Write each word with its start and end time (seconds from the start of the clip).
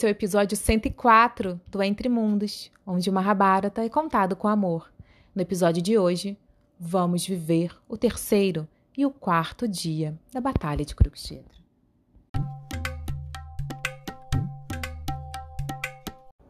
Esse 0.00 0.06
é 0.06 0.08
o 0.08 0.12
episódio 0.12 0.56
104 0.56 1.60
do 1.66 1.82
Entre 1.82 2.08
Mundos, 2.08 2.70
onde 2.86 3.10
o 3.10 3.12
Mahabharata 3.12 3.84
é 3.84 3.88
contado 3.90 4.34
com 4.34 4.48
amor. 4.48 4.90
No 5.34 5.42
episódio 5.42 5.82
de 5.82 5.98
hoje, 5.98 6.38
vamos 6.78 7.26
viver 7.26 7.76
o 7.86 7.98
terceiro 7.98 8.66
e 8.96 9.04
o 9.04 9.10
quarto 9.10 9.68
dia 9.68 10.18
da 10.32 10.40
Batalha 10.40 10.86
de 10.86 10.96
Kurukshetra. 10.96 11.58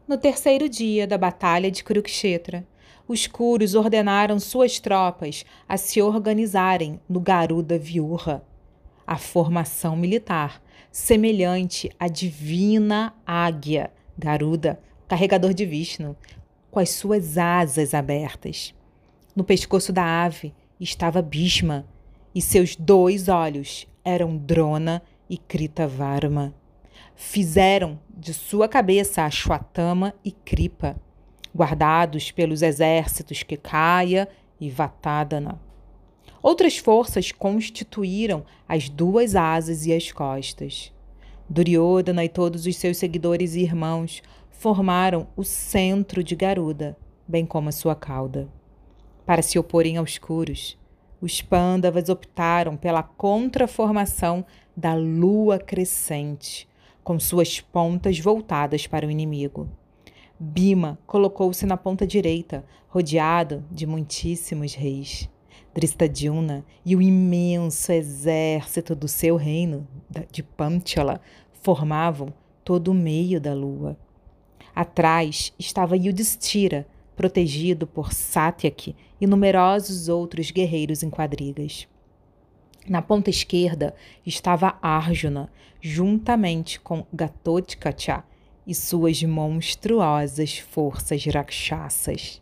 No 0.07 0.17
terceiro 0.17 0.69
dia 0.69 1.05
da 1.05 1.17
Batalha 1.17 1.69
de 1.69 1.83
Kurukshetra, 1.83 2.65
os 3.05 3.27
Kuros 3.27 3.75
ordenaram 3.75 4.39
suas 4.39 4.79
tropas 4.79 5.43
a 5.67 5.75
se 5.75 6.01
organizarem 6.01 7.01
no 7.09 7.19
Garuda 7.19 7.77
Viurra, 7.77 8.45
a 9.05 9.17
formação 9.17 9.97
militar 9.97 10.61
semelhante 10.91 11.89
à 11.99 12.07
divina 12.07 13.13
águia, 13.25 13.91
Garuda, 14.17 14.79
carregador 15.07 15.53
de 15.53 15.65
Vishnu, 15.65 16.15
com 16.69 16.79
as 16.79 16.89
suas 16.89 17.37
asas 17.37 17.93
abertas. 17.93 18.73
No 19.35 19.43
pescoço 19.43 19.93
da 19.93 20.23
ave 20.23 20.53
estava 20.79 21.21
Bhishma, 21.21 21.85
e 22.33 22.41
seus 22.41 22.75
dois 22.75 23.27
olhos 23.27 23.87
eram 24.03 24.37
Drona 24.37 25.01
e 25.29 25.37
Kritavarma. 25.37 26.53
Fizeram 27.15 27.99
de 28.09 28.33
sua 28.33 28.67
cabeça 28.67 29.23
Ashwatthama 29.23 30.13
e 30.23 30.31
Kripa, 30.31 30.95
guardados 31.53 32.31
pelos 32.31 32.61
exércitos 32.61 33.43
Kekaya 33.43 34.27
e 34.59 34.69
Vatadana. 34.69 35.59
Outras 36.41 36.77
forças 36.77 37.31
constituíram 37.31 38.43
as 38.67 38.89
duas 38.89 39.35
asas 39.35 39.85
e 39.85 39.93
as 39.93 40.11
costas. 40.11 40.91
Duryodhana 41.47 42.25
e 42.25 42.29
todos 42.29 42.65
os 42.65 42.75
seus 42.77 42.97
seguidores 42.97 43.55
e 43.55 43.61
irmãos 43.61 44.23
formaram 44.49 45.27
o 45.35 45.43
centro 45.43 46.23
de 46.23 46.35
Garuda, 46.35 46.97
bem 47.27 47.45
como 47.45 47.69
a 47.69 47.71
sua 47.71 47.95
cauda. 47.95 48.47
Para 49.25 49.41
se 49.41 49.59
oporem 49.59 49.97
aos 49.97 50.17
Kuros, 50.17 50.77
os 51.21 51.41
Pandavas 51.41 52.09
optaram 52.09 52.75
pela 52.75 53.03
contraformação 53.03 54.43
da 54.75 54.95
lua 54.95 55.59
crescente, 55.59 56.67
com 57.03 57.19
suas 57.19 57.61
pontas 57.61 58.19
voltadas 58.19 58.87
para 58.87 59.05
o 59.05 59.11
inimigo. 59.11 59.69
Bima 60.39 60.97
colocou-se 61.05 61.65
na 61.67 61.77
ponta 61.77 62.05
direita, 62.07 62.65
rodeado 62.87 63.63
de 63.71 63.85
muitíssimos 63.85 64.73
reis. 64.73 65.29
Dristadilna 65.73 66.65
e 66.85 66.95
o 66.95 67.01
imenso 67.01 67.91
exército 67.91 68.93
do 68.93 69.07
seu 69.07 69.37
reino, 69.37 69.87
de 70.31 70.43
Panchala, 70.43 71.21
formavam 71.61 72.33
todo 72.63 72.89
o 72.89 72.93
meio 72.93 73.39
da 73.39 73.53
lua. 73.53 73.97
Atrás 74.75 75.53
estava 75.57 75.97
Yudhishthira, 75.97 76.87
protegido 77.15 77.85
por 77.85 78.13
Satyaki 78.13 78.95
e 79.19 79.27
numerosos 79.27 80.09
outros 80.09 80.51
guerreiros 80.51 81.03
em 81.03 81.09
quadrigas. 81.09 81.87
Na 82.87 83.01
ponta 83.01 83.29
esquerda 83.29 83.93
estava 84.25 84.77
Arjuna, 84.81 85.51
juntamente 85.79 86.79
com 86.79 87.05
Gatotkacha 87.13 88.23
e 88.65 88.73
suas 88.73 89.21
monstruosas 89.23 90.57
forças 90.57 91.23
rakshasas. 91.25 92.41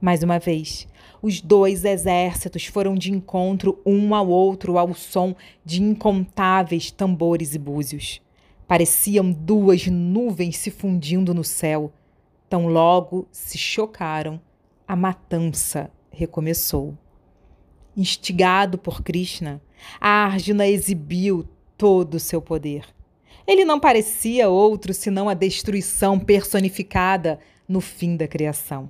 Mais 0.00 0.22
uma 0.22 0.38
vez, 0.38 0.86
os 1.22 1.40
dois 1.40 1.84
exércitos 1.84 2.66
foram 2.66 2.94
de 2.94 3.10
encontro 3.10 3.80
um 3.84 4.14
ao 4.14 4.28
outro 4.28 4.76
ao 4.76 4.94
som 4.94 5.34
de 5.64 5.82
incontáveis 5.82 6.90
tambores 6.90 7.54
e 7.54 7.58
búzios. 7.58 8.20
Pareciam 8.68 9.32
duas 9.32 9.86
nuvens 9.86 10.58
se 10.58 10.70
fundindo 10.70 11.32
no 11.32 11.44
céu. 11.44 11.92
Tão 12.48 12.66
logo 12.66 13.26
se 13.32 13.56
chocaram, 13.56 14.40
a 14.86 14.94
matança 14.94 15.90
recomeçou. 16.10 16.96
Instigado 17.96 18.76
por 18.76 19.02
Krishna, 19.02 19.62
Arjuna 20.00 20.66
exibiu 20.66 21.48
todo 21.78 22.14
o 22.14 22.20
seu 22.20 22.42
poder. 22.42 22.84
Ele 23.46 23.64
não 23.64 23.80
parecia 23.80 24.48
outro 24.48 24.92
senão 24.92 25.28
a 25.28 25.34
destruição 25.34 26.18
personificada 26.18 27.38
no 27.68 27.80
fim 27.80 28.16
da 28.16 28.28
criação. 28.28 28.88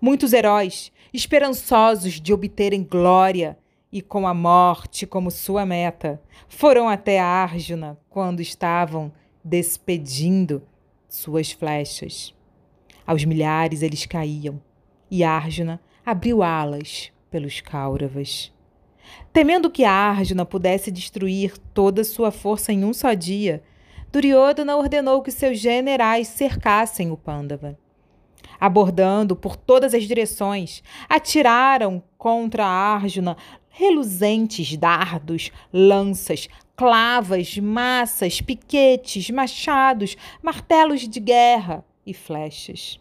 Muitos 0.00 0.32
heróis, 0.32 0.92
esperançosos 1.12 2.20
de 2.20 2.32
obterem 2.32 2.82
glória 2.82 3.58
e 3.90 4.02
com 4.02 4.26
a 4.26 4.34
morte 4.34 5.06
como 5.06 5.30
sua 5.30 5.64
meta, 5.64 6.20
foram 6.48 6.88
até 6.88 7.18
Arjuna 7.18 7.98
quando 8.08 8.40
estavam 8.40 9.12
despedindo 9.42 10.62
suas 11.08 11.52
flechas. 11.52 12.34
Aos 13.06 13.24
milhares 13.24 13.82
eles 13.82 14.04
caíam, 14.04 14.60
e 15.10 15.24
Arjuna 15.24 15.80
abriu 16.04 16.42
alas 16.42 17.10
pelos 17.30 17.60
Kauravas. 17.60 18.52
Temendo 19.32 19.70
que 19.70 19.84
Arjuna 19.84 20.44
pudesse 20.44 20.90
destruir 20.90 21.56
toda 21.72 22.04
sua 22.04 22.30
força 22.30 22.72
em 22.72 22.84
um 22.84 22.92
só 22.92 23.14
dia, 23.14 23.62
Duryodhana 24.12 24.76
ordenou 24.76 25.22
que 25.22 25.30
seus 25.30 25.58
generais 25.58 26.28
cercassem 26.28 27.10
o 27.10 27.16
Pandava 27.16 27.78
abordando 28.60 29.36
por 29.36 29.56
todas 29.56 29.94
as 29.94 30.04
direções, 30.04 30.82
atiraram 31.08 32.02
contra 32.16 32.66
Arjuna 32.66 33.36
reluzentes 33.70 34.76
dardos, 34.76 35.52
lanças, 35.72 36.48
clavas, 36.76 37.56
massas, 37.58 38.40
piquetes, 38.40 39.30
machados, 39.30 40.16
martelos 40.42 41.08
de 41.08 41.20
guerra 41.20 41.84
e 42.04 42.12
flechas. 42.12 42.98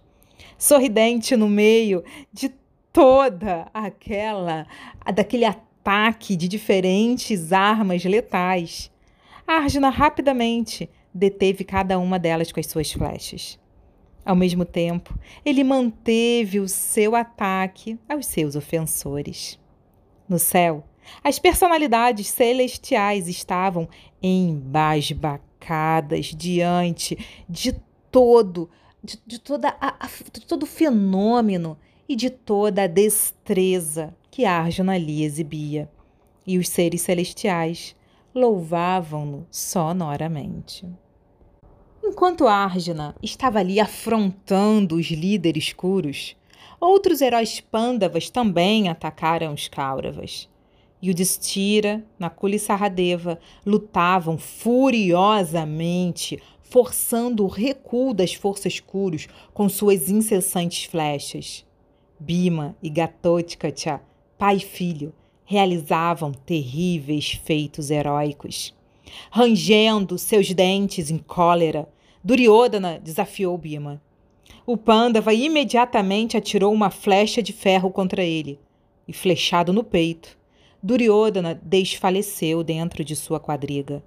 Sorridente 0.58 1.36
no 1.36 1.48
meio 1.48 2.04
de 2.32 2.54
toda 2.94 3.68
aquela 3.74 4.68
daquele 5.14 5.46
ataque 5.46 6.36
de 6.36 6.48
diferentes 6.48 7.54
armas 7.54 8.04
letais, 8.04 8.92
Arjuna 9.48 9.90
rapidamente 9.90 10.90
deteve 11.14 11.64
cada 11.64 11.98
uma 11.98 12.20
delas 12.20 12.52
com 12.52 12.60
as 12.60 12.68
suas 12.68 12.92
flechas. 12.92 13.58
Ao 14.28 14.36
mesmo 14.36 14.64
tempo, 14.66 15.18
ele 15.46 15.64
manteve 15.64 16.60
o 16.60 16.68
seu 16.68 17.16
ataque 17.16 17.98
aos 18.10 18.26
seus 18.26 18.58
ofensores. 18.58 19.58
No 20.28 20.38
céu, 20.38 20.84
as 21.24 21.40
personalidades 21.40 22.28
celestiais 22.28 23.30
estavam 23.30 23.88
embasbacadas 24.22 26.26
diante 26.26 27.18
de 27.48 27.72
todo, 28.12 28.70
de, 29.02 29.18
de 29.26 29.40
toda 29.40 29.70
a, 29.80 30.06
a, 30.06 30.10
de 30.34 30.46
todo 30.46 30.66
fenômeno 30.66 31.78
e 32.10 32.14
de 32.14 32.30
toda 32.30 32.84
a 32.84 32.88
destreza 32.88 34.14
que 34.30 34.44
Arjuna 34.44 34.96
ali 34.96 35.24
exibia. 35.24 35.90
E 36.46 36.58
os 36.58 36.68
seres 36.68 37.02
celestiais 37.02 37.96
louvavam-no 38.36 39.48
sonoramente. 39.50 40.86
Enquanto 42.10 42.48
Arjuna 42.48 43.14
estava 43.22 43.60
ali 43.60 43.82
afrontando 43.82 44.96
os 44.96 45.08
líderes 45.08 45.74
Kuros, 45.74 46.38
outros 46.80 47.20
heróis 47.20 47.60
pândavas 47.60 48.30
também 48.30 48.88
atacaram 48.88 49.54
os 49.54 49.68
Kauravas. 49.68 50.48
Yudhishthira, 51.04 52.02
Nakula 52.18 52.56
e 52.56 52.60
Saradeva 52.60 53.38
lutavam 53.66 54.38
furiosamente, 54.38 56.42
forçando 56.62 57.44
o 57.44 57.48
recuo 57.48 58.14
das 58.14 58.34
forças 58.34 58.80
Kuros 58.80 59.28
com 59.54 59.68
suas 59.68 60.10
incessantes 60.10 60.86
flechas. 60.86 61.66
Bima 62.18 62.74
e 62.82 62.90
Gatotkacha, 62.90 64.00
pai 64.38 64.56
e 64.56 64.62
filho, 64.62 65.14
realizavam 65.44 66.32
terríveis 66.32 67.34
feitos 67.34 67.92
heróicos. 67.92 68.74
Rangendo 69.30 70.18
seus 70.18 70.54
dentes 70.54 71.12
em 71.12 71.18
cólera, 71.18 71.86
Duryodhana 72.28 73.00
desafiou 73.00 73.58
Bima. 73.58 74.02
O 74.66 74.76
Pandava 74.76 75.34
imediatamente 75.34 76.36
atirou 76.36 76.74
uma 76.74 76.90
flecha 76.90 77.42
de 77.42 77.54
ferro 77.54 77.90
contra 77.90 78.22
ele, 78.22 78.60
e 79.08 79.14
flechado 79.14 79.72
no 79.72 79.82
peito, 79.82 80.38
Duryodhana 80.84 81.58
desfaleceu 81.64 82.66
dentro 82.66 83.02
de 83.02 83.16
sua 83.16 83.40
quadriga. 83.40 84.04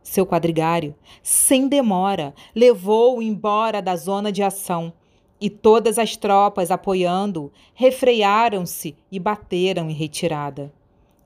Seu 0.00 0.24
quadrigário, 0.24 0.94
sem 1.24 1.66
demora, 1.66 2.32
levou-o 2.54 3.20
embora 3.20 3.82
da 3.82 3.96
zona 3.96 4.30
de 4.30 4.44
ação, 4.44 4.92
e 5.40 5.50
todas 5.50 5.98
as 5.98 6.16
tropas 6.16 6.70
apoiando-o 6.70 7.50
refrearam-se 7.74 8.94
e 9.10 9.18
bateram 9.18 9.90
em 9.90 9.92
retirada. 9.92 10.72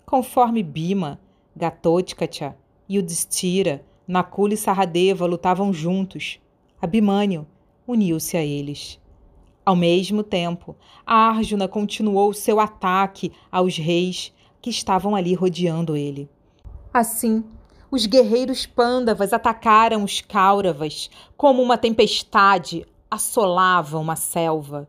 Conforme 0.06 0.62
Bima, 0.62 1.20
Gatotkacha 1.54 2.56
e 2.88 2.98
Udistira 2.98 3.84
Nakula 4.10 4.54
e 4.54 4.56
Saradeva 4.56 5.24
lutavam 5.24 5.72
juntos. 5.72 6.40
Abimânio 6.82 7.46
uniu-se 7.86 8.36
a 8.36 8.44
eles. 8.44 8.98
Ao 9.64 9.76
mesmo 9.76 10.24
tempo, 10.24 10.74
Arjuna 11.06 11.68
continuou 11.68 12.32
seu 12.32 12.58
ataque 12.58 13.30
aos 13.52 13.76
reis 13.78 14.34
que 14.60 14.68
estavam 14.68 15.14
ali 15.14 15.32
rodeando 15.32 15.96
ele. 15.96 16.28
Assim, 16.92 17.44
os 17.88 18.04
guerreiros 18.04 18.66
pândavas 18.66 19.32
atacaram 19.32 20.02
os 20.02 20.20
Kauravas 20.20 21.08
como 21.36 21.62
uma 21.62 21.78
tempestade 21.78 22.84
assolava 23.08 23.96
uma 23.96 24.16
selva. 24.16 24.88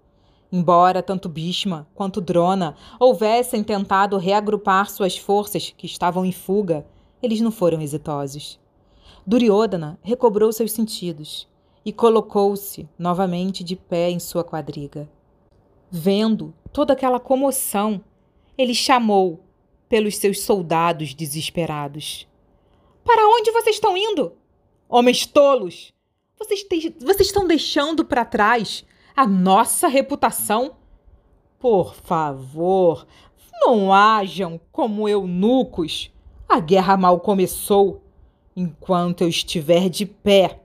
Embora 0.52 1.04
tanto 1.04 1.30
Bhishma 1.30 1.88
quanto 1.94 2.20
Drona 2.20 2.76
houvessem 3.00 3.64
tentado 3.64 4.18
reagrupar 4.18 4.90
suas 4.90 5.16
forças 5.16 5.72
que 5.78 5.86
estavam 5.86 6.26
em 6.26 6.32
fuga, 6.32 6.88
eles 7.22 7.40
não 7.40 7.52
foram 7.52 7.80
exitosos. 7.82 8.60
Duryodhana 9.32 9.98
recobrou 10.04 10.52
seus 10.52 10.74
sentidos 10.74 11.48
e 11.86 11.94
colocou-se 11.94 12.90
novamente 13.00 13.64
de 13.64 13.78
pé 13.78 14.10
em 14.10 14.20
sua 14.20 14.44
quadriga. 14.44 15.10
Vendo 15.90 16.54
toda 16.74 16.92
aquela 16.92 17.18
comoção, 17.18 18.04
ele 18.58 18.76
chamou 18.76 19.40
pelos 19.88 20.18
seus 20.18 20.42
soldados 20.42 21.14
desesperados. 21.14 22.28
Para 23.06 23.26
onde 23.26 23.52
vocês 23.52 23.78
estão 23.78 23.96
indo? 23.96 24.34
Homens 24.90 25.26
tolos! 25.26 25.94
Vocês, 26.38 26.64
te... 26.64 26.94
vocês 27.00 27.28
estão 27.28 27.48
deixando 27.48 28.04
para 28.04 28.26
trás 28.26 28.84
a 29.16 29.26
nossa 29.26 29.88
reputação? 29.88 30.76
Por 31.58 31.96
favor, 31.96 33.08
não 33.62 33.94
hajam 33.94 34.60
como 34.74 35.08
eunucos. 35.08 36.12
A 36.50 36.60
guerra 36.60 36.98
mal 36.98 37.18
começou. 37.22 38.01
Enquanto 38.56 39.22
eu 39.22 39.30
estiver 39.30 39.90
de 39.90 40.06
pé, 40.06 40.62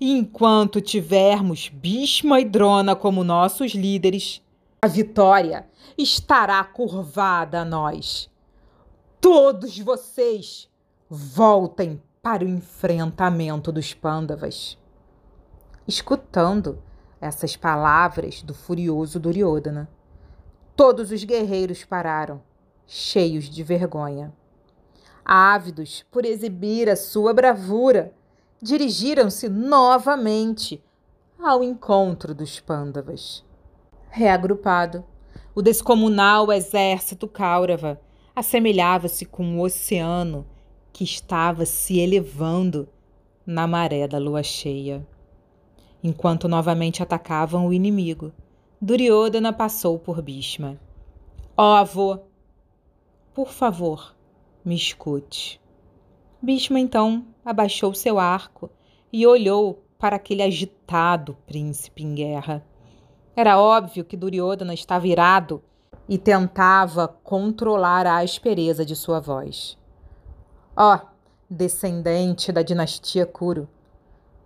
e 0.00 0.12
enquanto 0.12 0.80
tivermos 0.80 1.68
Bhishma 1.68 2.40
e 2.40 2.44
Drona 2.44 2.94
como 2.96 3.24
nossos 3.24 3.72
líderes, 3.72 4.40
a 4.82 4.86
vitória 4.86 5.66
estará 5.96 6.62
curvada 6.62 7.60
a 7.60 7.64
nós. 7.64 8.30
Todos 9.20 9.78
vocês 9.78 10.68
voltem 11.08 12.02
para 12.22 12.44
o 12.44 12.48
enfrentamento 12.48 13.72
dos 13.72 13.94
Pandavas. 13.94 14.78
Escutando 15.86 16.82
essas 17.20 17.56
palavras 17.56 18.42
do 18.42 18.54
furioso 18.54 19.18
Duryodhana, 19.18 19.88
todos 20.76 21.10
os 21.10 21.24
guerreiros 21.24 21.84
pararam, 21.84 22.42
cheios 22.86 23.44
de 23.44 23.62
vergonha. 23.62 24.32
Ávidos 25.24 26.04
por 26.10 26.24
exibir 26.24 26.88
a 26.90 26.96
sua 26.96 27.32
bravura, 27.32 28.12
dirigiram-se 28.60 29.48
novamente 29.48 30.82
ao 31.38 31.62
encontro 31.62 32.34
dos 32.34 32.60
Pandavas. 32.60 33.44
Reagrupado, 34.10 35.04
o 35.54 35.62
descomunal 35.62 36.52
exército 36.52 37.26
Kaurava 37.26 38.00
assemelhava-se 38.34 39.24
com 39.24 39.58
o 39.58 39.62
oceano 39.62 40.46
que 40.92 41.04
estava 41.04 41.64
se 41.64 41.98
elevando 41.98 42.88
na 43.46 43.66
maré 43.66 44.06
da 44.06 44.18
lua 44.18 44.42
cheia. 44.42 45.06
Enquanto 46.02 46.48
novamente 46.48 47.02
atacavam 47.02 47.66
o 47.66 47.72
inimigo, 47.72 48.32
Duryodhana 48.80 49.52
passou 49.52 49.98
por 49.98 50.20
Bhishma. 50.20 50.78
Ó 51.56 51.72
oh, 51.72 51.76
avô, 51.76 52.18
por 53.32 53.50
favor, 53.50 54.14
me 54.64 54.74
escute. 54.74 55.60
Bhishma 56.40 56.80
então 56.80 57.26
abaixou 57.44 57.92
seu 57.94 58.18
arco 58.18 58.70
e 59.12 59.26
olhou 59.26 59.84
para 59.98 60.16
aquele 60.16 60.42
agitado 60.42 61.36
príncipe 61.46 62.02
em 62.02 62.14
guerra. 62.14 62.64
Era 63.36 63.60
óbvio 63.60 64.04
que 64.04 64.16
Duryodhana 64.16 64.74
estava 64.74 65.06
irado 65.06 65.62
e 66.08 66.18
tentava 66.18 67.08
controlar 67.08 68.06
a 68.06 68.18
aspereza 68.18 68.84
de 68.84 68.94
sua 68.94 69.20
voz. 69.20 69.78
Ó, 70.76 70.94
oh, 70.96 71.06
descendente 71.48 72.52
da 72.52 72.62
dinastia 72.62 73.26
Kuru, 73.26 73.68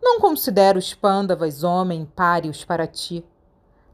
não 0.00 0.20
considero 0.20 0.78
os 0.78 0.94
Pandavas 0.94 1.62
homem 1.64 2.04
páreos 2.04 2.64
para 2.64 2.86
ti. 2.86 3.24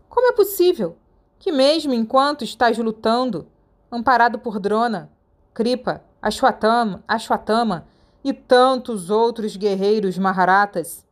Como 0.08 0.28
é 0.28 0.32
possível 0.32 0.96
que, 1.38 1.50
mesmo 1.50 1.94
enquanto 1.94 2.44
estás 2.44 2.78
lutando, 2.78 3.46
amparado 3.90 4.38
por 4.38 4.58
Drona, 4.58 5.10
Kripa, 5.52 6.02
Ashwatthama, 6.24 7.04
Ashwatthama 7.06 7.86
e 8.24 8.32
tantos 8.32 9.10
outros 9.10 9.56
guerreiros 9.56 10.16
Maharatas, 10.16 11.04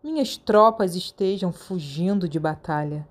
minhas 0.00 0.36
tropas 0.36 0.94
estejam 0.94 1.50
fugindo 1.50 2.28
de 2.28 2.38
batalha? 2.38 3.04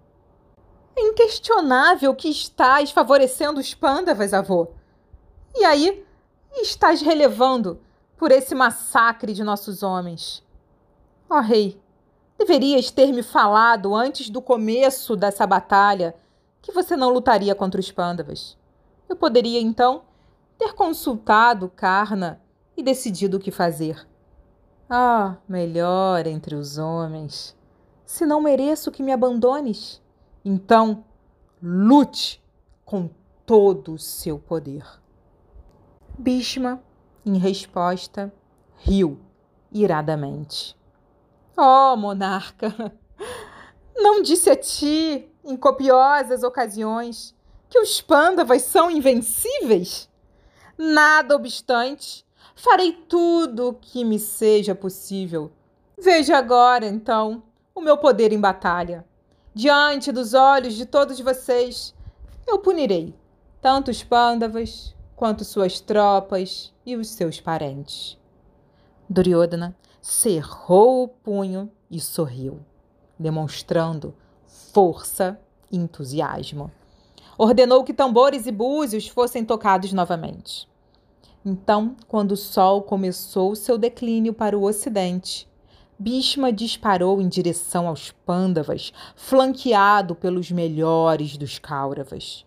É 0.95 1.01
inquestionável 1.01 2.15
que 2.15 2.29
estás 2.29 2.91
favorecendo 2.91 3.59
os 3.59 3.73
Pandavas, 3.73 4.33
avô. 4.33 4.69
E 5.53 5.65
aí, 5.65 6.05
estás 6.61 7.01
relevando 7.01 7.81
por 8.15 8.31
esse 8.31 8.55
massacre 8.55 9.33
de 9.33 9.43
nossos 9.43 9.83
homens. 9.83 10.41
Ó 11.29 11.39
oh, 11.39 11.41
rei, 11.41 11.77
deverias 12.37 12.89
ter 12.89 13.11
me 13.11 13.21
falado 13.21 13.93
antes 13.93 14.29
do 14.29 14.41
começo 14.41 15.13
dessa 15.17 15.45
batalha 15.45 16.15
que 16.61 16.71
você 16.71 16.95
não 16.95 17.09
lutaria 17.09 17.53
contra 17.53 17.81
os 17.81 17.91
Pandavas. 17.91 18.57
Eu 19.09 19.17
poderia, 19.17 19.59
então, 19.59 20.03
ter 20.59 20.73
consultado 20.73 21.69
Karna 21.69 22.41
e 22.75 22.83
decidido 22.83 23.37
o 23.37 23.39
que 23.39 23.49
fazer. 23.49 24.05
Ah, 24.89 25.37
melhor 25.47 26.27
entre 26.27 26.53
os 26.53 26.77
homens. 26.77 27.55
Se 28.05 28.25
não 28.25 28.41
mereço 28.41 28.91
que 28.91 29.01
me 29.01 29.13
abandones, 29.13 30.01
então 30.43 31.05
lute 31.63 32.43
com 32.83 33.09
todo 33.45 33.93
o 33.93 33.99
seu 33.99 34.37
poder. 34.37 34.83
Bhishma, 36.17 36.83
em 37.25 37.37
resposta, 37.37 38.33
riu 38.77 39.17
iradamente. 39.71 40.75
Oh, 41.55 41.95
monarca, 41.95 42.73
não 43.95 44.21
disse 44.21 44.49
a 44.49 44.55
ti, 44.57 45.29
em 45.43 45.55
copiosas 45.55 46.43
ocasiões, 46.43 47.33
que 47.69 47.79
os 47.79 48.01
pândavas 48.01 48.63
são 48.63 48.89
invencíveis? 48.89 50.08
Nada 50.81 51.35
obstante, 51.35 52.25
farei 52.55 52.93
tudo 52.93 53.67
o 53.67 53.73
que 53.73 54.05
me 54.05 54.17
seja 54.17 54.73
possível. 54.73 55.51
Veja 55.97 56.37
agora, 56.37 56.85
então, 56.85 57.43
o 57.75 57.81
meu 57.81 57.97
poder 57.97 58.31
em 58.31 58.39
batalha. 58.39 59.05
Diante 59.53 60.09
dos 60.09 60.33
olhos 60.33 60.75
de 60.75 60.85
todos 60.85 61.19
vocês, 61.19 61.93
eu 62.47 62.59
punirei 62.59 63.13
tanto 63.61 63.91
os 63.91 64.05
pândavas 64.05 64.95
quanto 65.17 65.43
suas 65.43 65.81
tropas 65.81 66.73
e 66.85 66.95
os 66.95 67.09
seus 67.09 67.41
parentes. 67.41 68.17
Duryodhana 69.09 69.75
cerrou 70.01 71.03
o 71.03 71.07
punho 71.09 71.69
e 71.91 71.99
sorriu, 71.99 72.57
demonstrando 73.19 74.15
força 74.47 75.37
e 75.69 75.75
entusiasmo. 75.75 76.71
Ordenou 77.37 77.83
que 77.83 77.93
tambores 77.93 78.47
e 78.47 78.51
búzios 78.51 79.09
fossem 79.09 79.43
tocados 79.43 79.91
novamente. 79.91 80.68
Então, 81.49 81.95
quando 82.07 82.33
o 82.33 82.37
sol 82.37 82.83
começou 82.83 83.55
seu 83.55 83.75
declínio 83.75 84.35
para 84.35 84.55
o 84.55 84.61
ocidente, 84.61 85.49
Bhishma 85.97 86.53
disparou 86.53 87.19
em 87.19 87.27
direção 87.27 87.87
aos 87.87 88.11
Pândavas, 88.11 88.93
flanqueado 89.15 90.13
pelos 90.13 90.51
melhores 90.51 91.37
dos 91.37 91.57
Kauravas. 91.57 92.45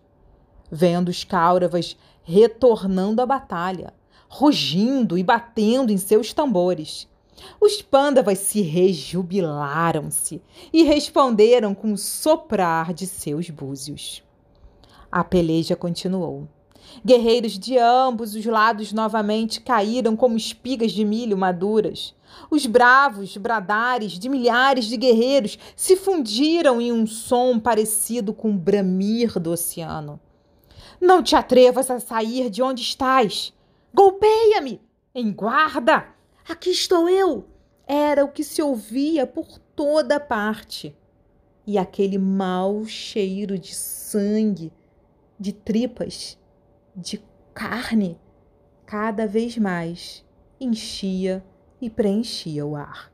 Vendo 0.71 1.09
os 1.09 1.25
Kauravas 1.25 1.97
retornando 2.23 3.21
à 3.21 3.25
batalha, 3.25 3.93
rugindo 4.29 5.17
e 5.17 5.23
batendo 5.23 5.91
em 5.91 5.97
seus 5.97 6.31
tambores. 6.31 7.05
Os 7.59 7.81
pândavas 7.81 8.39
se 8.39 8.61
rejubilaram-se 8.61 10.41
e 10.71 10.83
responderam 10.83 11.75
com 11.75 11.91
o 11.91 11.97
soprar 11.97 12.93
de 12.93 13.05
seus 13.05 13.49
búzios. 13.49 14.23
A 15.11 15.25
peleja 15.25 15.75
continuou. 15.75 16.47
Guerreiros 17.05 17.57
de 17.57 17.77
ambos 17.77 18.35
os 18.35 18.45
lados 18.45 18.93
novamente 18.93 19.61
caíram 19.61 20.15
como 20.15 20.37
espigas 20.37 20.91
de 20.91 21.03
milho 21.03 21.37
maduras. 21.37 22.15
Os 22.49 22.65
bravos 22.65 23.37
bradares 23.37 24.13
de 24.13 24.29
milhares 24.29 24.85
de 24.85 24.97
guerreiros 24.97 25.57
se 25.75 25.95
fundiram 25.95 26.79
em 26.81 26.91
um 26.91 27.05
som 27.05 27.59
parecido 27.59 28.33
com 28.33 28.51
o 28.51 28.57
bramir 28.57 29.39
do 29.39 29.51
oceano. 29.51 30.19
Não 30.99 31.21
te 31.21 31.35
atrevas 31.35 31.91
a 31.91 31.99
sair 31.99 32.49
de 32.49 32.61
onde 32.61 32.81
estás. 32.81 33.53
Golpeia-me! 33.93 34.81
Em 35.13 35.31
guarda! 35.31 36.07
Aqui 36.47 36.69
estou 36.69 37.09
eu! 37.09 37.45
Era 37.85 38.23
o 38.23 38.31
que 38.31 38.43
se 38.43 38.61
ouvia 38.61 39.27
por 39.27 39.59
toda 39.75 40.19
parte. 40.19 40.95
E 41.67 41.77
aquele 41.77 42.17
mau 42.17 42.85
cheiro 42.85 43.57
de 43.59 43.75
sangue, 43.75 44.71
de 45.39 45.51
tripas, 45.51 46.37
de 46.95 47.21
carne, 47.53 48.19
cada 48.85 49.25
vez 49.25 49.57
mais 49.57 50.23
enchia 50.59 51.43
e 51.81 51.89
preenchia 51.89 52.65
o 52.65 52.75
ar. 52.75 53.11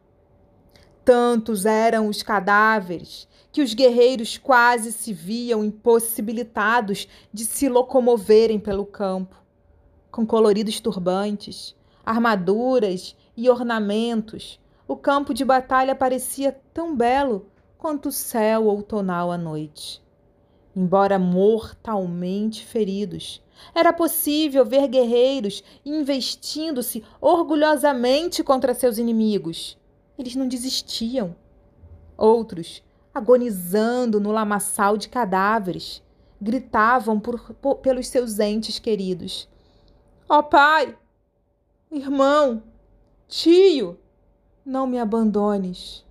Tantos 1.04 1.66
eram 1.66 2.08
os 2.08 2.22
cadáveres 2.22 3.28
que 3.52 3.62
os 3.62 3.74
guerreiros 3.74 4.38
quase 4.38 4.92
se 4.92 5.12
viam 5.12 5.64
impossibilitados 5.64 7.08
de 7.34 7.46
se 7.46 7.68
locomoverem 7.68 8.60
pelo 8.60 8.86
campo. 8.86 9.36
Com 10.12 10.26
coloridos 10.26 10.80
turbantes, 10.80 11.76
armaduras 12.06 13.16
e 13.36 13.50
ornamentos, 13.50 14.60
o 14.88 14.96
campo 14.96 15.34
de 15.34 15.44
batalha 15.44 15.96
parecia 15.96 16.52
tão 16.74 16.96
belo 16.96 17.48
quanto 17.78 18.10
o 18.10 18.12
céu 18.12 18.68
outonal 18.68 19.32
à 19.32 19.38
noite. 19.38 20.04
Embora 20.76 21.18
mortalmente 21.18 22.66
feridos, 22.66 23.42
era 23.74 23.94
possível 23.94 24.66
ver 24.66 24.88
guerreiros 24.88 25.64
investindo-se 25.86 27.04
orgulhosamente 27.20 28.44
contra 28.44 28.74
seus 28.74 28.98
inimigos. 28.98 29.78
Eles 30.18 30.36
não 30.36 30.48
desistiam. 30.48 31.36
Outros, 32.18 32.84
agonizando 33.14 34.20
no 34.20 34.32
lamaçal 34.32 34.98
de 34.98 35.08
cadáveres, 35.08 36.04
gritavam 36.42 37.20
por, 37.20 37.54
por, 37.56 37.76
pelos 37.76 38.08
seus 38.08 38.40
entes 38.40 38.80
queridos: 38.80 39.48
Ó 40.28 40.40
oh, 40.40 40.44
pai, 40.44 40.98
irmão, 41.92 42.64
tio, 43.28 43.98
não 44.66 44.86
me 44.86 45.00
abandones. 45.00 46.06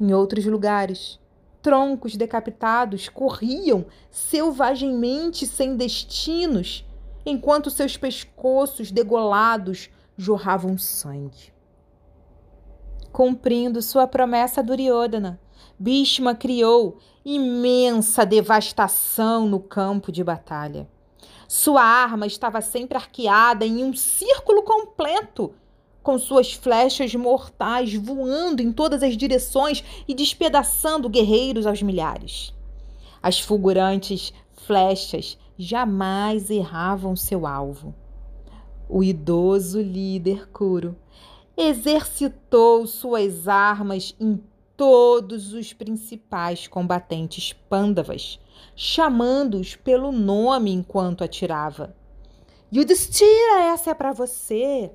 Em 0.00 0.12
outros 0.12 0.44
lugares, 0.46 1.20
troncos 1.62 2.16
decapitados 2.16 3.08
corriam 3.08 3.86
selvagemmente 4.10 5.46
sem 5.46 5.76
destinos, 5.76 6.84
enquanto 7.24 7.70
seus 7.70 7.96
pescoços 7.96 8.90
degolados 8.90 9.88
jorravam 10.16 10.76
sangue. 10.76 11.52
Cumprindo 13.12 13.80
sua 13.80 14.06
promessa 14.06 14.62
Duryodhana, 14.62 15.40
Bhishma 15.78 16.34
criou 16.34 16.98
imensa 17.24 18.26
devastação 18.26 19.46
no 19.46 19.60
campo 19.60 20.10
de 20.10 20.24
batalha. 20.24 20.88
Sua 21.46 21.82
arma 21.82 22.26
estava 22.26 22.60
sempre 22.60 22.96
arqueada 22.96 23.64
em 23.64 23.84
um 23.84 23.92
círculo 23.94 24.62
completo 24.62 25.54
com 26.02 26.18
suas 26.18 26.52
flechas 26.52 27.14
mortais 27.14 27.94
voando 27.94 28.60
em 28.60 28.72
todas 28.72 29.02
as 29.02 29.16
direções 29.16 29.84
e 30.06 30.14
despedaçando 30.14 31.08
guerreiros 31.08 31.66
aos 31.66 31.82
milhares. 31.82 32.52
As 33.22 33.38
fulgurantes 33.38 34.32
flechas 34.52 35.38
jamais 35.56 36.50
erravam 36.50 37.14
seu 37.14 37.46
alvo. 37.46 37.94
O 38.88 39.02
idoso 39.02 39.80
líder 39.80 40.48
Kuro 40.50 40.96
exercitou 41.56 42.86
suas 42.86 43.46
armas 43.46 44.14
em 44.18 44.42
todos 44.76 45.52
os 45.52 45.72
principais 45.72 46.66
combatentes 46.66 47.52
pândavas, 47.52 48.40
chamando-os 48.74 49.76
pelo 49.76 50.10
nome 50.10 50.72
enquanto 50.72 51.22
atirava. 51.22 51.94
Yudhishthira, 52.74 53.64
essa 53.64 53.90
é 53.90 53.94
para 53.94 54.12
você. 54.12 54.90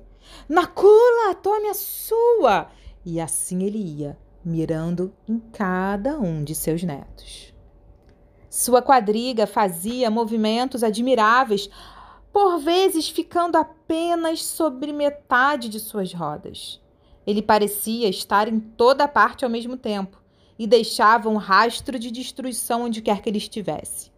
Nakula, 0.48 1.34
tome 1.34 1.68
a 1.68 1.74
sua! 1.74 2.70
E 3.04 3.20
assim 3.20 3.62
ele 3.62 3.78
ia, 3.78 4.18
mirando 4.44 5.14
em 5.28 5.38
cada 5.38 6.18
um 6.18 6.42
de 6.42 6.54
seus 6.54 6.82
netos. 6.82 7.54
Sua 8.50 8.82
quadriga 8.82 9.46
fazia 9.46 10.10
movimentos 10.10 10.82
admiráveis, 10.82 11.70
por 12.32 12.58
vezes 12.58 13.08
ficando 13.08 13.56
apenas 13.56 14.44
sobre 14.44 14.92
metade 14.92 15.68
de 15.68 15.78
suas 15.78 16.12
rodas. 16.12 16.80
Ele 17.26 17.42
parecia 17.42 18.08
estar 18.08 18.48
em 18.48 18.58
toda 18.58 19.06
parte 19.06 19.44
ao 19.44 19.50
mesmo 19.50 19.76
tempo 19.76 20.18
e 20.58 20.66
deixava 20.66 21.28
um 21.28 21.36
rastro 21.36 21.98
de 21.98 22.10
destruição 22.10 22.84
onde 22.84 23.02
quer 23.02 23.20
que 23.20 23.28
ele 23.28 23.38
estivesse. 23.38 24.10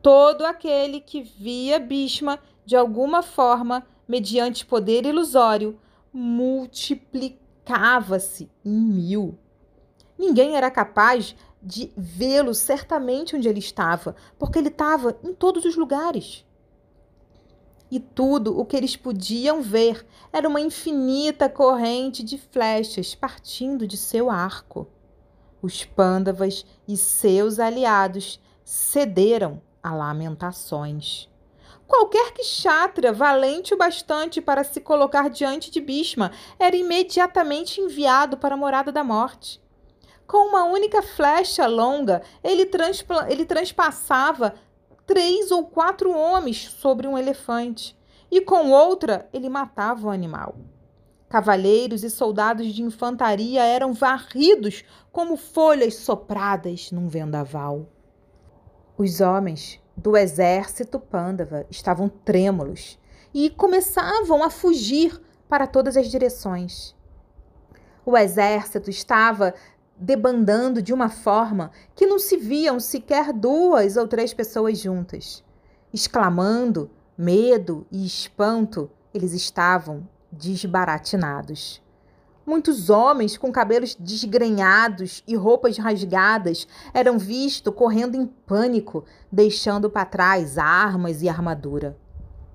Todo 0.00 0.46
aquele 0.46 1.00
que 1.00 1.22
via 1.22 1.78
Bhishma 1.78 2.38
de 2.64 2.76
alguma 2.76 3.22
forma 3.22 3.84
mediante 4.08 4.66
poder 4.66 5.04
ilusório, 5.04 5.78
multiplicava-se 6.12 8.50
em 8.64 8.80
mil. 8.80 9.38
Ninguém 10.18 10.56
era 10.56 10.70
capaz 10.70 11.36
de 11.62 11.92
vê-lo 11.96 12.54
certamente 12.54 13.36
onde 13.36 13.48
ele 13.48 13.58
estava, 13.58 14.14
porque 14.38 14.58
ele 14.58 14.68
estava 14.68 15.18
em 15.22 15.34
todos 15.34 15.64
os 15.64 15.76
lugares. 15.76 16.44
E 17.90 17.98
tudo 17.98 18.58
o 18.58 18.66
que 18.66 18.76
eles 18.76 18.96
podiam 18.96 19.62
ver 19.62 20.06
era 20.32 20.48
uma 20.48 20.60
infinita 20.60 21.48
corrente 21.48 22.22
de 22.22 22.36
flechas 22.36 23.14
partindo 23.14 23.86
de 23.86 23.96
seu 23.96 24.30
arco. 24.30 24.86
Os 25.62 25.84
pândavas 25.84 26.66
e 26.86 26.96
seus 26.96 27.58
aliados 27.58 28.40
cederam 28.62 29.60
a 29.82 29.94
lamentações. 29.94 31.27
Qualquer 31.88 32.32
que 32.32 32.42
Kshatriya, 32.42 33.14
valente 33.14 33.72
o 33.72 33.76
bastante 33.78 34.42
para 34.42 34.62
se 34.62 34.78
colocar 34.78 35.30
diante 35.30 35.70
de 35.70 35.80
Bhishma, 35.80 36.30
era 36.58 36.76
imediatamente 36.76 37.80
enviado 37.80 38.36
para 38.36 38.54
a 38.54 38.58
morada 38.58 38.92
da 38.92 39.02
morte. 39.02 39.58
Com 40.26 40.50
uma 40.50 40.64
única 40.64 41.00
flecha 41.00 41.66
longa, 41.66 42.20
ele, 42.44 42.70
ele 43.30 43.46
transpassava 43.46 44.54
três 45.06 45.50
ou 45.50 45.64
quatro 45.64 46.14
homens 46.14 46.68
sobre 46.68 47.08
um 47.08 47.16
elefante, 47.16 47.96
e 48.30 48.42
com 48.42 48.70
outra 48.70 49.26
ele 49.32 49.48
matava 49.48 50.08
o 50.08 50.10
animal. 50.10 50.56
Cavalheiros 51.30 52.04
e 52.04 52.10
soldados 52.10 52.66
de 52.74 52.82
infantaria 52.82 53.64
eram 53.64 53.94
varridos 53.94 54.84
como 55.10 55.38
folhas 55.38 55.94
sopradas 55.94 56.90
num 56.90 57.08
vendaval. 57.08 57.86
Os 58.98 59.22
homens 59.22 59.80
do 59.98 60.16
exército 60.16 61.00
Pândava 61.00 61.66
estavam 61.68 62.08
trêmulos 62.08 62.96
e 63.34 63.50
começavam 63.50 64.44
a 64.44 64.48
fugir 64.48 65.20
para 65.48 65.66
todas 65.66 65.96
as 65.96 66.06
direções. 66.08 66.94
O 68.06 68.16
exército 68.16 68.88
estava 68.88 69.54
debandando 69.96 70.80
de 70.80 70.94
uma 70.94 71.10
forma 71.10 71.72
que 71.96 72.06
não 72.06 72.18
se 72.18 72.36
viam 72.36 72.78
sequer 72.78 73.32
duas 73.32 73.96
ou 73.96 74.06
três 74.06 74.32
pessoas 74.32 74.78
juntas. 74.78 75.44
Exclamando 75.92 76.88
medo 77.16 77.84
e 77.90 78.06
espanto, 78.06 78.88
eles 79.12 79.32
estavam 79.32 80.08
desbaratinados. 80.30 81.82
Muitos 82.48 82.88
homens 82.88 83.36
com 83.36 83.52
cabelos 83.52 83.94
desgrenhados 83.94 85.22
e 85.28 85.36
roupas 85.36 85.76
rasgadas 85.76 86.66
eram 86.94 87.18
vistos 87.18 87.74
correndo 87.74 88.14
em 88.14 88.24
pânico, 88.24 89.04
deixando 89.30 89.90
para 89.90 90.06
trás 90.06 90.56
armas 90.56 91.20
e 91.20 91.28
armadura. 91.28 91.94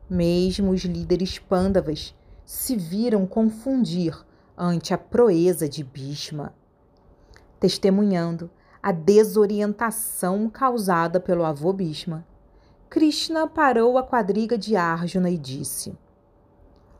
Mesmo 0.09 0.71
os 0.71 0.81
líderes 0.81 1.37
pândavas 1.37 2.15
se 2.43 2.75
viram 2.75 3.27
confundir 3.27 4.17
ante 4.57 4.95
a 4.95 4.97
proeza 4.97 5.69
de 5.69 5.83
Bhishma, 5.83 6.55
testemunhando 7.59 8.49
a 8.81 8.91
desorientação 8.91 10.49
causada 10.49 11.19
pelo 11.19 11.45
avô 11.45 11.71
Bhishma. 11.71 12.25
Krishna 12.89 13.45
parou 13.45 13.99
a 13.99 14.01
quadriga 14.01 14.57
de 14.57 14.75
Arjuna 14.75 15.29
e 15.29 15.37
disse: 15.37 15.95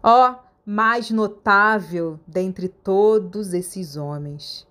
Ó, 0.04 0.30
oh, 0.30 0.53
mais 0.66 1.12
notável 1.12 2.20
dentre 2.26 2.68
todos 2.68 3.54
esses 3.54 3.98
homens. 3.98 4.68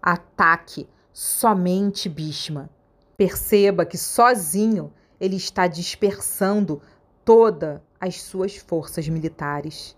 Ataque 0.00 0.88
somente 1.12 2.08
Bhishma. 2.08 2.70
Perceba 3.16 3.84
que 3.84 3.98
sozinho 3.98 4.92
ele 5.20 5.36
está 5.36 5.66
dispersando 5.66 6.80
todas 7.24 7.80
as 8.00 8.20
suas 8.20 8.56
forças 8.56 9.08
militares. 9.08 9.96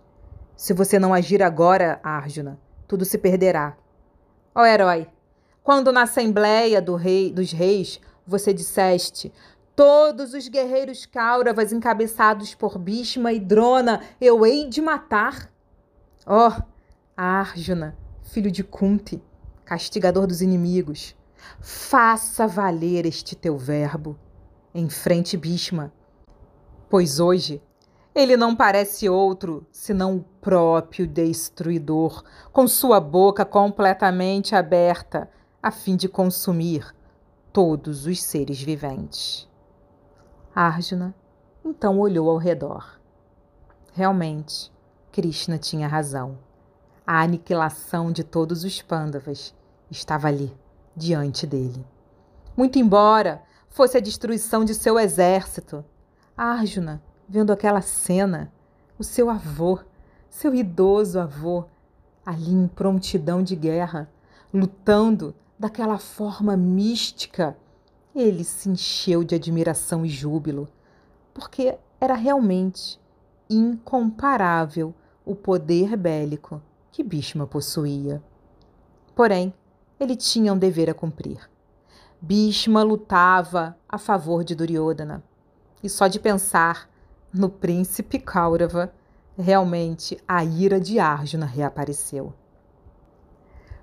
Se 0.56 0.72
você 0.72 0.98
não 0.98 1.14
agir 1.14 1.42
agora, 1.42 2.00
Arjuna, 2.02 2.58
tudo 2.86 3.04
se 3.04 3.18
perderá. 3.18 3.76
Ó 4.54 4.62
oh, 4.62 4.64
herói, 4.64 5.08
quando 5.62 5.90
na 5.90 6.02
assembleia 6.02 6.80
do 6.80 6.94
rei, 6.94 7.32
dos 7.32 7.52
reis 7.52 8.00
você 8.26 8.52
disseste 8.52 9.32
Todos 9.76 10.34
os 10.34 10.46
guerreiros 10.46 11.04
Kauravas 11.04 11.72
encabeçados 11.72 12.54
por 12.54 12.78
Bhishma 12.78 13.32
e 13.32 13.40
Drona 13.40 14.02
eu 14.20 14.46
hei 14.46 14.68
de 14.68 14.80
matar. 14.80 15.50
Ó, 16.24 16.48
oh, 16.48 16.62
Arjuna, 17.16 17.96
filho 18.22 18.52
de 18.52 18.62
Kunti, 18.62 19.20
castigador 19.64 20.28
dos 20.28 20.40
inimigos, 20.40 21.16
faça 21.60 22.46
valer 22.46 23.04
este 23.04 23.34
teu 23.34 23.58
verbo. 23.58 24.16
Enfrente 24.72 25.36
Bhishma, 25.36 25.92
pois 26.88 27.18
hoje 27.18 27.60
ele 28.14 28.36
não 28.36 28.54
parece 28.54 29.08
outro 29.08 29.66
senão 29.72 30.18
o 30.18 30.24
próprio 30.40 31.04
destruidor, 31.04 32.22
com 32.52 32.68
sua 32.68 33.00
boca 33.00 33.44
completamente 33.44 34.54
aberta, 34.54 35.28
a 35.60 35.72
fim 35.72 35.96
de 35.96 36.08
consumir 36.08 36.94
todos 37.52 38.06
os 38.06 38.22
seres 38.22 38.62
viventes. 38.62 39.52
Arjuna 40.54 41.12
então 41.64 41.98
olhou 41.98 42.30
ao 42.30 42.36
redor. 42.36 43.00
Realmente, 43.92 44.70
Krishna 45.10 45.58
tinha 45.58 45.88
razão. 45.88 46.38
A 47.06 47.22
aniquilação 47.22 48.12
de 48.12 48.22
todos 48.22 48.62
os 48.62 48.80
Pandavas 48.80 49.52
estava 49.90 50.28
ali, 50.28 50.56
diante 50.94 51.46
dele. 51.46 51.84
Muito 52.56 52.78
embora 52.78 53.42
fosse 53.68 53.96
a 53.96 54.00
destruição 54.00 54.64
de 54.64 54.74
seu 54.74 54.98
exército, 54.98 55.84
Arjuna, 56.36 57.02
vendo 57.28 57.52
aquela 57.52 57.80
cena, 57.80 58.52
o 58.96 59.02
seu 59.02 59.28
avô, 59.28 59.80
seu 60.30 60.54
idoso 60.54 61.18
avô, 61.18 61.64
ali 62.24 62.52
em 62.52 62.68
prontidão 62.68 63.42
de 63.42 63.56
guerra, 63.56 64.08
lutando 64.52 65.34
daquela 65.58 65.98
forma 65.98 66.56
mística, 66.56 67.56
ele 68.14 68.44
se 68.44 68.68
encheu 68.68 69.24
de 69.24 69.34
admiração 69.34 70.04
e 70.06 70.08
júbilo, 70.08 70.68
porque 71.32 71.76
era 72.00 72.14
realmente 72.14 73.00
incomparável 73.50 74.94
o 75.24 75.34
poder 75.34 75.96
bélico 75.96 76.62
que 76.92 77.02
Bhishma 77.02 77.46
possuía. 77.46 78.22
Porém, 79.14 79.52
ele 79.98 80.14
tinha 80.16 80.52
um 80.52 80.58
dever 80.58 80.90
a 80.90 80.94
cumprir. 80.94 81.50
Bhishma 82.20 82.82
lutava 82.82 83.76
a 83.88 83.98
favor 83.98 84.44
de 84.44 84.54
Duryodhana, 84.54 85.22
e 85.82 85.88
só 85.88 86.06
de 86.06 86.18
pensar 86.18 86.88
no 87.32 87.48
príncipe 87.48 88.18
Kaurava, 88.18 88.94
realmente 89.36 90.16
a 90.26 90.44
ira 90.44 90.80
de 90.80 91.00
Arjuna 91.00 91.46
reapareceu. 91.46 92.32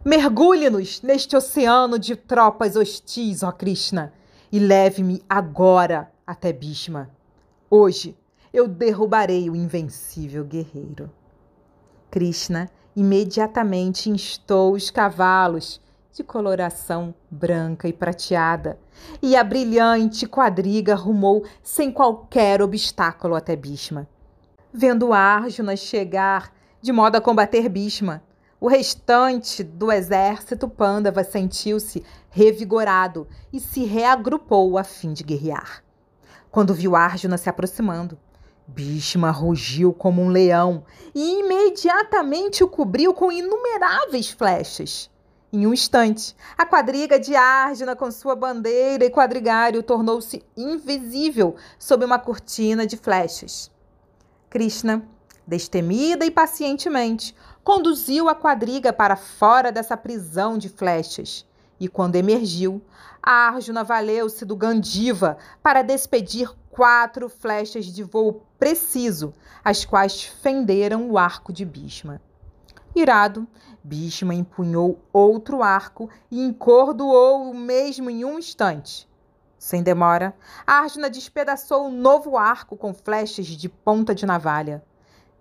Mergulhe-nos 0.03 1.01
neste 1.01 1.35
oceano 1.35 2.00
de 2.00 2.15
tropas 2.15 2.75
hostis, 2.75 3.43
ó 3.43 3.51
Krishna, 3.51 4.13
e 4.51 4.60
leve-me 4.60 5.24
agora 5.29 6.12
até 6.25 6.51
Bhishma. 6.51 7.10
Hoje 7.70 8.17
eu 8.53 8.67
derrubarei 8.67 9.50
o 9.50 9.55
invencível 9.55 10.43
guerreiro. 10.43 11.10
Krishna 12.10 12.70
imediatamente 12.96 14.10
instou 14.10 14.74
os 14.74 14.91
cavalos 14.91 15.81
de 16.12 16.24
coloração 16.24 17.15
branca 17.29 17.88
e 17.88 17.93
prateada, 17.93 18.77
e 19.22 19.36
a 19.36 19.43
brilhante 19.43 20.27
quadriga 20.27 20.93
rumou 20.93 21.46
sem 21.63 21.89
qualquer 21.89 22.62
obstáculo 22.62 23.34
até 23.34 23.55
Bhishma. 23.55 24.08
Vendo 24.74 25.13
Arjuna 25.13 25.77
chegar 25.77 26.53
de 26.81 26.91
modo 26.91 27.15
a 27.15 27.22
combater 27.22 27.70
Bhishma, 27.70 28.22
o 28.62 28.68
restante 28.68 29.63
do 29.63 29.91
exército 29.91 30.70
Pandava 30.70 31.24
sentiu-se 31.24 32.06
revigorado 32.30 33.27
e 33.51 33.60
se 33.60 33.86
reagrupou 33.86 34.77
a 34.77 34.84
fim 34.84 35.13
de 35.13 35.24
guerrear. 35.24 35.84
Quando 36.51 36.72
viu 36.72 36.96
Arjuna 36.96 37.39
se 37.39 37.50
aproximando, 37.50 38.20
Bhishma 38.68 39.32
rugiu 39.32 39.91
como 39.91 40.22
um 40.22 40.30
leão 40.30 40.86
e 41.15 41.39
imediatamente 41.39 42.63
o 42.63 42.68
cobriu 42.68 43.15
com 43.15 43.32
inumeráveis 43.32 44.30
flechas. 44.30 45.10
Em 45.51 45.65
um 45.65 45.74
instante, 45.74 46.36
a 46.56 46.63
quadriga 46.63 47.20
de 47.20 47.36
Arjuna 47.36 47.96
com 47.96 48.12
sua 48.12 48.36
bandeira 48.36 49.03
e 49.03 49.10
quadrigário 49.10 49.82
tornou-se 49.82 50.46
invisível 50.56 51.56
sob 51.80 52.06
uma 52.06 52.20
cortina 52.20 52.86
de 52.86 52.96
flechas. 52.96 53.72
Krishna, 54.51 55.03
destemida 55.48 56.25
e 56.25 56.32
pacientemente, 56.32 57.36
conduziu 57.63 58.27
a 58.27 58.36
quadriga 58.36 58.91
para 58.91 59.15
fora 59.15 59.72
dessa 59.72 59.96
prisão 59.96 60.58
de 60.58 60.70
flechas. 60.70 61.46
E 61.80 61.88
quando 61.88 62.15
emergiu, 62.15 62.82
Arjuna 63.22 63.84
valeu-se 63.84 64.46
do 64.46 64.56
Gandiva 64.56 65.38
para 65.62 65.82
despedir 65.82 66.52
quatro 66.69 67.30
flechas 67.30 67.86
de 67.86 68.04
voo 68.04 68.43
preciso, 68.58 69.34
as 69.63 69.86
quais 69.86 70.24
fenderam 70.24 71.10
o 71.10 71.17
arco 71.17 71.52
de 71.52 71.65
Bhishma. 71.65 72.21
Irado, 72.95 73.47
Bhishma 73.84 74.34
empunhou 74.34 75.00
outro 75.13 75.63
arco 75.63 76.10
e 76.30 76.43
encordoou 76.43 77.50
o 77.50 77.54
mesmo 77.54 78.10
em 78.10 78.26
um 78.26 78.38
instante. 78.38 79.08
Sem 79.58 79.84
demora, 79.84 80.36
Arjuna 80.65 81.10
despedaçou 81.10 81.88
um 81.88 81.91
novo 81.91 82.38
arco 82.38 82.76
com 82.76 82.93
flechas 82.93 83.45
de 83.45 83.69
ponta 83.69 84.13
de 84.13 84.26
navalha. 84.26 84.84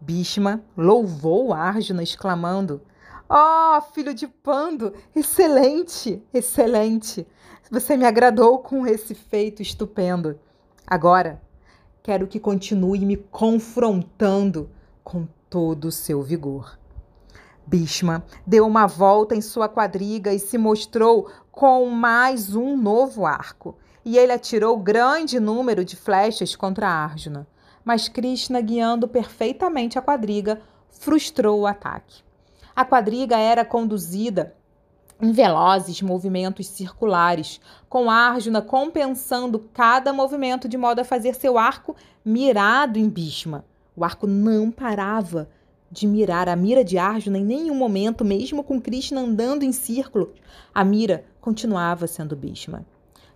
Bhishma 0.01 0.65
louvou 0.77 1.53
Arjuna, 1.53 2.03
exclamando: 2.03 2.81
Oh, 3.29 3.81
filho 3.93 4.15
de 4.15 4.27
Pando, 4.27 4.95
excelente, 5.15 6.23
excelente! 6.33 7.27
Você 7.71 7.97
me 7.97 8.05
agradou 8.05 8.59
com 8.59 8.87
esse 8.87 9.15
feito 9.15 9.63
estupendo. 9.63 10.39
Agora, 10.87 11.41
quero 12.03 12.27
que 12.27 12.41
continue 12.41 13.05
me 13.05 13.17
confrontando 13.17 14.71
com 15.05 15.29
todo 15.49 15.87
o 15.87 15.93
seu 15.93 16.23
vigor. 16.23 16.79
Bhishma 17.67 18.25
deu 18.45 18.67
uma 18.67 18.87
volta 18.87 19.37
em 19.37 19.41
sua 19.41 19.69
quadriga 19.69 20.33
e 20.33 20.39
se 20.41 20.59
mostrou 20.59 21.31
com 21.53 21.87
mais 21.91 22.57
um 22.57 22.77
novo 22.77 23.27
arco. 23.27 23.77
E 24.05 24.19
ele 24.19 24.33
atirou 24.33 24.77
grande 24.79 25.39
número 25.39 25.85
de 25.85 25.95
flechas 25.95 26.57
contra 26.57 26.89
Arjuna. 26.89 27.47
Mas 27.85 28.09
Krishna, 28.09 28.61
guiando 28.61 29.09
perfeitamente 29.09 29.99
a 29.99 30.03
quadriga, 30.03 30.61
frustrou 30.91 31.61
o 31.61 31.67
ataque. 31.67 32.23
A 32.75 32.85
quadriga 32.85 33.39
era 33.39 33.65
conduzida 33.65 34.55
em 35.21 35.33
velozes 35.33 36.01
movimentos 36.01 36.67
circulares, 36.67 37.61
com 37.89 38.11
Arjuna 38.11 38.63
compensando 38.63 39.59
cada 39.75 40.13
movimento 40.13 40.69
de 40.69 40.79
modo 40.79 41.01
a 41.01 41.05
fazer 41.05 41.35
seu 41.35 41.59
arco 41.59 41.95
mirado 42.25 42.99
em 42.99 43.09
Bhishma. 43.09 43.65
O 43.95 44.05
arco 44.05 44.27
não 44.27 44.71
parava 44.71 45.49
de 45.91 46.07
mirar 46.07 46.49
a 46.49 46.57
mira 46.57 46.85
de 46.85 46.97
Arjuna 46.97 47.39
em 47.39 47.45
nenhum 47.45 47.75
momento, 47.75 48.25
mesmo 48.25 48.63
com 48.63 48.81
Krishna 48.81 49.21
andando 49.21 49.65
em 49.65 49.73
círculo. 49.73 50.33
A 50.73 50.85
mira 50.85 51.25
continuava 51.41 52.07
sendo 52.07 52.37
Bhishma. 52.37 52.87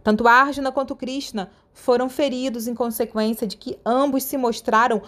Tanto 0.05 0.29
Arjuna 0.29 0.71
quanto 0.71 0.95
Krishna 0.95 1.51
foram 1.73 2.11
feridos 2.11 2.69
em 2.69 2.75
consequência 2.75 3.47
de 3.47 3.57
que 3.57 3.79
ambos 3.87 4.23
se 4.25 4.37
mostraram 4.37 5.01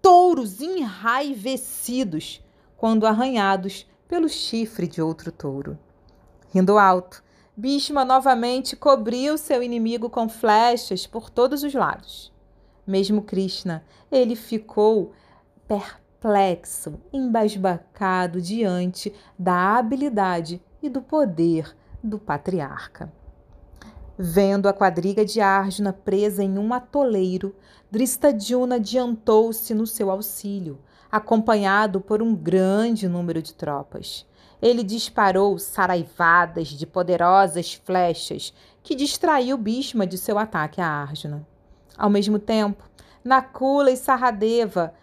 touros 0.00 0.60
enraivecidos 0.60 2.40
quando 2.76 3.04
arranhados 3.04 3.84
pelo 4.06 4.28
chifre 4.28 4.86
de 4.86 5.02
outro 5.02 5.32
touro. 5.32 5.76
Rindo 6.52 6.78
alto, 6.78 7.24
Bhishma 7.56 8.04
novamente 8.04 8.76
cobriu 8.76 9.36
seu 9.36 9.60
inimigo 9.60 10.08
com 10.08 10.28
flechas 10.28 11.04
por 11.04 11.30
todos 11.30 11.64
os 11.64 11.74
lados. 11.74 12.32
Mesmo 12.86 13.22
Krishna, 13.22 13.84
ele 14.10 14.36
ficou 14.36 15.12
perplexo, 15.66 17.00
embasbacado 17.12 18.40
diante 18.40 19.12
da 19.36 19.76
habilidade 19.76 20.62
e 20.80 20.88
do 20.88 21.02
poder 21.02 21.76
do 22.02 22.20
patriarca. 22.20 23.12
Vendo 24.16 24.68
a 24.68 24.72
quadriga 24.72 25.24
de 25.24 25.40
Arjuna 25.40 25.92
presa 25.92 26.44
em 26.44 26.56
um 26.56 26.72
atoleiro, 26.72 27.54
Dristadjuna 27.90 28.76
adiantou-se 28.76 29.74
no 29.74 29.88
seu 29.88 30.08
auxílio, 30.08 30.78
acompanhado 31.10 32.00
por 32.00 32.22
um 32.22 32.32
grande 32.32 33.08
número 33.08 33.42
de 33.42 33.52
tropas. 33.52 34.24
Ele 34.62 34.84
disparou 34.84 35.58
saraivadas 35.58 36.68
de 36.68 36.86
poderosas 36.86 37.74
flechas 37.74 38.54
que 38.84 38.94
distraiu 38.94 39.58
Bhishma 39.58 40.06
de 40.06 40.16
seu 40.16 40.38
ataque 40.38 40.80
a 40.80 40.86
Arjuna. 40.86 41.44
Ao 41.98 42.08
mesmo 42.08 42.38
tempo, 42.38 42.84
Nakula 43.24 43.90
e 43.90 43.96
Saradeva 43.96 44.94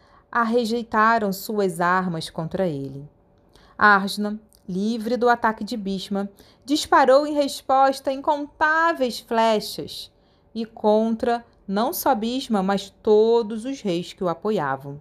rejeitaram 0.46 1.34
suas 1.34 1.82
armas 1.82 2.30
contra 2.30 2.66
ele. 2.66 3.10
Arjuna, 3.78 4.40
livre 4.72 5.18
do 5.18 5.28
ataque 5.28 5.64
de 5.64 5.76
Bhishma, 5.76 6.30
disparou 6.64 7.28
em 7.28 7.34
resposta 7.34 8.12
incontáveis 8.12 9.20
flechas 9.20 10.12
e 10.56 10.66
contra 10.66 11.46
não 11.68 11.94
só 11.94 12.16
Bhishma, 12.16 12.64
mas 12.64 12.90
todos 12.90 13.66
os 13.66 13.82
reis 13.82 14.14
que 14.14 14.24
o 14.24 14.30
apoiavam. 14.30 15.00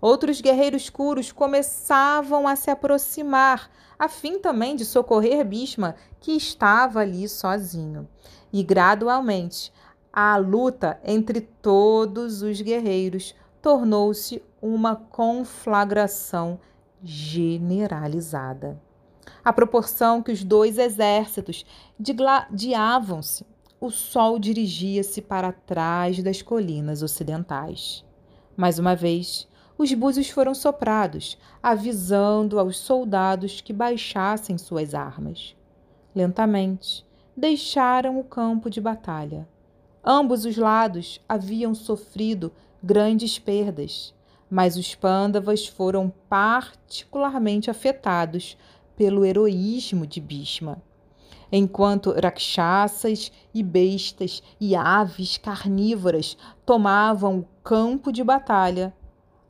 Outros 0.00 0.40
guerreiros 0.40 0.90
curos 0.90 1.32
começavam 1.32 2.46
a 2.46 2.56
se 2.56 2.70
aproximar, 2.70 3.70
a 3.98 4.08
fim 4.08 4.38
também 4.38 4.76
de 4.76 4.84
socorrer 4.84 5.44
Bhishma, 5.44 5.94
que 6.20 6.32
estava 6.32 7.00
ali 7.00 7.28
sozinho. 7.28 8.06
E 8.52 8.62
gradualmente, 8.62 9.72
a 10.12 10.36
luta 10.36 11.00
entre 11.04 11.40
todos 11.40 12.42
os 12.42 12.60
guerreiros 12.60 13.34
tornou-se 13.62 14.42
uma 14.60 14.94
conflagração 14.94 16.60
generalizada. 17.02 18.78
À 19.44 19.52
proporção 19.52 20.22
que 20.22 20.32
os 20.32 20.42
dois 20.42 20.78
exércitos 20.78 21.64
digladiavam-se, 21.98 23.46
o 23.80 23.90
sol 23.90 24.38
dirigia-se 24.38 25.20
para 25.20 25.52
trás 25.52 26.22
das 26.22 26.40
colinas 26.40 27.02
ocidentais. 27.02 28.04
Mais 28.56 28.78
uma 28.78 28.94
vez, 28.96 29.46
os 29.76 29.92
búzios 29.92 30.30
foram 30.30 30.54
soprados, 30.54 31.36
avisando 31.62 32.58
aos 32.58 32.78
soldados 32.78 33.60
que 33.60 33.72
baixassem 33.72 34.56
suas 34.56 34.94
armas. 34.94 35.56
Lentamente, 36.14 37.04
deixaram 37.36 38.18
o 38.18 38.24
campo 38.24 38.70
de 38.70 38.80
batalha. 38.80 39.48
Ambos 40.04 40.44
os 40.44 40.56
lados 40.56 41.20
haviam 41.28 41.74
sofrido 41.74 42.52
grandes 42.82 43.38
perdas, 43.38 44.14
mas 44.48 44.76
os 44.76 44.94
pândavas 44.94 45.66
foram 45.66 46.12
particularmente 46.28 47.70
afetados 47.70 48.56
pelo 48.96 49.24
heroísmo 49.24 50.06
de 50.06 50.20
Bhishma. 50.20 50.82
Enquanto 51.50 52.12
rakshasas 52.12 53.30
e 53.52 53.62
bestas 53.62 54.42
e 54.60 54.74
aves 54.74 55.36
carnívoras 55.36 56.36
tomavam 56.64 57.38
o 57.38 57.46
campo 57.62 58.10
de 58.10 58.24
batalha, 58.24 58.94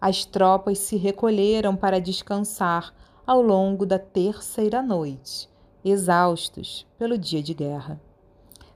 as 0.00 0.24
tropas 0.24 0.78
se 0.78 0.96
recolheram 0.96 1.74
para 1.74 2.00
descansar 2.00 2.94
ao 3.26 3.40
longo 3.40 3.86
da 3.86 3.98
terceira 3.98 4.82
noite, 4.82 5.48
exaustos 5.84 6.86
pelo 6.98 7.16
dia 7.16 7.42
de 7.42 7.54
guerra. 7.54 8.00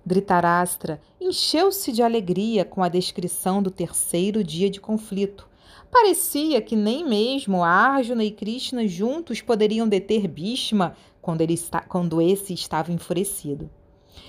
Dhritarashtra 0.07 1.01
encheu-se 1.21 1.93
de 1.93 2.03
alegria 2.03 2.65
com 2.65 2.83
a 2.83 2.89
descrição 2.89 3.63
do 3.63 3.71
terceiro 3.71 4.43
dia 4.43 4.71
de 4.71 4.81
conflito. 4.81 5.48
Parecia 5.91 6.61
que 6.61 6.77
nem 6.77 7.05
mesmo 7.05 7.65
Arjuna 7.65 8.23
e 8.23 8.31
Krishna 8.31 8.87
juntos 8.87 9.41
poderiam 9.41 9.89
deter 9.89 10.29
Bhishma 10.29 10.95
quando, 11.21 11.41
ele 11.41 11.55
está, 11.55 11.81
quando 11.81 12.21
esse 12.21 12.53
estava 12.53 12.93
enfurecido. 12.93 13.71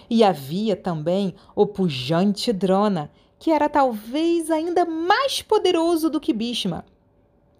E 0.10 0.24
havia 0.24 0.76
também 0.76 1.36
o 1.56 1.68
pujante 1.68 2.54
Drona, 2.54 3.12
que 3.38 3.52
era 3.52 3.68
talvez 3.68 4.50
ainda 4.50 4.86
mais 4.86 5.42
poderoso 5.42 6.10
do 6.10 6.20
que 6.20 6.34
Bhishma, 6.34 6.86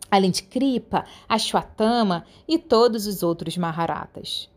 além 0.10 0.32
de 0.32 0.44
Kripa, 0.44 1.06
Ashwatthama 1.28 2.26
e 2.48 2.58
todos 2.58 3.06
os 3.06 3.22
outros 3.22 3.58
Maharatas. 3.58 4.50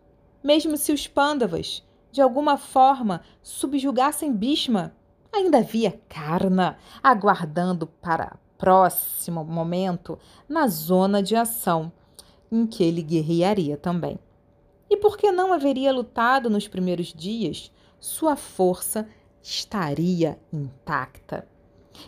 Mesmo 0.42 0.76
se 0.76 0.92
os 0.92 1.06
Pandavas, 1.06 1.82
de 2.10 2.20
alguma 2.20 2.56
forma, 2.56 3.22
subjugassem 3.42 4.32
Bhishma, 4.32 4.94
ainda 5.32 5.58
havia 5.58 6.00
Karna 6.08 6.76
aguardando 7.02 7.86
para 7.86 8.38
próximo 8.62 9.44
momento 9.44 10.16
na 10.48 10.68
zona 10.68 11.20
de 11.20 11.34
ação, 11.34 11.90
em 12.48 12.64
que 12.64 12.84
ele 12.84 13.02
guerrearia 13.02 13.76
também. 13.76 14.20
E 14.88 14.96
por 14.96 15.16
que 15.16 15.32
não 15.32 15.52
haveria 15.52 15.92
lutado 15.92 16.48
nos 16.48 16.68
primeiros 16.68 17.12
dias? 17.12 17.72
Sua 17.98 18.36
força 18.36 19.08
estaria 19.42 20.38
intacta. 20.52 21.44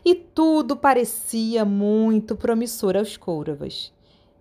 E 0.04 0.14
tudo 0.14 0.76
parecia 0.76 1.64
muito 1.64 2.36
promissor 2.36 2.96
aos 2.96 3.16
Kouravas. 3.16 3.92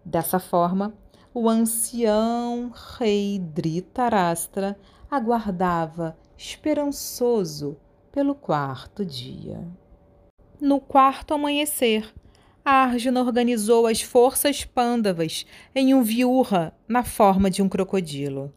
Dessa 0.05 0.37
forma, 0.37 0.93
o 1.33 1.49
ancião 1.49 2.71
rei 2.99 3.39
Dhritarashtra 3.39 4.77
aguardava 5.09 6.15
esperançoso 6.37 7.75
pelo 8.11 8.35
quarto 8.35 9.03
dia. 9.03 9.67
No 10.63 10.79
quarto 10.79 11.33
amanhecer, 11.33 12.09
Arjuna 12.63 13.21
organizou 13.21 13.85
as 13.85 14.01
forças 14.01 14.63
pândavas 14.63 15.45
em 15.75 15.93
um 15.93 16.01
viurra 16.01 16.73
na 16.87 17.03
forma 17.03 17.49
de 17.49 17.61
um 17.61 17.67
crocodilo. 17.67 18.49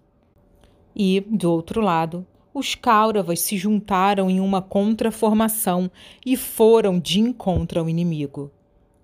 E, 0.95 1.21
do 1.29 1.51
outro 1.51 1.81
lado, 1.81 2.25
os 2.55 2.77
Kauravas 2.77 3.41
se 3.41 3.57
juntaram 3.57 4.31
em 4.31 4.39
uma 4.39 4.63
contraformação 4.63 5.91
e 6.25 6.37
foram 6.37 7.01
de 7.01 7.19
encontro 7.19 7.81
ao 7.81 7.89
inimigo. 7.89 8.53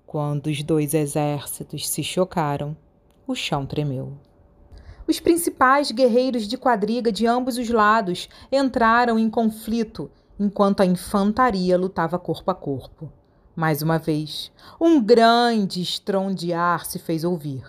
Quando 0.07 0.47
os 0.47 0.63
dois 0.63 0.95
exércitos 0.95 1.89
se 1.89 2.05
chocaram, 2.05 2.77
o 3.27 3.35
chão 3.35 3.67
tremeu. 3.67 4.13
Os 5.09 5.19
principais 5.19 5.91
guerreiros 5.91 6.47
de 6.47 6.57
quadriga 6.57 7.11
de 7.11 7.27
ambos 7.27 7.59
os 7.59 7.69
lados 7.69 8.29
entraram 8.53 9.19
em 9.19 9.29
conflito, 9.29 10.09
enquanto 10.39 10.81
a 10.81 10.87
infantaria 10.87 11.77
lutava 11.77 12.19
corpo 12.19 12.51
a 12.51 12.55
corpo. 12.55 13.11
Mais 13.55 13.83
uma 13.83 13.99
vez, 13.99 14.51
um 14.81 15.01
grande 15.03 15.83
estrondear 15.83 16.87
se 16.87 16.99
fez 16.99 17.23
ouvir. 17.23 17.65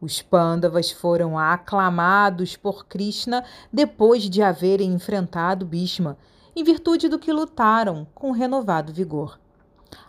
Os 0.00 0.20
Pandavas 0.20 0.90
foram 0.90 1.38
aclamados 1.38 2.56
por 2.56 2.84
Krishna 2.84 3.42
depois 3.72 4.28
de 4.28 4.42
haverem 4.42 4.92
enfrentado 4.92 5.64
Bhishma, 5.64 6.18
em 6.54 6.62
virtude 6.62 7.08
do 7.08 7.18
que 7.18 7.32
lutaram 7.32 8.06
com 8.14 8.30
renovado 8.30 8.92
vigor. 8.92 9.38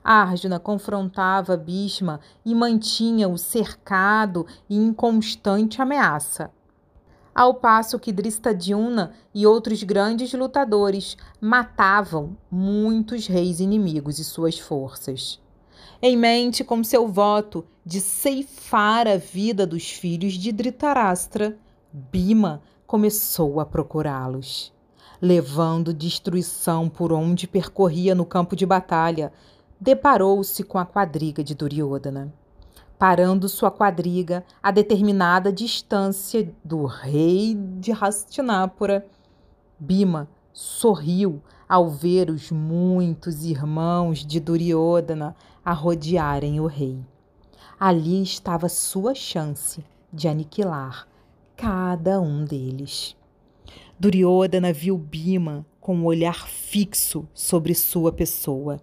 Arjuna 0.03 0.59
confrontava 0.59 1.55
Bhishma 1.55 2.19
e 2.45 2.53
mantinha-o 2.53 3.37
cercado 3.37 4.45
e 4.69 4.77
em 4.77 4.93
constante 4.93 5.81
ameaça. 5.81 6.51
Ao 7.35 7.53
passo 7.53 7.99
que 7.99 8.13
Dristadyumna 8.13 9.11
e 9.33 9.45
outros 9.45 9.83
grandes 9.83 10.33
lutadores 10.33 11.17
matavam 11.39 12.37
muitos 12.49 13.27
reis 13.27 13.59
inimigos 13.59 14.17
e 14.17 14.23
suas 14.23 14.57
forças 14.57 15.43
em 16.01 16.17
mente 16.17 16.63
com 16.63 16.83
seu 16.83 17.07
voto 17.07 17.65
de 17.85 17.99
ceifar 18.01 19.07
a 19.07 19.17
vida 19.17 19.65
dos 19.65 19.89
filhos 19.89 20.33
de 20.33 20.51
Dhritarashtra, 20.51 21.57
Bima 21.91 22.61
começou 22.85 23.59
a 23.59 23.65
procurá-los, 23.65 24.73
levando 25.21 25.93
destruição 25.93 26.89
por 26.89 27.11
onde 27.11 27.47
percorria 27.47 28.13
no 28.13 28.25
campo 28.25 28.55
de 28.55 28.65
batalha. 28.65 29.31
Deparou-se 29.79 30.63
com 30.63 30.77
a 30.77 30.85
quadriga 30.85 31.43
de 31.43 31.55
Duryodhana. 31.55 32.31
Parando 32.97 33.49
sua 33.49 33.69
quadriga 33.69 34.45
a 34.63 34.71
determinada 34.71 35.51
distância 35.51 36.49
do 36.63 36.85
rei 36.85 37.53
de 37.53 37.91
Hastinapura, 37.91 39.05
Bima 39.77 40.29
sorriu 40.53 41.41
ao 41.67 41.89
ver 41.89 42.29
os 42.29 42.51
muitos 42.51 43.43
irmãos 43.43 44.25
de 44.25 44.39
Duryodhana 44.39 45.35
a 45.63 45.73
rodearem 45.73 46.61
o 46.61 46.67
rei. 46.67 46.97
Ali 47.77 48.23
estava 48.23 48.69
sua 48.69 49.13
chance 49.13 49.83
de 50.13 50.29
aniquilar 50.29 51.05
cada 51.57 52.21
um 52.21 52.45
deles. 52.45 53.17
Duryodhana 53.99 54.71
viu 54.71 54.97
Bima 54.97 55.65
com 55.81 55.97
um 55.97 56.05
olhar 56.05 56.47
fixo 56.47 57.27
sobre 57.33 57.75
sua 57.75 58.13
pessoa, 58.13 58.79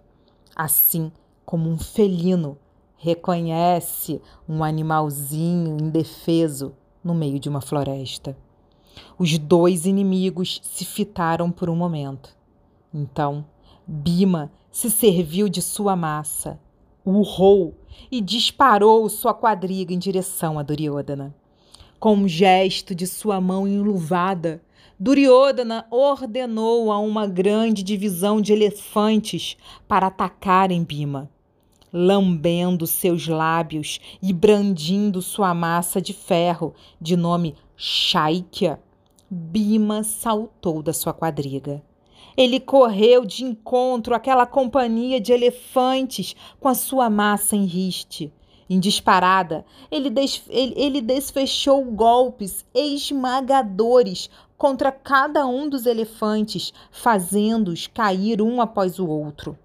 assim 0.55 1.11
como 1.43 1.67
um 1.67 1.79
felino 1.79 2.59
reconhece 3.03 4.21
um 4.47 4.63
animalzinho 4.63 5.77
indefeso 5.77 6.73
no 7.03 7.13
meio 7.13 7.37
de 7.37 7.49
uma 7.49 7.59
floresta. 7.59 8.37
Os 9.19 9.37
dois 9.37 9.85
inimigos 9.85 10.61
se 10.63 10.85
fitaram 10.85 11.51
por 11.51 11.69
um 11.69 11.75
momento. 11.75 12.33
Então, 12.93 13.43
Bima 13.85 14.49
se 14.71 14.89
serviu 14.89 15.49
de 15.49 15.61
sua 15.61 15.97
massa, 15.97 16.57
urrou 17.05 17.75
e 18.09 18.21
disparou 18.21 19.09
sua 19.09 19.33
quadriga 19.33 19.93
em 19.93 19.99
direção 19.99 20.57
a 20.57 20.63
Duryodhana. 20.63 21.35
Com 21.99 22.15
um 22.15 22.27
gesto 22.27 22.95
de 22.95 23.05
sua 23.05 23.41
mão 23.41 23.67
enluvada, 23.67 24.63
Duryodhana 24.97 25.85
ordenou 25.91 26.89
a 26.89 26.99
uma 26.99 27.27
grande 27.27 27.83
divisão 27.83 28.39
de 28.39 28.53
elefantes 28.53 29.57
para 29.89 30.07
atacarem 30.07 30.85
Bima. 30.85 31.29
Lambendo 31.95 32.87
seus 32.87 33.27
lábios 33.27 33.99
e 34.19 34.33
brandindo 34.33 35.21
sua 35.21 35.53
massa 35.53 36.01
de 36.01 36.11
ferro, 36.11 36.73
de 36.99 37.15
nome 37.15 37.55
Shaikya, 37.77 38.79
Bima 39.29 40.03
saltou 40.03 40.81
da 40.81 40.91
sua 40.91 41.13
quadriga. 41.13 41.83
Ele 42.35 42.59
correu 42.59 43.23
de 43.23 43.43
encontro 43.43 44.15
àquela 44.15 44.47
companhia 44.47 45.21
de 45.21 45.31
elefantes 45.31 46.35
com 46.59 46.67
a 46.67 46.73
sua 46.73 47.11
massa 47.11 47.55
em 47.55 47.65
riste. 47.65 48.33
Em 48.67 48.79
disparada, 48.79 49.63
ele, 49.91 50.11
ele, 50.49 50.73
ele 50.75 50.99
desfechou 50.99 51.85
golpes 51.85 52.65
esmagadores 52.73 54.31
contra 54.57 54.91
cada 54.91 55.45
um 55.45 55.69
dos 55.69 55.85
elefantes, 55.85 56.73
fazendo-os 56.89 57.85
cair 57.85 58.41
um 58.41 58.59
após 58.61 58.97
o 58.97 59.07
outro. 59.07 59.55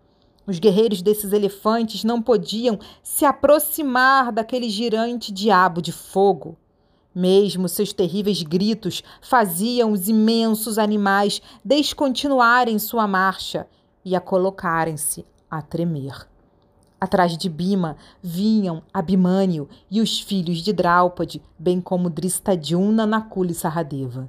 Os 0.49 0.59
guerreiros 0.59 1.03
desses 1.03 1.35
elefantes 1.35 2.05
não 2.05 2.23
podiam 2.23 2.79
se 3.03 3.27
aproximar 3.27 4.33
daquele 4.33 4.71
girante 4.71 5.31
diabo 5.31 5.83
de 5.83 5.93
fogo. 5.93 6.57
Mesmo 7.15 7.69
seus 7.69 7.93
terríveis 7.93 8.43
gritos 8.43 9.03
faziam 9.21 9.93
os 9.93 10.09
imensos 10.09 10.79
animais 10.79 11.43
descontinuarem 11.63 12.79
sua 12.79 13.07
marcha 13.07 13.69
e 14.03 14.17
a 14.17 14.23
colocarem-se 14.23 15.27
a 15.51 15.61
tremer. 15.61 16.27
Atrás 16.99 17.37
de 17.37 17.51
Bima 17.51 17.99
vinham 18.23 18.83
Abimânio 18.93 19.69
e 19.91 20.01
os 20.01 20.19
filhos 20.19 20.63
de 20.63 20.73
Draupadi, 20.73 21.43
bem 21.59 21.79
como 21.79 22.09
Dristadyumna, 22.09 23.05
Nakula 23.05 23.51
e 23.51 23.55
Saradeva. 23.55 24.27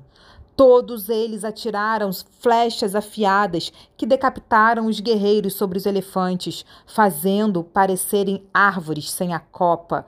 Todos 0.59 1.07
eles 1.07 1.45
atiraram 1.45 2.11
flechas 2.41 2.93
afiadas 2.93 3.71
que 3.95 4.05
decapitaram 4.05 4.87
os 4.87 4.99
guerreiros 4.99 5.53
sobre 5.53 5.77
os 5.77 5.85
elefantes, 5.85 6.65
fazendo 6.85 7.63
parecerem 7.63 8.43
árvores 8.53 9.09
sem 9.09 9.33
a 9.33 9.39
copa 9.39 10.05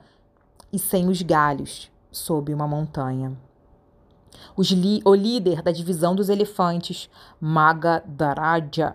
e 0.70 0.78
sem 0.78 1.08
os 1.08 1.22
galhos 1.22 1.90
sob 2.10 2.52
uma 2.52 2.68
montanha. 2.68 3.34
o 4.54 5.14
líder 5.14 5.62
da 5.62 5.72
divisão 5.72 6.14
dos 6.14 6.28
elefantes, 6.28 7.08
Magadaraja, 7.40 8.94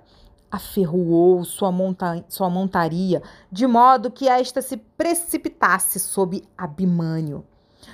aferroou 0.51 1.43
sua, 1.43 1.71
monta 1.71 2.23
sua 2.29 2.51
montaria 2.51 3.23
de 3.51 3.65
modo 3.65 4.11
que 4.11 4.29
esta 4.29 4.61
se 4.61 4.77
precipitasse 4.77 5.99
sob 5.99 6.43
Abimânio. 6.55 7.43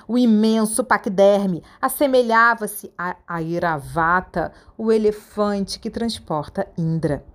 O 0.07 0.17
imenso 0.17 0.83
paquiderme 0.83 1.63
assemelhava-se 1.81 2.91
a, 2.97 3.15
a 3.27 3.41
Iravata, 3.41 4.51
o 4.77 4.91
elefante 4.91 5.79
que 5.79 5.89
transporta 5.89 6.67
Indra. 6.77 7.25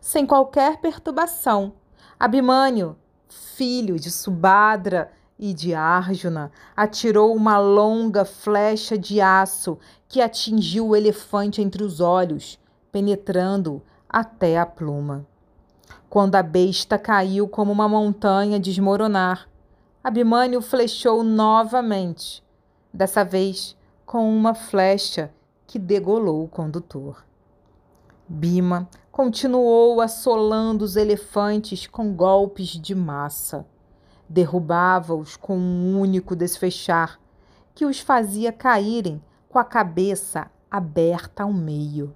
Sem 0.00 0.26
qualquer 0.26 0.78
perturbação, 0.80 1.74
Abimânio 2.18 2.96
filho 3.32 3.98
de 3.98 4.10
Subadra 4.10 5.10
e 5.38 5.52
de 5.54 5.74
Arjuna, 5.74 6.52
atirou 6.76 7.34
uma 7.34 7.58
longa 7.58 8.24
flecha 8.24 8.96
de 8.96 9.20
aço 9.20 9.78
que 10.06 10.20
atingiu 10.20 10.88
o 10.88 10.96
elefante 10.96 11.62
entre 11.62 11.82
os 11.82 12.00
olhos, 12.00 12.58
penetrando 12.90 13.82
até 14.08 14.58
a 14.58 14.66
pluma. 14.66 15.26
Quando 16.08 16.34
a 16.34 16.42
besta 16.42 16.98
caiu 16.98 17.48
como 17.48 17.72
uma 17.72 17.88
montanha 17.88 18.60
desmoronar, 18.60 19.48
Abimânio 20.04 20.60
flechou 20.60 21.22
novamente, 21.22 22.42
dessa 22.92 23.24
vez 23.24 23.76
com 24.04 24.36
uma 24.36 24.52
flecha 24.52 25.32
que 25.64 25.78
degolou 25.78 26.42
o 26.42 26.48
condutor. 26.48 27.24
Bima 28.26 28.88
continuou 29.12 30.00
assolando 30.00 30.84
os 30.84 30.96
elefantes 30.96 31.86
com 31.86 32.12
golpes 32.12 32.70
de 32.70 32.96
massa. 32.96 33.64
Derrubava-os 34.28 35.36
com 35.36 35.56
um 35.56 36.00
único 36.00 36.34
desfechar, 36.34 37.20
que 37.72 37.86
os 37.86 38.00
fazia 38.00 38.50
caírem 38.50 39.22
com 39.48 39.60
a 39.60 39.64
cabeça 39.64 40.50
aberta 40.68 41.44
ao 41.44 41.52
meio. 41.52 42.12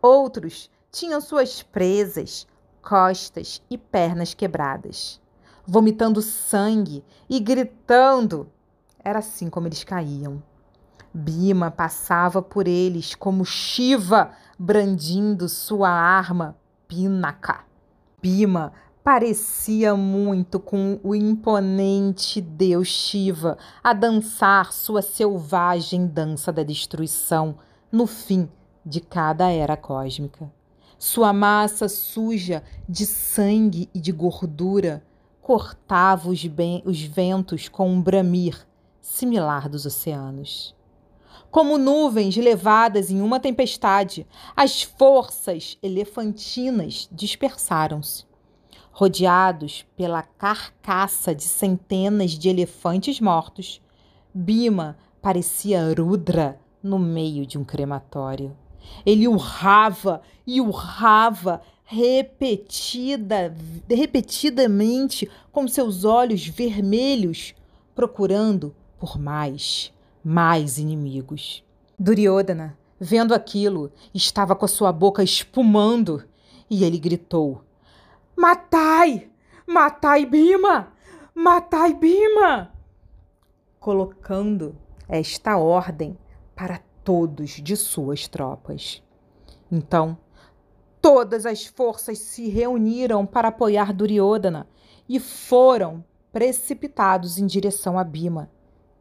Outros 0.00 0.68
tinham 0.90 1.20
suas 1.20 1.62
presas, 1.62 2.44
costas 2.82 3.62
e 3.70 3.78
pernas 3.78 4.34
quebradas, 4.34 5.21
vomitando 5.66 6.20
sangue 6.20 7.04
e 7.28 7.38
gritando. 7.40 8.48
Era 9.04 9.18
assim 9.18 9.48
como 9.48 9.66
eles 9.66 9.84
caíam. 9.84 10.42
Bima 11.14 11.70
passava 11.70 12.40
por 12.40 12.66
eles 12.66 13.14
como 13.14 13.44
Shiva 13.44 14.30
brandindo 14.58 15.48
sua 15.48 15.90
arma 15.90 16.56
Pinaka. 16.88 17.64
Bima 18.20 18.72
parecia 19.04 19.94
muito 19.94 20.60
com 20.60 20.98
o 21.02 21.14
imponente 21.14 22.40
deus 22.40 22.88
Shiva 22.88 23.58
a 23.82 23.92
dançar 23.92 24.72
sua 24.72 25.02
selvagem 25.02 26.06
dança 26.06 26.52
da 26.52 26.62
destruição 26.62 27.58
no 27.90 28.06
fim 28.06 28.48
de 28.86 29.00
cada 29.00 29.50
era 29.50 29.76
cósmica. 29.76 30.50
Sua 30.98 31.32
massa 31.32 31.88
suja 31.88 32.62
de 32.88 33.04
sangue 33.04 33.90
e 33.92 34.00
de 34.00 34.12
gordura 34.12 35.02
cortava 35.42 36.30
os, 36.30 36.42
os 36.84 37.02
ventos 37.02 37.68
com 37.68 37.90
um 37.90 38.00
bramir 38.00 38.66
similar 39.00 39.68
dos 39.68 39.84
oceanos. 39.84 40.74
Como 41.50 41.76
nuvens 41.76 42.36
levadas 42.36 43.10
em 43.10 43.20
uma 43.20 43.40
tempestade, 43.40 44.26
as 44.56 44.82
forças 44.82 45.76
elefantinas 45.82 47.08
dispersaram-se. 47.12 48.24
Rodeados 48.92 49.84
pela 49.96 50.22
carcaça 50.22 51.34
de 51.34 51.42
centenas 51.42 52.30
de 52.30 52.48
elefantes 52.48 53.20
mortos, 53.20 53.82
Bima 54.32 54.96
parecia 55.20 55.92
Rudra 55.94 56.58
no 56.82 56.98
meio 56.98 57.44
de 57.44 57.58
um 57.58 57.64
crematório. 57.64 58.56
Ele 59.04 59.28
urrava 59.28 60.22
e 60.46 60.60
urrava 60.60 61.62
repetida, 61.84 63.54
repetidamente 63.88 65.30
com 65.50 65.66
seus 65.68 66.04
olhos 66.04 66.46
vermelhos, 66.46 67.54
procurando 67.94 68.74
por 68.98 69.18
mais 69.18 69.92
mais 70.24 70.78
inimigos. 70.78 71.64
Duryodhana, 71.98 72.78
vendo 72.98 73.34
aquilo, 73.34 73.92
estava 74.14 74.54
com 74.54 74.64
a 74.64 74.68
sua 74.68 74.92
boca 74.92 75.22
espumando 75.22 76.24
e 76.70 76.84
ele 76.84 76.98
gritou: 76.98 77.62
Matai! 78.36 79.28
Matai 79.66 80.26
Bima! 80.26 80.92
Matai 81.34 81.94
Bima! 81.94 82.72
Colocando 83.78 84.76
esta 85.08 85.56
ordem 85.56 86.16
para 86.54 86.80
todos 87.02 87.50
de 87.50 87.76
suas 87.76 88.28
tropas. 88.28 89.02
Então, 89.70 90.16
todas 91.02 91.44
as 91.44 91.66
forças 91.66 92.20
se 92.20 92.48
reuniram 92.48 93.26
para 93.26 93.48
apoiar 93.48 93.92
Duryodhana 93.92 94.68
e 95.08 95.18
foram 95.18 96.04
precipitados 96.32 97.36
em 97.36 97.44
direção 97.44 97.98
a 97.98 98.04
Bima, 98.04 98.48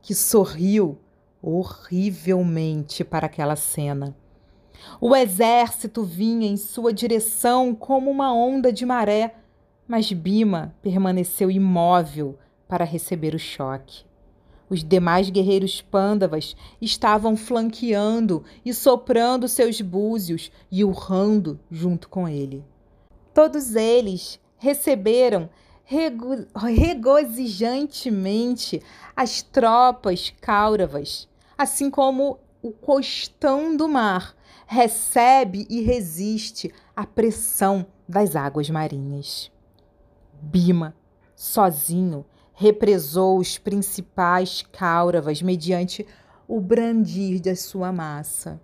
que 0.02 0.16
sorriu 0.16 0.98
horrivelmente 1.42 3.04
para 3.04 3.28
aquela 3.28 3.56
cena. 3.56 4.18
O 5.00 5.16
exército 5.16 6.04
vinha 6.04 6.48
em 6.48 6.58
sua 6.58 6.92
direção 6.92 7.76
como 7.76 8.10
uma 8.10 8.34
onda 8.34 8.74
de 8.74 8.84
maré, 8.84 9.36
mas 9.88 10.12
Bima 10.12 10.76
permaneceu 10.82 11.52
imóvel 11.52 12.38
para 12.68 12.84
receber 12.84 13.36
o 13.36 13.40
choque. 13.40 14.04
Os 14.72 14.84
demais 14.84 15.30
guerreiros 15.30 15.82
pândavas 15.82 16.56
estavam 16.82 17.38
flanqueando 17.38 18.44
e 18.66 18.74
soprando 18.74 19.48
seus 19.48 19.80
búzios 19.82 20.52
e 20.72 20.84
urrando 20.84 21.60
junto 21.70 22.10
com 22.10 22.28
ele. 22.28 22.66
Todos 23.34 23.76
eles 23.76 24.40
receberam 24.58 25.50
rego 25.84 26.46
regozijantemente 26.56 28.82
as 29.16 29.42
tropas 29.42 30.32
cáuravas 30.42 31.30
assim 31.62 31.92
como 31.92 32.40
o 32.62 32.72
costão 32.72 33.78
do 33.78 33.88
mar 33.88 34.36
recebe 34.66 35.68
e 35.70 35.82
resiste 35.82 36.74
à 36.96 37.06
pressão 37.06 37.86
das 38.10 38.36
águas 38.36 38.70
marinhas. 38.70 39.52
Bima, 40.42 40.96
sozinho, 41.36 42.26
represou 42.62 43.40
os 43.40 43.58
principais 43.58 44.62
cáuravas 44.72 45.42
mediante 45.42 46.06
o 46.48 46.60
brandir 46.60 47.42
da 47.42 47.56
sua 47.56 47.92
massa. 47.92 48.62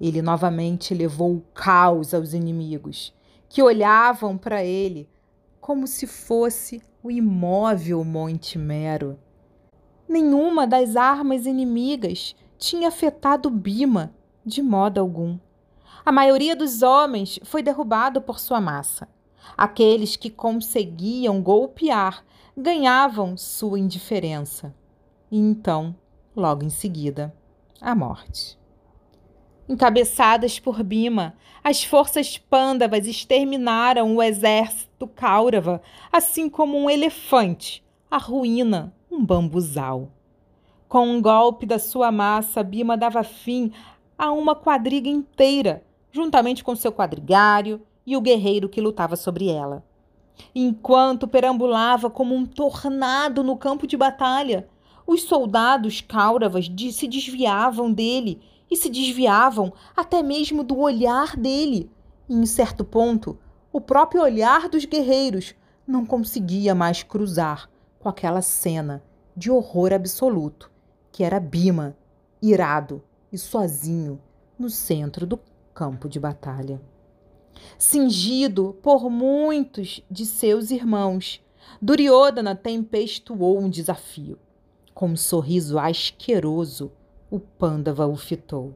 Ele 0.00 0.20
novamente 0.22 0.94
levou 0.94 1.36
o 1.36 1.44
caos 1.54 2.12
aos 2.14 2.32
inimigos, 2.32 3.14
que 3.48 3.62
olhavam 3.62 4.36
para 4.36 4.64
ele 4.64 5.08
como 5.60 5.86
se 5.86 6.06
fosse 6.06 6.82
o 7.02 7.10
imóvel 7.10 8.04
Monte 8.04 8.58
Mero 8.58 9.18
nenhuma 10.10 10.66
das 10.66 10.96
armas 10.96 11.46
inimigas 11.46 12.34
tinha 12.58 12.88
afetado 12.88 13.48
Bima 13.48 14.12
de 14.44 14.60
modo 14.60 14.98
algum. 14.98 15.38
A 16.04 16.10
maioria 16.10 16.56
dos 16.56 16.82
homens 16.82 17.38
foi 17.44 17.62
derrubado 17.62 18.20
por 18.20 18.40
sua 18.40 18.60
massa. 18.60 19.08
Aqueles 19.56 20.16
que 20.16 20.28
conseguiam 20.28 21.40
golpear 21.40 22.24
ganhavam 22.56 23.36
sua 23.36 23.78
indiferença. 23.78 24.74
E 25.30 25.38
então, 25.38 25.94
logo 26.34 26.64
em 26.64 26.70
seguida, 26.70 27.34
a 27.80 27.94
morte. 27.94 28.58
Encabeçadas 29.68 30.58
por 30.58 30.82
Bima, 30.82 31.34
as 31.62 31.84
forças 31.84 32.36
pândavas 32.36 33.06
exterminaram 33.06 34.16
o 34.16 34.22
exército 34.22 35.06
Kaurava, 35.06 35.80
assim 36.10 36.48
como 36.48 36.76
um 36.76 36.90
elefante, 36.90 37.84
a 38.10 38.18
ruína 38.18 38.92
um 39.10 39.24
bambuzal. 39.24 40.10
Com 40.88 41.06
um 41.06 41.22
golpe 41.22 41.66
da 41.66 41.78
sua 41.78 42.10
massa, 42.10 42.62
Bima 42.62 42.96
dava 42.96 43.22
fim 43.22 43.72
a 44.18 44.32
uma 44.32 44.54
quadriga 44.54 45.08
inteira, 45.08 45.84
juntamente 46.10 46.64
com 46.64 46.74
seu 46.74 46.92
quadrigário 46.92 47.80
e 48.04 48.16
o 48.16 48.20
guerreiro 48.20 48.68
que 48.68 48.80
lutava 48.80 49.16
sobre 49.16 49.48
ela. 49.48 49.84
Enquanto 50.54 51.28
perambulava 51.28 52.10
como 52.10 52.34
um 52.34 52.46
tornado 52.46 53.42
no 53.42 53.56
campo 53.56 53.86
de 53.86 53.96
batalha, 53.96 54.68
os 55.06 55.22
soldados 55.22 56.00
cáuravas 56.00 56.70
se 56.92 57.08
desviavam 57.08 57.92
dele 57.92 58.40
e 58.70 58.76
se 58.76 58.88
desviavam 58.88 59.72
até 59.96 60.22
mesmo 60.22 60.62
do 60.62 60.78
olhar 60.78 61.36
dele. 61.36 61.90
E, 62.28 62.34
em 62.34 62.46
certo 62.46 62.84
ponto, 62.84 63.38
o 63.72 63.80
próprio 63.80 64.22
olhar 64.22 64.68
dos 64.68 64.84
guerreiros 64.84 65.54
não 65.86 66.06
conseguia 66.06 66.74
mais 66.74 67.02
cruzar 67.02 67.68
com 67.98 68.08
aquela 68.08 68.40
cena 68.40 69.02
de 69.36 69.50
horror 69.50 69.92
absoluto, 69.92 70.70
que 71.10 71.24
era 71.24 71.40
Bima, 71.40 71.96
irado 72.40 73.02
e 73.32 73.38
sozinho 73.38 74.20
no 74.58 74.70
centro 74.70 75.26
do 75.26 75.38
campo 75.74 76.08
de 76.08 76.20
batalha. 76.20 76.80
Cingido 77.78 78.76
por 78.82 79.08
muitos 79.10 80.02
de 80.10 80.26
seus 80.26 80.70
irmãos, 80.70 81.40
Duryodhana 81.80 82.54
tempestuou 82.54 83.58
um 83.58 83.68
desafio. 83.68 84.38
Com 84.92 85.08
um 85.08 85.16
sorriso 85.16 85.78
asqueroso, 85.78 86.92
o 87.30 87.38
Pândava 87.38 88.06
o 88.06 88.16
fitou. 88.16 88.74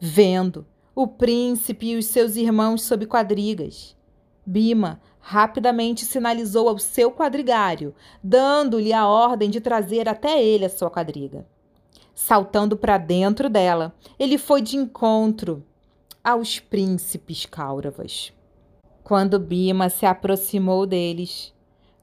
Vendo 0.00 0.66
o 0.94 1.06
príncipe 1.06 1.90
e 1.90 1.96
os 1.96 2.06
seus 2.06 2.36
irmãos 2.36 2.82
sob 2.82 3.06
quadrigas, 3.06 3.96
Bima 4.44 5.00
rapidamente 5.20 6.06
sinalizou 6.06 6.68
ao 6.68 6.78
seu 6.78 7.12
quadrigário, 7.12 7.94
dando-lhe 8.24 8.92
a 8.92 9.06
ordem 9.06 9.50
de 9.50 9.60
trazer 9.60 10.08
até 10.08 10.42
ele 10.42 10.64
a 10.64 10.70
sua 10.70 10.90
quadriga. 10.90 11.46
Saltando 12.14 12.76
para 12.76 12.96
dentro 12.98 13.50
dela, 13.50 13.94
ele 14.18 14.38
foi 14.38 14.62
de 14.62 14.76
encontro 14.76 15.62
aos 16.28 16.60
príncipes 16.60 17.46
cáuravas. 17.46 18.34
Quando 19.02 19.38
Bima 19.38 19.88
se 19.88 20.04
aproximou 20.04 20.84
deles, 20.84 21.54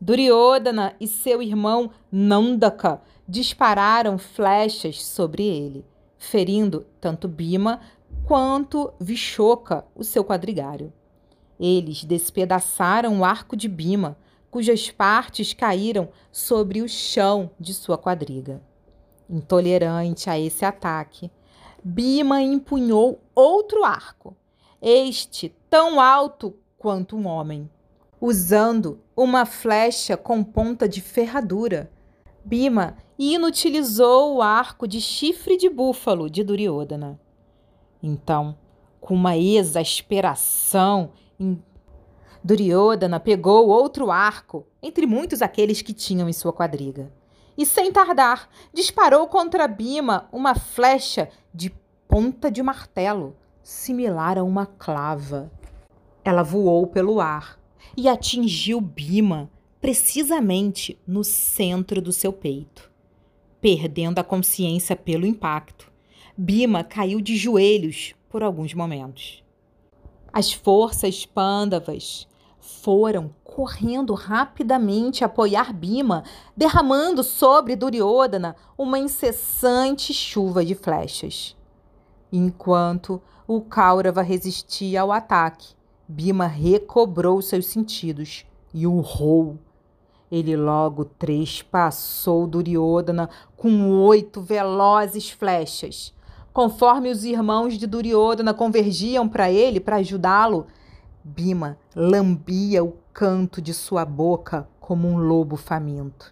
Duryodhana 0.02 0.96
e 1.00 1.08
seu 1.08 1.44
irmão 1.44 1.92
Nandaka 2.12 3.04
dispararam 3.28 4.18
flechas 4.18 5.06
sobre 5.06 5.44
ele, 5.44 5.86
ferindo 6.18 6.88
tanto 7.00 7.28
Bima 7.28 7.80
quanto 8.26 8.92
Vishoka, 9.00 9.86
o 9.94 10.04
seu 10.04 10.26
quadrigário. 10.26 10.92
Eles 11.60 12.04
despedaçaram 12.04 13.20
o 13.20 13.24
arco 13.24 13.56
de 13.56 13.68
Bima, 13.68 14.18
cujas 14.50 14.90
partes 14.90 15.54
caíram 15.54 16.10
sobre 16.32 16.82
o 16.82 16.90
chão 16.90 17.52
de 17.60 17.76
sua 17.76 17.96
quadriga. 17.96 18.60
Intolerante 19.30 20.32
a 20.32 20.40
esse 20.40 20.66
ataque, 20.66 21.30
Bima 21.88 22.42
empunhou 22.42 23.22
outro 23.36 23.84
arco, 23.84 24.36
este 24.82 25.50
tão 25.70 26.02
alto 26.02 26.58
quanto 26.80 27.16
um 27.16 27.28
homem, 27.28 27.70
usando 28.20 29.00
uma 29.16 29.46
flecha 29.46 30.18
com 30.18 30.44
ponta 30.44 30.90
de 30.90 31.00
ferradura. 31.00 31.92
Bima 32.44 32.98
inutilizou 33.20 34.38
o 34.38 34.42
arco 34.42 34.88
de 34.88 35.00
chifre 35.00 35.58
de 35.58 35.70
búfalo 35.70 36.28
de 36.28 36.44
Duryodhana. 36.44 37.20
Então, 38.02 38.58
com 39.00 39.14
uma 39.14 39.38
exasperação, 39.38 41.12
Duryodhana 42.44 43.20
pegou 43.20 43.68
outro 43.68 44.10
arco, 44.10 44.66
entre 44.82 45.06
muitos 45.06 45.40
aqueles 45.40 45.84
que 45.84 45.94
tinham 45.94 46.28
em 46.28 46.34
sua 46.34 46.52
quadriga, 46.52 47.14
e 47.58 47.66
sem 47.66 47.92
tardar, 47.92 48.50
disparou 48.74 49.28
contra 49.28 49.68
Bima 49.68 50.28
uma 50.32 50.56
flecha 50.56 51.30
de 51.54 51.74
ponta 52.08 52.52
de 52.52 52.62
martelo, 52.62 53.36
similar 53.64 54.38
a 54.38 54.44
uma 54.44 54.66
clava. 54.66 55.52
Ela 56.24 56.44
voou 56.44 56.88
pelo 56.88 57.20
ar 57.20 57.60
e 57.96 58.10
atingiu 58.10 58.82
Bima 58.82 59.50
precisamente 59.80 61.00
no 61.06 61.24
centro 61.24 62.02
do 62.02 62.12
seu 62.12 62.34
peito. 62.34 62.92
Perdendo 63.62 64.20
a 64.20 64.24
consciência 64.24 64.96
pelo 64.96 65.26
impacto, 65.26 65.92
Bima 66.38 66.84
caiu 66.84 67.22
de 67.22 67.36
joelhos 67.36 68.14
por 68.30 68.44
alguns 68.44 68.74
momentos. 68.74 69.44
As 70.34 70.52
forças 70.52 71.26
pândavas 71.26 72.28
foram 72.86 73.34
correndo 73.44 74.14
rapidamente 74.14 75.24
apoiar 75.24 75.74
Bima, 75.74 76.24
derramando 76.56 77.24
sobre 77.24 77.76
Duryodhana 77.76 78.56
uma 78.78 79.00
incessante 79.00 80.14
chuva 80.14 80.64
de 80.64 80.76
flechas. 80.76 81.58
Enquanto 82.32 83.20
o 83.48 83.60
Kaurava 83.60 84.22
resistia 84.22 85.02
ao 85.02 85.12
ataque, 85.12 85.74
Bima 86.08 86.46
recobrou 86.46 87.42
seus 87.42 87.66
sentidos 87.66 88.46
e 88.72 88.86
urrou. 88.86 89.58
Ele 90.32 90.56
logo 90.56 91.06
trespassou 91.06 92.46
Duryodhana 92.46 93.32
com 93.58 94.00
oito 94.04 94.42
velozes 94.42 95.32
flechas. 95.32 96.14
Conforme 96.54 97.10
os 97.10 97.26
irmãos 97.26 97.80
de 97.80 97.88
Duryodhana 97.88 98.54
convergiam 98.54 99.28
para 99.28 99.52
ele 99.52 99.80
para 99.80 99.96
ajudá-lo, 99.96 100.68
Bima 101.28 101.76
lambia 101.96 102.84
o 102.84 103.00
canto 103.12 103.60
de 103.60 103.74
sua 103.74 104.06
boca 104.06 104.70
como 104.80 105.08
um 105.08 105.18
lobo 105.18 105.58
faminto. 105.58 106.32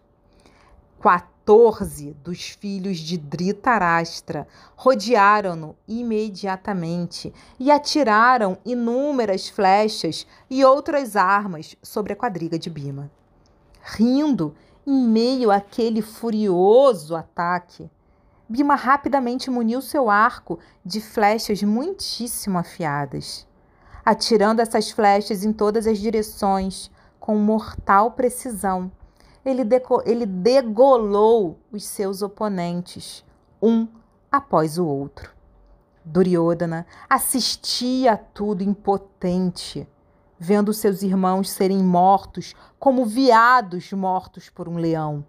Quatorze 0.99 2.15
dos 2.23 2.51
filhos 2.51 2.99
de 2.99 3.17
Dhritarashtra 3.17 4.47
rodearam-no 4.75 5.75
imediatamente 5.87 7.33
e 7.59 7.71
atiraram 7.71 8.59
inúmeras 8.63 9.49
flechas 9.49 10.27
e 10.47 10.63
outras 10.63 11.15
armas 11.15 11.75
sobre 11.81 12.13
a 12.13 12.15
quadriga 12.15 12.59
de 12.59 12.69
Bima. 12.69 13.09
Rindo 13.81 14.53
em 14.85 15.07
meio 15.07 15.49
àquele 15.49 16.03
furioso 16.03 17.15
ataque, 17.15 17.89
Bima 18.47 18.75
rapidamente 18.75 19.49
muniu 19.49 19.81
seu 19.81 20.07
arco 20.07 20.59
de 20.85 21.01
flechas 21.01 21.63
muitíssimo 21.63 22.59
afiadas, 22.59 23.47
atirando 24.05 24.61
essas 24.61 24.91
flechas 24.91 25.43
em 25.43 25.53
todas 25.53 25.87
as 25.87 25.97
direções 25.97 26.91
com 27.19 27.37
mortal 27.37 28.11
precisão 28.11 28.91
ele, 29.45 29.63
ele 30.05 30.25
degolou 30.25 31.59
os 31.71 31.83
seus 31.83 32.21
oponentes, 32.21 33.25
um 33.61 33.87
após 34.31 34.77
o 34.77 34.85
outro. 34.85 35.31
Duryodhana 36.05 36.85
assistia 37.09 38.13
a 38.13 38.17
tudo 38.17 38.63
impotente, 38.63 39.87
vendo 40.39 40.73
seus 40.73 41.01
irmãos 41.01 41.49
serem 41.49 41.81
mortos 41.83 42.53
como 42.79 43.05
veados 43.05 43.91
mortos 43.91 44.49
por 44.49 44.67
um 44.67 44.77
leão. 44.77 45.25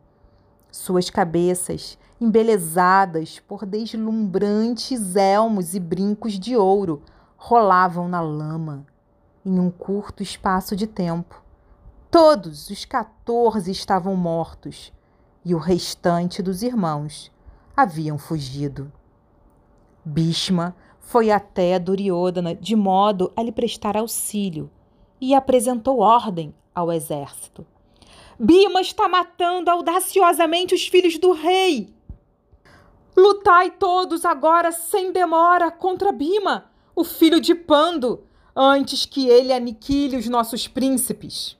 Suas 0.70 1.10
cabeças, 1.10 1.98
embelezadas 2.20 3.38
por 3.38 3.64
deslumbrantes 3.64 5.14
elmos 5.14 5.74
e 5.74 5.80
brincos 5.80 6.32
de 6.38 6.56
ouro, 6.56 7.02
rolavam 7.46 8.08
na 8.08 8.20
lama. 8.20 8.86
Em 9.44 9.58
um 9.58 9.70
curto 9.70 10.22
espaço 10.22 10.74
de 10.74 10.86
tempo, 10.86 11.44
Todos 12.14 12.70
os 12.70 12.84
14 12.84 13.72
estavam 13.72 14.14
mortos 14.14 14.92
e 15.44 15.52
o 15.52 15.58
restante 15.58 16.40
dos 16.40 16.62
irmãos 16.62 17.28
haviam 17.76 18.16
fugido. 18.16 18.92
Bhishma 20.04 20.76
foi 21.00 21.32
até 21.32 21.76
Duryodhana 21.76 22.54
de 22.54 22.76
modo 22.76 23.32
a 23.34 23.42
lhe 23.42 23.50
prestar 23.50 23.96
auxílio 23.96 24.70
e 25.20 25.34
apresentou 25.34 25.98
ordem 25.98 26.54
ao 26.72 26.92
exército. 26.92 27.66
Bima 28.38 28.80
está 28.80 29.08
matando 29.08 29.68
audaciosamente 29.68 30.72
os 30.72 30.86
filhos 30.86 31.18
do 31.18 31.32
rei. 31.32 31.92
Lutai 33.16 33.72
todos 33.72 34.24
agora 34.24 34.70
sem 34.70 35.10
demora 35.10 35.68
contra 35.72 36.12
Bima, 36.12 36.70
o 36.94 37.02
filho 37.02 37.40
de 37.40 37.54
Pando, 37.54 38.22
antes 38.54 39.04
que 39.04 39.26
ele 39.28 39.52
aniquile 39.52 40.16
os 40.16 40.28
nossos 40.28 40.68
príncipes. 40.68 41.56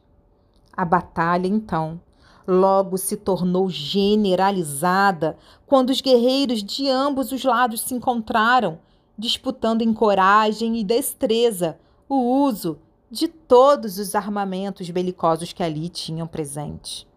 A 0.73 0.85
batalha, 0.85 1.47
então, 1.47 2.01
logo 2.47 2.97
se 2.97 3.17
tornou 3.17 3.69
generalizada 3.69 5.37
quando 5.67 5.91
os 5.91 6.01
guerreiros 6.01 6.63
de 6.63 6.89
ambos 6.89 7.33
os 7.33 7.43
lados 7.43 7.81
se 7.81 7.95
encontraram, 7.95 8.79
disputando 9.19 9.83
em 9.83 9.93
coragem 9.93 10.79
e 10.79 10.85
destreza 10.85 11.79
o 12.09 12.17
uso 12.17 12.79
de 13.11 13.29
todos 13.29 13.99
os 13.99 14.15
armamentos 14.15 14.91
belicosos 14.91 15.53
que 15.53 15.63
ali 15.63 15.89
tinham 15.89 16.27
presente. 16.27 17.09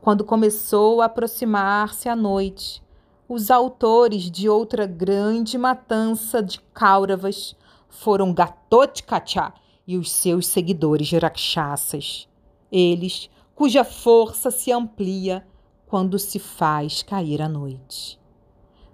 Quando 0.00 0.24
começou 0.24 1.00
a 1.00 1.06
aproximar-se 1.06 2.10
a 2.10 2.16
noite, 2.16 2.82
os 3.28 3.50
autores 3.50 4.30
de 4.30 4.48
outra 4.48 4.86
grande 4.86 5.56
matança 5.58 6.42
de 6.42 6.60
Kauravas 6.72 7.56
foram 7.88 8.32
Gatotkacha 8.32 9.52
e 9.86 9.96
os 9.96 10.10
seus 10.10 10.46
seguidores 10.46 11.10
rakshasas 11.12 12.28
eles 12.74 13.30
cuja 13.54 13.84
força 13.84 14.50
se 14.50 14.72
amplia 14.72 15.46
quando 15.86 16.18
se 16.18 16.40
faz 16.40 17.04
cair 17.04 17.40
a 17.40 17.48
noite. 17.48 18.18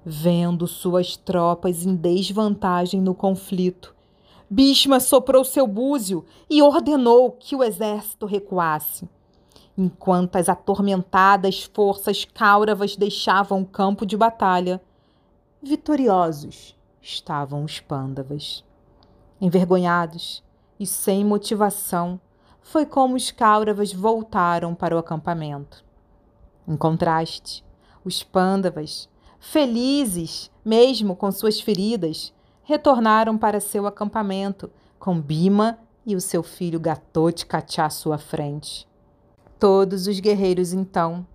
Vendo 0.05 0.67
suas 0.67 1.17
tropas 1.17 1.87
em 1.87 1.95
desvantagem 1.95 3.01
no 3.01 3.15
conflito, 3.15 3.97
Bhishma 4.51 5.01
soprou 5.01 5.45
seu 5.45 5.67
búzio 5.67 6.27
e 6.49 6.61
ordenou 6.61 7.33
que 7.33 7.57
o 7.57 7.65
exército 7.65 8.27
recuasse. 8.27 9.09
Enquanto 9.83 10.37
as 10.37 10.51
atormentadas 10.51 11.63
forças 11.63 12.27
cáuravas 12.27 12.97
deixavam 12.97 13.63
o 13.63 13.67
campo 13.67 14.05
de 14.05 14.15
batalha, 14.15 14.79
vitoriosos 15.63 16.77
estavam 17.01 17.65
os 17.65 17.81
pândavas. 17.81 18.63
Envergonhados 19.41 20.45
e 20.79 20.85
sem 20.87 21.25
motivação, 21.25 22.21
foi 22.61 22.85
como 22.85 23.17
os 23.17 23.31
Kauravas 23.31 23.91
voltaram 23.91 24.75
para 24.75 24.95
o 24.95 24.99
acampamento. 24.99 25.83
Em 26.69 26.77
contraste, 26.77 27.65
os 28.05 28.23
Pandavas, 28.23 29.09
felizes 29.39 30.51
mesmo 30.63 31.17
com 31.17 31.33
suas 31.33 31.59
feridas, 31.59 32.35
retornaram 32.65 33.39
para 33.39 33.61
seu 33.61 33.87
acampamento 33.87 34.71
com 34.99 35.19
Bima 35.19 35.79
e 36.05 36.15
o 36.15 36.21
seu 36.21 36.43
filho 36.43 36.79
Gatotkacha 36.79 37.87
à 37.87 37.89
sua 37.89 38.19
frente. 38.19 38.90
Todos 39.61 40.07
os 40.07 40.19
guerreiros 40.21 40.73
então 40.73 41.27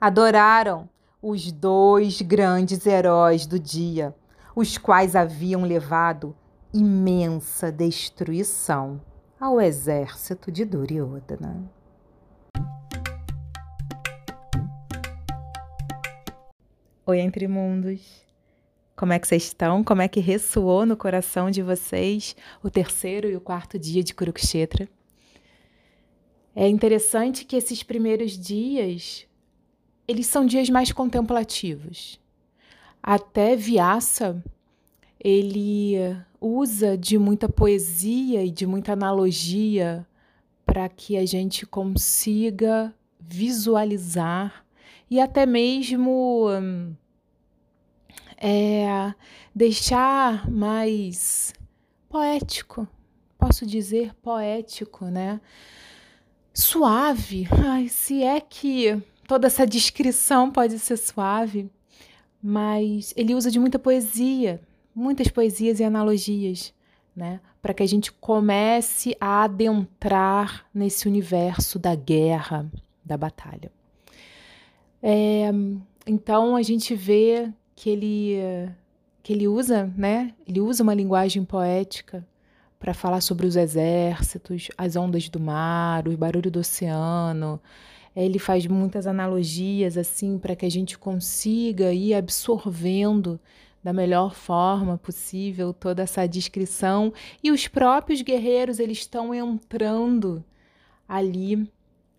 adoraram 0.00 0.88
os 1.22 1.52
dois 1.52 2.20
grandes 2.20 2.84
heróis 2.84 3.46
do 3.46 3.56
dia, 3.56 4.12
os 4.56 4.76
quais 4.76 5.14
haviam 5.14 5.62
levado 5.62 6.34
imensa 6.74 7.70
destruição 7.70 9.00
ao 9.38 9.60
exército 9.60 10.50
de 10.50 10.64
Duryodhana. 10.64 11.70
Oi, 17.06 17.20
Entre 17.20 17.46
Mundos! 17.46 18.26
Como 18.96 19.12
é 19.12 19.20
que 19.20 19.28
vocês 19.28 19.44
estão? 19.44 19.84
Como 19.84 20.02
é 20.02 20.08
que 20.08 20.18
ressoou 20.18 20.84
no 20.84 20.96
coração 20.96 21.48
de 21.48 21.62
vocês 21.62 22.34
o 22.60 22.68
terceiro 22.68 23.28
e 23.28 23.36
o 23.36 23.40
quarto 23.40 23.78
dia 23.78 24.02
de 24.02 24.16
Kurukshetra? 24.16 24.88
É 26.60 26.66
interessante 26.66 27.44
que 27.44 27.54
esses 27.54 27.84
primeiros 27.84 28.36
dias 28.36 29.24
eles 30.08 30.26
são 30.26 30.44
dias 30.44 30.68
mais 30.68 30.90
contemplativos. 30.90 32.18
Até 33.00 33.54
Vyasa 33.54 34.42
ele 35.22 35.94
usa 36.40 36.98
de 36.98 37.16
muita 37.16 37.48
poesia 37.48 38.44
e 38.44 38.50
de 38.50 38.66
muita 38.66 38.94
analogia 38.94 40.04
para 40.66 40.88
que 40.88 41.16
a 41.16 41.24
gente 41.24 41.64
consiga 41.64 42.92
visualizar 43.20 44.66
e 45.08 45.20
até 45.20 45.46
mesmo 45.46 46.48
é, 48.36 49.14
deixar 49.54 50.50
mais 50.50 51.54
poético, 52.08 52.88
posso 53.38 53.64
dizer 53.64 54.12
poético, 54.16 55.04
né? 55.04 55.40
Suave. 56.60 57.46
Ai, 57.50 57.88
se 57.88 58.22
é 58.22 58.40
que 58.40 59.00
toda 59.26 59.46
essa 59.46 59.66
descrição 59.66 60.50
pode 60.50 60.78
ser 60.78 60.96
suave, 60.96 61.70
mas 62.42 63.12
ele 63.16 63.34
usa 63.34 63.50
de 63.50 63.58
muita 63.58 63.78
poesia 63.78 64.60
muitas 64.98 65.28
poesias 65.28 65.78
e 65.78 65.84
analogias, 65.84 66.74
né? 67.14 67.40
Para 67.62 67.72
que 67.72 67.82
a 67.82 67.86
gente 67.86 68.10
comece 68.10 69.16
a 69.20 69.44
adentrar 69.44 70.66
nesse 70.74 71.06
universo 71.06 71.78
da 71.78 71.94
guerra, 71.94 72.66
da 73.04 73.16
batalha. 73.16 73.70
É, 75.00 75.50
então 76.06 76.56
a 76.56 76.62
gente 76.62 76.94
vê 76.94 77.52
que 77.76 77.88
ele 77.88 78.38
que 79.22 79.32
ele 79.32 79.46
usa, 79.46 79.92
né? 79.96 80.34
Ele 80.46 80.60
usa 80.60 80.82
uma 80.82 80.94
linguagem 80.94 81.44
poética 81.44 82.26
para 82.78 82.94
falar 82.94 83.20
sobre 83.20 83.46
os 83.46 83.56
exércitos, 83.56 84.68
as 84.76 84.96
ondas 84.96 85.28
do 85.28 85.40
mar, 85.40 86.06
o 86.06 86.16
barulho 86.16 86.50
do 86.50 86.60
oceano. 86.60 87.60
Ele 88.14 88.38
faz 88.38 88.66
muitas 88.66 89.06
analogias 89.06 89.96
assim 89.96 90.38
para 90.38 90.56
que 90.56 90.66
a 90.66 90.70
gente 90.70 90.98
consiga 90.98 91.92
ir 91.92 92.14
absorvendo 92.14 93.40
da 93.82 93.92
melhor 93.92 94.34
forma 94.34 94.98
possível 94.98 95.72
toda 95.72 96.02
essa 96.02 96.26
descrição 96.26 97.12
e 97.42 97.50
os 97.50 97.68
próprios 97.68 98.22
guerreiros 98.22 98.80
eles 98.80 98.98
estão 98.98 99.32
entrando 99.32 100.44
ali 101.08 101.70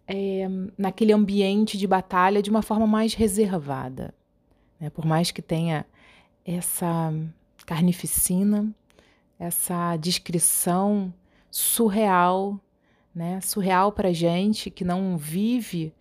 é, 0.07 0.47
naquele 0.77 1.13
ambiente 1.13 1.77
de 1.77 1.85
batalha 1.85 2.41
de 2.41 2.49
uma 2.49 2.61
forma 2.61 2.87
mais 2.87 3.13
reservada, 3.13 4.13
né? 4.79 4.89
por 4.89 5.05
mais 5.05 5.31
que 5.31 5.41
tenha 5.41 5.85
essa 6.45 7.13
carnificina, 7.65 8.73
essa 9.39 9.95
descrição 9.95 11.13
surreal, 11.49 12.59
né? 13.15 13.39
surreal 13.41 13.91
para 13.91 14.11
gente 14.11 14.69
que 14.69 14.83
não 14.83 15.17
vive 15.17 15.93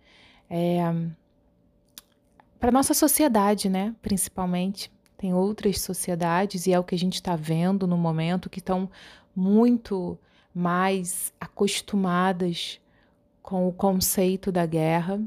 é, 0.49 0.81
para 2.59 2.71
nossa 2.71 2.93
sociedade, 2.93 3.69
né? 3.69 3.95
principalmente 4.01 4.91
tem 5.17 5.33
outras 5.33 5.81
sociedades, 5.81 6.65
e 6.65 6.71
é 6.71 6.79
o 6.79 6.83
que 6.83 6.95
a 6.95 6.97
gente 6.97 7.15
está 7.15 7.35
vendo 7.35 7.85
no 7.85 7.97
momento, 7.97 8.49
que 8.49 8.59
estão 8.59 8.89
muito 9.35 10.17
mais 10.55 11.33
acostumadas 11.39 12.79
com 13.41 13.67
o 13.67 13.73
conceito 13.73 14.49
da 14.49 14.65
guerra. 14.65 15.21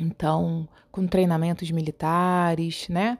Então, 0.00 0.68
com 0.90 1.06
treinamentos 1.06 1.70
militares, 1.70 2.88
né? 2.88 3.18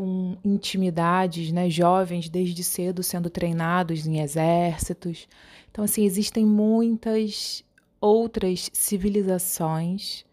Com 0.00 0.34
intimidades, 0.42 1.52
né? 1.52 1.68
jovens 1.68 2.30
desde 2.30 2.64
cedo 2.64 3.02
sendo 3.02 3.28
treinados 3.28 4.06
em 4.06 4.20
exércitos. 4.20 5.28
Então, 5.70 5.84
assim, 5.84 6.06
existem 6.06 6.42
muitas 6.42 7.62
outras 8.00 8.70
civilizações 8.72 10.24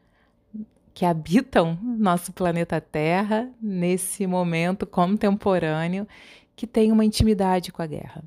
que 0.93 1.03
habitam 1.03 1.77
nosso 1.83 2.31
planeta 2.31 2.79
Terra 2.79 3.51
nesse 3.61 4.25
momento 4.25 4.87
contemporâneo 4.87 6.07
que 6.55 6.65
tem 6.65 6.89
uma 6.89 7.03
intimidade 7.03 7.69
com 7.69 7.81
a 7.81 7.87
guerra. 7.87 8.23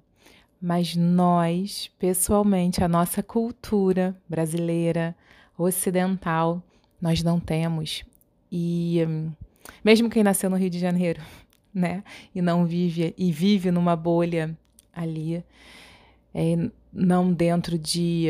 Mas 0.60 0.94
nós, 0.94 1.90
pessoalmente, 1.98 2.84
a 2.84 2.88
nossa 2.88 3.22
cultura 3.22 4.14
brasileira, 4.28 5.16
ocidental, 5.56 6.62
nós 7.00 7.22
não 7.22 7.40
temos. 7.40 8.04
E 8.52 8.98
mesmo 9.84 10.10
quem 10.10 10.22
nasceu 10.22 10.50
no 10.50 10.56
Rio 10.56 10.70
de 10.70 10.78
Janeiro, 10.78 11.20
né, 11.72 12.02
e 12.34 12.42
não 12.42 12.66
vive 12.66 13.14
e 13.16 13.30
vive 13.30 13.70
numa 13.70 13.94
bolha 13.94 14.56
ali, 14.92 15.44
é, 16.34 16.70
não 16.92 17.32
dentro 17.32 17.78
de 17.78 18.28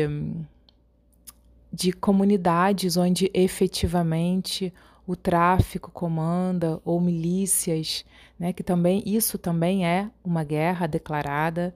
de 1.73 1.93
comunidades 1.93 2.97
onde 2.97 3.31
efetivamente 3.33 4.73
o 5.07 5.15
tráfico 5.15 5.89
comanda 5.89 6.81
ou 6.83 6.99
milícias, 6.99 8.05
né, 8.37 8.53
que 8.53 8.63
também 8.63 9.01
isso 9.05 9.37
também 9.37 9.85
é 9.85 10.09
uma 10.23 10.43
guerra 10.43 10.85
declarada, 10.85 11.73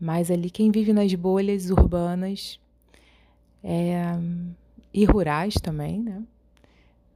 mas 0.00 0.30
ali 0.30 0.50
quem 0.50 0.70
vive 0.70 0.92
nas 0.92 1.12
bolhas 1.14 1.70
urbanas 1.70 2.58
é, 3.62 4.12
e 4.92 5.04
rurais 5.04 5.54
também, 5.54 6.00
né, 6.00 6.22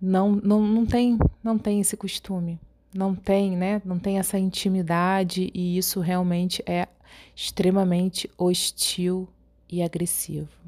não, 0.00 0.32
não, 0.32 0.62
não 0.62 0.86
tem 0.86 1.18
não 1.42 1.58
tem 1.58 1.80
esse 1.80 1.96
costume, 1.96 2.58
não 2.94 3.14
tem, 3.14 3.56
né, 3.56 3.82
não 3.84 3.98
tem 3.98 4.18
essa 4.18 4.38
intimidade 4.38 5.50
e 5.54 5.76
isso 5.76 6.00
realmente 6.00 6.62
é 6.66 6.88
extremamente 7.34 8.30
hostil 8.38 9.28
e 9.68 9.82
agressivo 9.82 10.60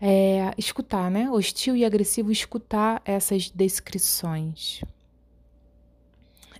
é, 0.00 0.52
escutar, 0.56 1.10
né? 1.10 1.30
Hostil 1.30 1.76
e 1.76 1.84
agressivo, 1.84 2.30
escutar 2.30 3.02
essas 3.04 3.50
descrições. 3.50 4.82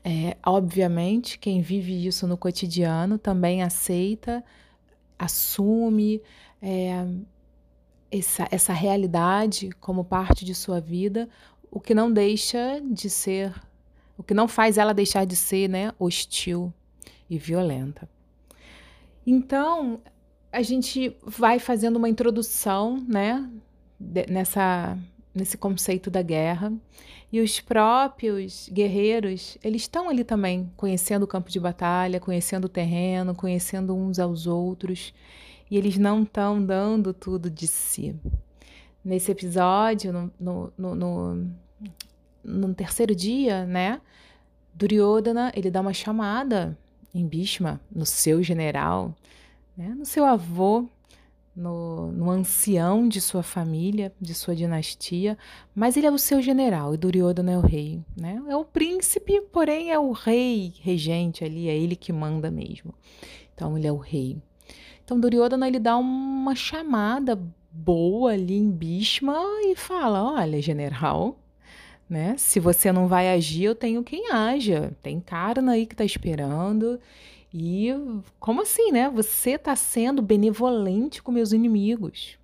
É, 0.04 0.36
obviamente, 0.44 1.38
quem 1.38 1.60
vive 1.60 2.06
isso 2.06 2.26
no 2.26 2.36
cotidiano 2.36 3.18
também 3.18 3.62
aceita, 3.62 4.44
assume 5.18 6.22
é, 6.62 7.06
essa, 8.10 8.48
essa 8.50 8.72
realidade 8.72 9.70
como 9.80 10.04
parte 10.04 10.44
de 10.44 10.54
sua 10.54 10.80
vida, 10.80 11.28
o 11.70 11.80
que 11.80 11.94
não 11.94 12.12
deixa 12.12 12.80
de 12.80 13.10
ser, 13.10 13.54
o 14.16 14.22
que 14.22 14.34
não 14.34 14.48
faz 14.48 14.78
ela 14.78 14.94
deixar 14.94 15.24
de 15.24 15.36
ser 15.36 15.68
né, 15.68 15.92
hostil 15.98 16.72
e 17.28 17.38
violenta. 17.38 18.08
Então, 19.26 20.00
a 20.50 20.62
gente 20.62 21.14
vai 21.22 21.58
fazendo 21.58 21.96
uma 21.96 22.08
introdução, 22.08 23.04
né, 23.06 23.48
nessa 24.28 24.96
nesse 25.38 25.56
conceito 25.56 26.10
da 26.10 26.20
guerra. 26.20 26.72
E 27.30 27.40
os 27.40 27.60
próprios 27.60 28.68
guerreiros, 28.72 29.58
eles 29.62 29.82
estão 29.82 30.08
ali 30.08 30.24
também, 30.24 30.70
conhecendo 30.76 31.24
o 31.24 31.26
campo 31.26 31.50
de 31.50 31.60
batalha, 31.60 32.20
conhecendo 32.20 32.64
o 32.64 32.68
terreno, 32.68 33.34
conhecendo 33.34 33.94
uns 33.94 34.18
aos 34.18 34.46
outros, 34.46 35.12
e 35.70 35.76
eles 35.76 35.98
não 35.98 36.22
estão 36.22 36.64
dando 36.64 37.12
tudo 37.12 37.50
de 37.50 37.66
si. 37.66 38.14
Nesse 39.04 39.30
episódio, 39.30 40.12
no, 40.12 40.32
no, 40.38 40.72
no, 40.76 40.94
no, 40.94 41.50
no 42.44 42.74
terceiro 42.74 43.14
dia, 43.14 43.64
né, 43.64 44.00
Duryodhana, 44.74 45.52
ele 45.54 45.70
dá 45.70 45.80
uma 45.80 45.92
chamada 45.92 46.78
em 47.14 47.26
Bhishma, 47.26 47.80
no 47.90 48.06
seu 48.06 48.42
general, 48.42 49.14
né? 49.76 49.88
no 49.88 50.04
seu 50.04 50.24
avô, 50.24 50.88
no, 51.54 52.12
no, 52.12 52.30
ancião 52.30 53.08
de 53.08 53.20
sua 53.20 53.42
família, 53.42 54.12
de 54.20 54.32
sua 54.34 54.54
dinastia, 54.54 55.36
mas 55.74 55.96
ele 55.96 56.06
é 56.06 56.10
o 56.10 56.18
seu 56.18 56.40
general 56.40 56.94
e 56.94 56.96
Duryodhana 56.96 57.52
é 57.52 57.58
o 57.58 57.60
rei. 57.60 58.00
Né? 58.16 58.40
É 58.48 58.56
o 58.56 58.64
príncipe, 58.64 59.40
porém 59.52 59.90
é 59.90 59.98
o 59.98 60.12
rei 60.12 60.72
regente 60.80 61.44
ali, 61.44 61.68
é 61.68 61.76
ele 61.76 61.96
que 61.96 62.12
manda 62.12 62.50
mesmo. 62.50 62.94
Então 63.52 63.76
ele 63.76 63.88
é 63.88 63.92
o 63.92 63.96
rei. 63.96 64.40
Então 65.08 65.18
Duryodhana 65.18 65.66
ele 65.66 65.78
dá 65.78 65.96
uma 65.96 66.54
chamada 66.54 67.34
boa 67.72 68.32
ali 68.32 68.58
em 68.58 68.70
Bhishma 68.70 69.38
e 69.62 69.74
fala: 69.74 70.22
Olha, 70.22 70.60
general, 70.60 71.38
né? 72.06 72.34
Se 72.36 72.60
você 72.60 72.92
não 72.92 73.08
vai 73.08 73.32
agir, 73.32 73.64
eu 73.64 73.74
tenho 73.74 74.04
quem 74.04 74.30
haja. 74.30 74.92
Tem 75.02 75.18
Karna 75.18 75.72
aí 75.72 75.86
que 75.86 75.94
está 75.94 76.04
esperando 76.04 77.00
e 77.50 77.88
como 78.38 78.60
assim, 78.60 78.92
né? 78.92 79.08
Você 79.08 79.52
está 79.52 79.74
sendo 79.74 80.20
benevolente 80.20 81.22
com 81.22 81.32
meus 81.32 81.52
inimigos. 81.52 82.38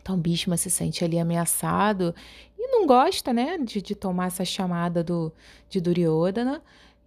Então 0.00 0.16
Bhishma 0.16 0.56
se 0.56 0.70
sente 0.70 1.04
ali 1.04 1.18
ameaçado 1.18 2.14
e 2.56 2.68
não 2.68 2.86
gosta, 2.86 3.32
né, 3.32 3.58
de, 3.58 3.82
de 3.82 3.96
tomar 3.96 4.28
essa 4.28 4.44
chamada 4.44 5.02
do, 5.02 5.32
de 5.68 5.80
Duryodhana. 5.80 6.62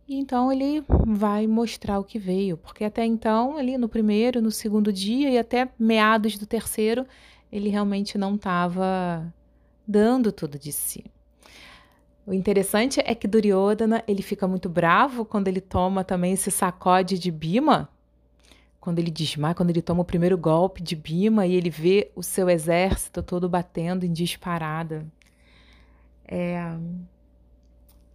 E 0.08 0.16
então 0.16 0.52
ele 0.52 0.84
vai 0.88 1.48
mostrar 1.48 2.00
o 2.00 2.04
que 2.04 2.20
veio, 2.20 2.58
porque 2.58 2.84
até 2.84 3.04
então, 3.04 3.58
ali 3.58 3.78
no 3.78 3.90
primeiro, 3.90 4.42
no 4.42 4.52
segundo 4.52 4.94
dia 4.94 5.32
e 5.32 5.38
até 5.38 5.68
meados 5.80 6.38
do 6.38 6.46
terceiro, 6.46 7.08
ele 7.52 7.70
realmente 7.70 8.18
não 8.18 8.36
estava 8.36 9.34
dando 9.88 10.32
tudo 10.32 10.60
de 10.60 10.72
si. 10.72 11.04
O 12.26 12.34
interessante 12.34 13.00
é 13.06 13.14
que 13.14 13.28
Duryodhana 13.28 14.04
ele 14.08 14.22
fica 14.22 14.48
muito 14.48 14.68
bravo 14.68 15.26
quando 15.26 15.48
ele 15.48 15.62
toma 15.62 16.04
também 16.04 16.34
esse 16.34 16.50
sacode 16.50 17.20
de 17.20 17.32
Bima, 17.32 17.90
quando 18.80 19.00
ele 19.00 19.12
desmaia, 19.12 19.56
quando 19.56 19.70
ele 19.72 19.82
toma 19.82 20.02
o 20.02 20.06
primeiro 20.06 20.38
golpe 20.38 20.82
de 20.82 20.96
Bima 20.96 21.48
e 21.48 21.54
ele 21.54 21.70
vê 21.70 22.12
o 22.16 22.22
seu 22.22 22.50
exército 22.50 23.24
todo 23.24 23.50
batendo 23.50 24.06
em 24.06 24.12
disparada. 24.12 25.06
É, 26.28 26.76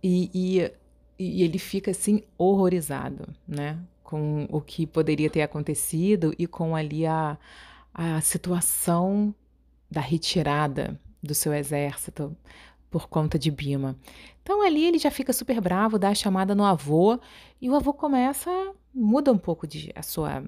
e, 0.02 0.30
e, 0.32 0.72
e 1.20 1.42
ele 1.42 1.58
fica 1.58 1.90
assim 1.90 2.22
horrorizado, 2.38 3.28
né? 3.46 3.78
Com 4.02 4.48
o 4.50 4.58
que 4.58 4.86
poderia 4.86 5.28
ter 5.28 5.42
acontecido 5.42 6.34
e 6.38 6.46
com 6.46 6.74
ali 6.74 7.04
a, 7.04 7.36
a 7.92 8.22
situação 8.22 9.34
da 9.90 10.00
retirada 10.00 10.98
do 11.22 11.34
seu 11.34 11.52
exército 11.52 12.34
por 12.90 13.06
conta 13.06 13.38
de 13.38 13.50
Bima. 13.50 13.96
Então 14.42 14.62
ali 14.62 14.86
ele 14.86 14.98
já 14.98 15.10
fica 15.10 15.30
super 15.30 15.60
bravo, 15.60 15.98
dá 15.98 16.08
a 16.08 16.14
chamada 16.14 16.54
no 16.54 16.64
avô 16.64 17.20
e 17.60 17.68
o 17.68 17.74
avô 17.76 17.92
começa 17.92 18.50
muda 18.94 19.30
um 19.30 19.38
pouco 19.38 19.66
de 19.66 19.92
a 19.94 20.02
sua 20.02 20.42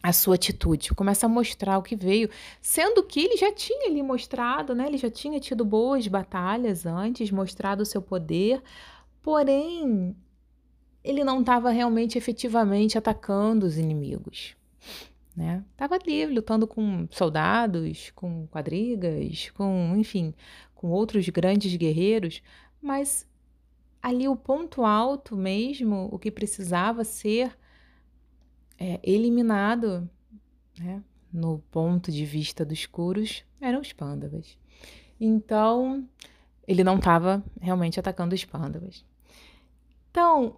a 0.00 0.12
sua 0.12 0.36
atitude, 0.36 0.94
começa 0.94 1.26
a 1.26 1.28
mostrar 1.28 1.78
o 1.78 1.82
que 1.82 1.96
veio, 1.96 2.30
sendo 2.60 3.02
que 3.02 3.18
ele 3.18 3.36
já 3.36 3.52
tinha 3.52 3.88
ali 3.90 4.00
mostrado, 4.04 4.72
né? 4.72 4.86
Ele 4.86 4.98
já 4.98 5.10
tinha 5.10 5.40
tido 5.40 5.64
boas 5.64 6.06
batalhas 6.06 6.86
antes, 6.86 7.32
mostrado 7.32 7.82
o 7.82 7.86
seu 7.86 8.00
poder, 8.00 8.62
porém 9.26 10.14
ele 11.02 11.24
não 11.24 11.40
estava 11.40 11.70
realmente 11.70 12.16
efetivamente 12.16 12.96
atacando 12.96 13.66
os 13.66 13.76
inimigos, 13.76 14.54
né? 15.34 15.64
Tava 15.76 15.96
ali 15.96 16.24
lutando 16.26 16.64
com 16.64 17.08
soldados, 17.10 18.12
com 18.14 18.46
quadrigas, 18.46 19.50
com, 19.50 19.94
enfim, 19.96 20.32
com 20.76 20.90
outros 20.90 21.28
grandes 21.28 21.74
guerreiros, 21.74 22.40
mas 22.80 23.26
ali 24.00 24.28
o 24.28 24.36
ponto 24.36 24.84
alto 24.84 25.34
mesmo, 25.34 26.08
o 26.12 26.20
que 26.20 26.30
precisava 26.30 27.02
ser 27.02 27.58
é, 28.78 29.00
eliminado, 29.02 30.08
né, 30.78 31.02
no 31.32 31.58
ponto 31.72 32.12
de 32.12 32.24
vista 32.24 32.64
dos 32.64 32.86
Kuros, 32.86 33.44
eram 33.60 33.80
os 33.80 33.92
Pandavas. 33.92 34.56
Então, 35.20 36.08
ele 36.64 36.84
não 36.84 36.98
estava 36.98 37.44
realmente 37.60 37.98
atacando 37.98 38.36
os 38.36 38.44
Pandavas. 38.44 39.04
Então, 40.16 40.56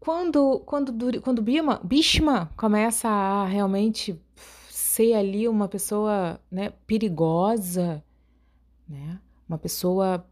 quando, 0.00 0.58
quando, 0.66 1.20
quando 1.22 1.40
Bhima, 1.40 1.80
Bhishma 1.84 2.50
começa 2.56 3.08
a 3.08 3.46
realmente 3.46 4.20
ser 4.68 5.14
ali 5.14 5.46
uma 5.46 5.68
pessoa 5.68 6.40
né, 6.50 6.70
perigosa, 6.84 8.02
né, 8.88 9.20
uma 9.48 9.56
pessoa, 9.56 10.28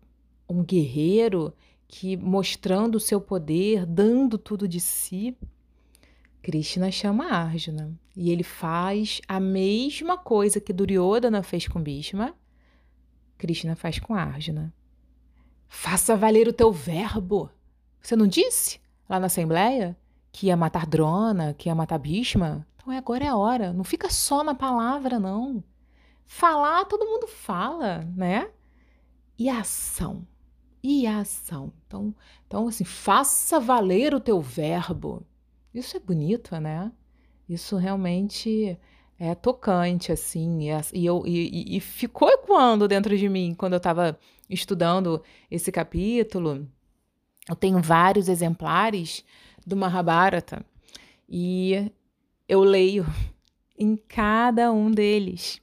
um 0.49 0.65
guerreiro 0.65 1.55
que 1.87 2.17
mostrando 2.17 2.97
o 2.97 3.01
seu 3.01 3.21
poder, 3.21 3.87
dando 3.87 4.37
tudo 4.37 4.67
de 4.67 4.81
si, 4.81 5.39
Krishna 6.43 6.91
chama 6.91 7.27
Arjuna 7.27 7.97
e 8.17 8.33
ele 8.33 8.43
faz 8.43 9.21
a 9.29 9.39
mesma 9.39 10.19
coisa 10.19 10.61
que 10.61 10.73
Duryodhana 10.73 11.45
fez 11.45 11.69
com 11.69 11.81
Bhishma, 11.81 12.35
Krishna 13.39 13.77
faz 13.77 14.01
com 14.01 14.13
Arjuna. 14.13 14.75
Faça 15.69 16.17
valer 16.17 16.49
o 16.49 16.53
teu 16.53 16.73
verbo. 16.73 17.49
Você 18.05 18.17
não 18.17 18.27
disse 18.27 18.81
lá 19.09 19.19
na 19.19 19.27
Assembleia 19.27 19.97
que 20.31 20.49
ia 20.49 20.57
matar 20.59 20.87
Drona, 20.87 21.55
que 21.55 21.71
ia 21.71 21.75
matar 21.75 21.97
Bhishma? 21.97 22.67
Então 22.77 22.93
é 22.93 22.99
agora 22.99 23.25
é 23.25 23.29
a 23.29 23.37
hora. 23.37 23.73
Não 23.73 23.83
fica 23.83 24.11
só 24.11 24.45
na 24.45 24.55
palavra, 24.55 25.19
não. 25.19 25.65
Falar, 26.27 26.85
todo 26.85 27.07
mundo 27.07 27.27
fala, 27.27 28.07
né? 28.15 28.51
E 29.39 29.49
a 29.49 29.61
ação? 29.61 30.27
E 30.83 31.07
a 31.07 31.21
ação? 31.21 31.73
Então, 31.87 32.15
então 32.47 32.69
assim, 32.69 32.85
faça 32.85 33.59
valer 33.59 34.13
o 34.15 34.21
teu 34.21 34.39
verbo. 34.39 35.27
Isso 35.73 35.97
é 35.97 36.01
bonito, 36.01 36.55
né? 36.61 36.93
Isso 37.49 37.79
realmente 37.79 38.79
é 39.19 39.35
tocante, 39.35 40.13
assim. 40.13 40.69
E, 40.93 41.07
eu, 41.07 41.23
e, 41.27 41.79
e 41.79 41.81
ficou 41.81 42.29
ecoando 42.29 42.87
dentro 42.87 43.17
de 43.17 43.31
mim 43.31 43.55
quando 43.57 43.73
eu 43.73 43.79
estava 43.79 44.19
estudando 44.51 45.23
esse 45.51 45.73
capítulo. 45.73 46.69
Eu 47.49 47.55
tenho 47.55 47.81
vários 47.81 48.29
exemplares 48.29 49.25
do 49.67 49.77
Mahabharata 49.77 50.65
e 51.29 51.91
eu 52.49 52.63
leio 52.63 53.07
em 53.79 53.97
cada 53.97 54.73
um 54.73 54.91
deles 54.91 55.61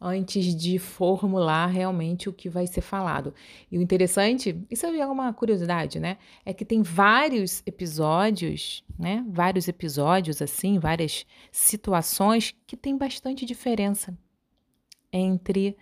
antes 0.00 0.54
de 0.56 0.78
formular 0.78 1.66
realmente 1.66 2.28
o 2.28 2.32
que 2.32 2.48
vai 2.48 2.66
ser 2.66 2.80
falado. 2.80 3.34
E 3.70 3.76
o 3.76 3.82
interessante, 3.82 4.56
isso 4.70 4.86
é 4.86 5.06
uma 5.06 5.32
curiosidade, 5.34 6.00
né? 6.00 6.16
É 6.44 6.54
que 6.54 6.64
tem 6.64 6.80
vários 6.82 7.62
episódios, 7.66 8.82
né? 8.98 9.22
Vários 9.28 9.68
episódios 9.68 10.40
assim, 10.40 10.78
várias 10.78 11.26
situações 11.52 12.54
que 12.66 12.76
tem 12.76 12.96
bastante 12.96 13.44
diferença 13.44 14.16
entre 15.12 15.76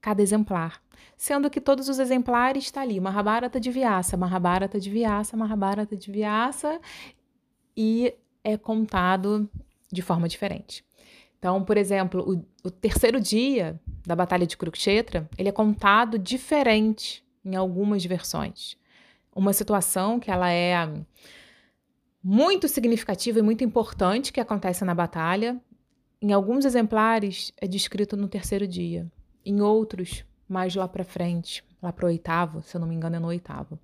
cada 0.00 0.20
exemplar. 0.20 0.82
Sendo 1.16 1.48
que 1.48 1.60
todos 1.60 1.88
os 1.88 1.98
exemplares 1.98 2.64
está 2.64 2.82
ali, 2.82 3.00
Mahabharata 3.00 3.60
de 3.60 3.70
Vyasa, 3.70 4.16
Mahabharata 4.16 4.78
de 4.78 4.90
Vyasa, 4.90 5.36
Mahabharata 5.36 5.96
de 5.96 6.10
Vyasa, 6.10 6.80
e 7.76 8.14
é 8.42 8.56
contado 8.56 9.48
de 9.90 10.02
forma 10.02 10.28
diferente. 10.28 10.84
Então, 11.38 11.62
por 11.62 11.76
exemplo, 11.76 12.44
o, 12.62 12.68
o 12.68 12.70
terceiro 12.70 13.20
dia 13.20 13.80
da 14.06 14.16
Batalha 14.16 14.46
de 14.46 14.56
Kurukshetra, 14.56 15.28
ele 15.36 15.48
é 15.48 15.52
contado 15.52 16.18
diferente 16.18 17.24
em 17.44 17.54
algumas 17.54 18.04
versões. 18.04 18.76
Uma 19.34 19.52
situação 19.52 20.18
que 20.18 20.30
ela 20.30 20.50
é 20.50 20.88
muito 22.22 22.66
significativa 22.68 23.38
e 23.38 23.42
muito 23.42 23.62
importante 23.62 24.32
que 24.32 24.40
acontece 24.40 24.84
na 24.84 24.94
batalha, 24.94 25.60
em 26.22 26.32
alguns 26.32 26.64
exemplares 26.64 27.52
é 27.58 27.66
descrito 27.66 28.16
no 28.16 28.28
terceiro 28.28 28.66
dia, 28.66 29.06
em 29.44 29.60
outros 29.60 30.24
mais 30.48 30.74
lá 30.74 30.86
para 30.86 31.04
frente, 31.04 31.64
lá 31.82 31.92
para 31.92 32.06
o 32.06 32.08
oitavo, 32.08 32.62
se 32.62 32.76
eu 32.76 32.80
não 32.80 32.88
me 32.88 32.94
engano 32.94 33.16
é 33.16 33.18
no 33.18 33.28
oitavo. 33.28 33.78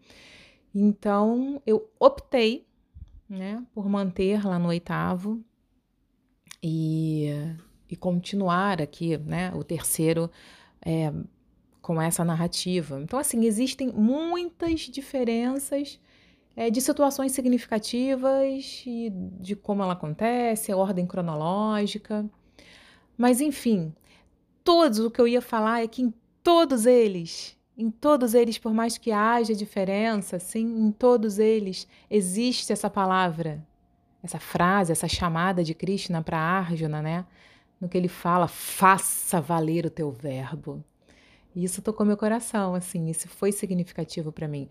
Então 0.75 1.61
eu 1.67 1.91
optei, 1.99 2.67
né, 3.29 3.65
por 3.73 3.89
manter 3.89 4.45
lá 4.45 4.59
no 4.59 4.69
oitavo 4.69 5.41
e, 6.63 7.29
e 7.89 7.97
continuar 7.97 8.81
aqui, 8.81 9.17
né, 9.19 9.53
o 9.55 9.63
terceiro 9.63 10.31
é, 10.85 11.13
com 11.81 12.01
essa 12.01 12.25
narrativa. 12.25 13.01
Então, 13.01 13.19
assim, 13.19 13.45
existem 13.45 13.89
muitas 13.89 14.81
diferenças 14.83 15.99
é, 16.57 16.71
de 16.71 16.81
situações 16.81 17.33
significativas 17.33 18.83
e 18.87 19.11
de 19.41 19.57
como 19.57 19.83
ela 19.83 19.95
acontece, 19.95 20.71
a 20.71 20.77
ordem 20.77 21.07
cronológica. 21.07 22.29
Mas, 23.17 23.41
enfim, 23.41 23.95
todos 24.63 24.99
o 24.99 25.11
que 25.11 25.21
eu 25.21 25.29
ia 25.29 25.41
falar 25.41 25.83
é 25.83 25.89
que 25.89 26.03
em 26.03 26.15
todos 26.43 26.87
eles, 26.87 27.57
em 27.77 27.91
todos 27.91 28.35
eles, 28.35 28.59
por 28.59 28.73
mais 28.73 28.99
que 28.99 29.13
haja 29.13 29.55
diferença, 29.55 30.39
sim, 30.39 30.67
em 30.87 30.93
todos 30.93 31.39
eles 31.39 31.87
existe 32.11 32.73
essa 32.73 32.91
palavra 32.91 33.65
essa 34.23 34.39
frase, 34.39 34.93
essa 34.93 35.09
chamada 35.09 35.65
de 35.65 35.75
Krishna 35.75 36.23
para 36.23 36.39
Arjuna, 36.39 37.01
né? 37.01 37.25
No 37.81 37.89
que 37.89 37.97
ele 37.97 38.09
fala, 38.09 38.47
faça 38.47 39.41
valer 39.41 39.87
o 39.87 39.91
teu 39.91 40.11
verbo. 40.11 40.85
E 41.55 41.65
isso 41.65 41.81
tocou 41.81 42.05
meu 42.05 42.17
coração, 42.17 42.75
assim, 42.75 43.09
isso 43.09 43.29
foi 43.29 43.51
significativo 43.51 44.31
para 44.31 44.47
mim. 44.47 44.69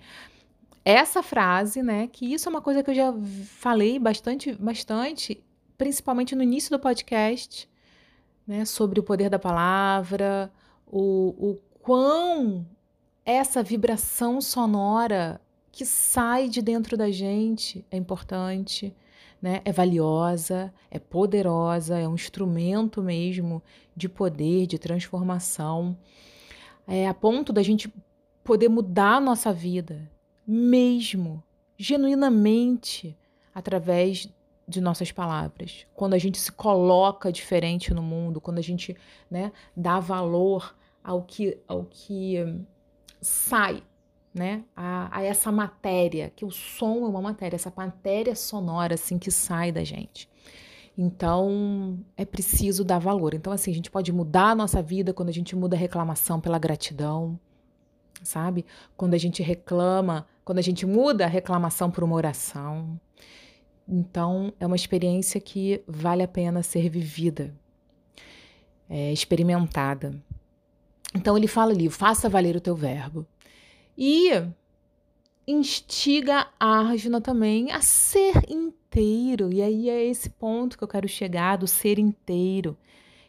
Essa 0.85 1.21
frase, 1.21 1.81
né, 1.83 2.07
que 2.07 2.31
isso 2.31 2.47
é 2.47 2.51
uma 2.51 2.61
coisa 2.61 2.83
que 2.83 2.91
eu 2.91 2.95
já 2.95 3.13
falei 3.57 3.99
bastante, 3.99 4.53
bastante, 4.53 5.43
principalmente 5.77 6.35
no 6.35 6.43
início 6.43 6.69
do 6.69 6.79
podcast, 6.79 7.69
né, 8.47 8.63
sobre 8.63 8.99
o 8.99 9.03
poder 9.03 9.29
da 9.29 9.39
palavra, 9.39 10.51
o, 10.89 11.51
o 11.51 11.55
quão 11.81 12.65
essa 13.25 13.61
vibração 13.61 14.41
sonora 14.41 15.39
que 15.71 15.85
sai 15.85 16.49
de 16.49 16.61
dentro 16.61 16.97
da 16.97 17.11
gente 17.11 17.85
é 17.91 17.97
importante 17.97 18.93
né, 19.41 19.61
é 19.63 19.71
valiosa, 19.71 20.73
é 20.91 20.99
poderosa, 20.99 21.97
é 21.97 22.07
um 22.07 22.15
instrumento 22.15 23.01
mesmo 23.01 23.63
de 23.95 24.09
poder, 24.09 24.67
de 24.67 24.77
transformação, 24.77 25.97
é 26.87 27.07
a 27.07 27.13
ponto 27.13 27.53
da 27.53 27.63
gente 27.63 27.91
poder 28.43 28.67
mudar 28.67 29.15
a 29.15 29.21
nossa 29.21 29.53
vida, 29.53 30.09
mesmo, 30.45 31.43
genuinamente, 31.77 33.15
através 33.53 34.27
de 34.67 34.81
nossas 34.81 35.11
palavras. 35.11 35.85
Quando 35.95 36.13
a 36.13 36.17
gente 36.17 36.37
se 36.37 36.51
coloca 36.51 37.31
diferente 37.31 37.93
no 37.93 38.01
mundo, 38.01 38.41
quando 38.41 38.57
a 38.57 38.63
gente 38.63 38.95
né, 39.29 39.51
dá 39.75 39.99
valor 39.99 40.75
ao 41.03 41.23
que, 41.23 41.57
ao 41.67 41.85
que 41.85 42.37
sai 43.21 43.83
né, 44.33 44.63
a, 44.75 45.19
a, 45.19 45.23
essa 45.23 45.51
matéria, 45.51 46.31
que 46.35 46.45
o 46.45 46.51
som 46.51 47.05
é 47.05 47.09
uma 47.09 47.21
matéria, 47.21 47.55
essa 47.55 47.73
matéria 47.75 48.35
sonora 48.35 48.93
assim 48.93 49.17
que 49.17 49.31
sai 49.31 49.71
da 49.71 49.83
gente. 49.83 50.29
Então, 50.97 51.97
é 52.17 52.25
preciso 52.25 52.83
dar 52.83 52.99
valor. 52.99 53.33
Então, 53.33 53.53
assim, 53.53 53.71
a 53.71 53.73
gente 53.73 53.89
pode 53.89 54.11
mudar 54.11 54.51
a 54.51 54.55
nossa 54.55 54.81
vida 54.81 55.13
quando 55.13 55.29
a 55.29 55.33
gente 55.33 55.55
muda 55.55 55.75
a 55.75 55.79
reclamação 55.79 56.41
pela 56.41 56.59
gratidão, 56.59 57.39
sabe? 58.21 58.65
Quando 58.97 59.13
a 59.13 59.17
gente 59.17 59.41
reclama, 59.41 60.27
quando 60.43 60.59
a 60.59 60.61
gente 60.61 60.85
muda 60.85 61.23
a 61.23 61.27
reclamação 61.27 61.89
por 61.89 62.03
uma 62.03 62.15
oração. 62.15 62.99
Então, 63.87 64.53
é 64.59 64.67
uma 64.67 64.75
experiência 64.75 65.39
que 65.39 65.81
vale 65.87 66.21
a 66.21 66.27
pena 66.27 66.61
ser 66.61 66.89
vivida, 66.89 67.55
é, 68.89 69.13
experimentada. 69.13 70.21
Então, 71.15 71.37
ele 71.37 71.47
fala 71.47 71.71
ali: 71.71 71.89
faça 71.89 72.29
valer 72.29 72.55
o 72.55 72.61
teu 72.61 72.75
verbo. 72.75 73.25
E 73.97 74.29
instiga 75.51 76.47
a 76.59 76.79
Arjuna 76.79 77.19
também 77.19 77.71
a 77.71 77.81
ser 77.81 78.49
inteiro. 78.49 79.51
E 79.51 79.61
aí 79.61 79.89
é 79.89 80.05
esse 80.05 80.29
ponto 80.29 80.77
que 80.77 80.83
eu 80.83 80.87
quero 80.87 81.07
chegar 81.07 81.57
do 81.57 81.67
ser 81.67 81.97
inteiro, 81.97 82.77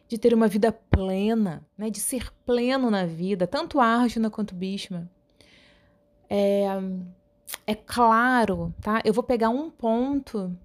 de 0.07 0.18
ter 0.18 0.35
uma 0.35 0.47
vida 0.47 0.70
plena, 0.70 1.66
né, 1.78 1.89
de 1.89 1.99
ser 1.99 2.31
pleno 2.45 2.91
na 2.91 3.07
vida, 3.07 3.47
tanto 3.47 3.81
Arjuna 3.81 4.28
quanto 4.31 4.55
Bhishma. 4.55 5.11
É, 6.28 6.66
é 7.66 7.74
claro, 7.74 8.74
tá? 8.81 9.01
Eu 9.05 9.12
vou 9.14 9.24
pegar 9.24 9.49
um 9.49 9.70
ponto 9.70 10.57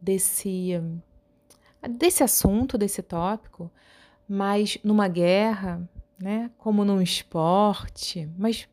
desse 0.00 0.80
desse 1.86 2.22
assunto, 2.24 2.78
desse 2.78 3.02
tópico, 3.02 3.70
mas 4.26 4.78
numa 4.82 5.06
guerra, 5.06 5.86
né, 6.18 6.50
como 6.58 6.84
num 6.84 7.00
esporte, 7.02 8.28
mas 8.38 8.68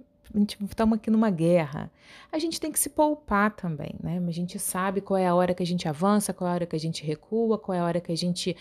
estamos 0.70 0.98
aqui 0.98 1.10
numa 1.10 1.30
guerra. 1.30 1.92
A 2.32 2.39
gente 2.39 2.60
tem 2.60 2.72
que 2.72 2.80
se 2.80 2.89
poupar 2.89 3.52
também, 3.52 3.96
né? 4.02 4.22
A 4.26 4.32
gente 4.32 4.58
sabe 4.58 5.02
qual 5.02 5.18
é 5.18 5.28
a 5.28 5.36
hora 5.36 5.54
que 5.54 5.64
a 5.64 5.66
gente 5.66 5.88
avança, 5.88 6.34
qual 6.34 6.48
é 6.48 6.52
a 6.52 6.56
hora 6.56 6.66
que 6.66 6.76
a 6.76 6.80
gente 6.80 7.04
recua, 7.04 7.58
qual 7.58 7.76
é 7.76 7.80
a 7.80 7.86
hora 7.86 8.00
que 8.00 8.12
a 8.12 8.18
gente 8.18 8.56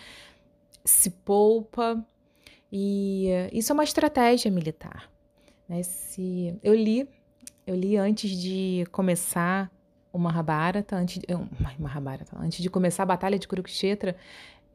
se 0.84 1.10
poupa. 1.10 2.04
E 2.72 3.28
isso 3.52 3.72
é 3.72 3.74
uma 3.74 3.84
estratégia 3.84 4.50
militar. 4.50 5.10
Né? 5.68 5.82
Se 5.82 6.58
eu 6.62 6.74
li, 6.74 7.08
eu 7.66 7.74
li 7.74 7.96
antes 7.96 8.30
de 8.30 8.84
começar 8.90 9.70
o 10.12 10.18
Mahabharata, 10.18 10.96
antes 10.96 11.18
de, 11.18 11.26
Mahabharata, 11.78 12.36
antes 12.38 12.60
de 12.60 12.68
começar 12.68 13.04
a 13.04 13.06
batalha 13.06 13.38
de 13.38 13.46
Kurukshetra, 13.46 14.16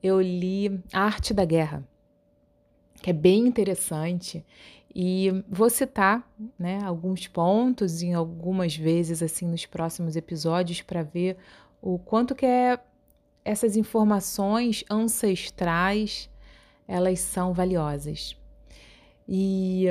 eu 0.01 0.21
li 0.21 0.81
A 0.93 1.01
Arte 1.01 1.33
da 1.33 1.43
Guerra, 1.43 1.83
que 3.05 3.11
é 3.11 3.13
bem 3.13 3.45
interessante 3.45 4.43
e 4.89 5.29
vou 5.47 5.69
citar 5.69 6.27
né, 6.57 6.79
alguns 6.83 7.27
pontos 7.27 8.01
em 8.01 8.15
algumas 8.15 8.75
vezes 8.75 9.21
assim 9.21 9.45
nos 9.45 9.63
próximos 9.63 10.15
episódios 10.15 10.81
para 10.81 11.03
ver 11.03 11.37
o 11.79 11.99
quanto 11.99 12.33
que 12.33 12.47
é 12.47 12.79
essas 13.43 13.77
informações 13.77 14.83
ancestrais 14.89 16.27
elas 16.87 17.19
são 17.19 17.53
valiosas 17.53 18.35
e, 19.29 19.85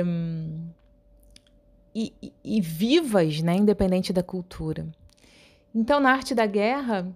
e, 1.95 2.13
e, 2.43 2.59
vivas, 2.59 3.41
né, 3.41 3.55
independente 3.55 4.11
da 4.11 4.23
cultura. 4.23 4.87
Então, 5.73 5.99
na 5.99 6.11
arte 6.11 6.33
da 6.33 6.45
guerra, 6.45 7.13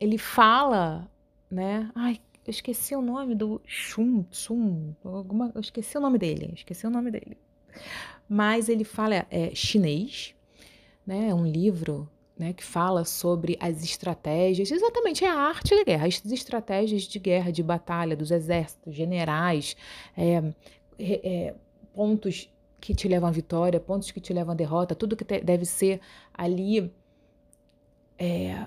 ele 0.00 0.18
fala, 0.18 1.08
né? 1.48 1.88
Ai, 1.94 2.20
eu 2.50 2.52
esqueci 2.52 2.96
o 2.96 3.00
nome 3.00 3.36
do 3.36 3.60
Chum, 3.64 4.24
Chum, 4.32 4.92
alguma, 5.04 5.52
eu 5.54 5.60
esqueci 5.60 5.96
o 5.96 6.00
nome 6.00 6.18
dele, 6.18 6.50
esqueci 6.52 6.84
o 6.84 6.90
nome 6.90 7.12
dele. 7.12 7.38
Mas 8.28 8.68
ele 8.68 8.82
fala 8.82 9.14
é, 9.14 9.26
é 9.30 9.54
chinês, 9.54 10.34
né? 11.06 11.28
É 11.28 11.34
um 11.34 11.46
livro 11.46 12.10
né, 12.36 12.52
que 12.52 12.64
fala 12.64 13.04
sobre 13.04 13.56
as 13.60 13.84
estratégias, 13.84 14.72
exatamente, 14.72 15.24
é 15.24 15.28
a 15.28 15.34
arte 15.34 15.76
da 15.76 15.84
guerra, 15.84 16.08
as 16.08 16.24
estratégias 16.24 17.02
de 17.02 17.18
guerra, 17.20 17.52
de 17.52 17.62
batalha, 17.62 18.16
dos 18.16 18.32
exércitos, 18.32 18.94
generais, 18.94 19.76
é, 20.16 20.42
é, 20.98 21.54
pontos 21.94 22.50
que 22.80 22.94
te 22.94 23.06
levam 23.06 23.28
à 23.28 23.32
vitória, 23.32 23.78
pontos 23.78 24.10
que 24.10 24.20
te 24.20 24.32
levam 24.32 24.52
à 24.52 24.56
derrota, 24.56 24.94
tudo 24.94 25.16
que 25.16 25.24
te, 25.24 25.40
deve 25.40 25.64
ser 25.66 26.00
ali 26.34 26.92
é, 28.18 28.66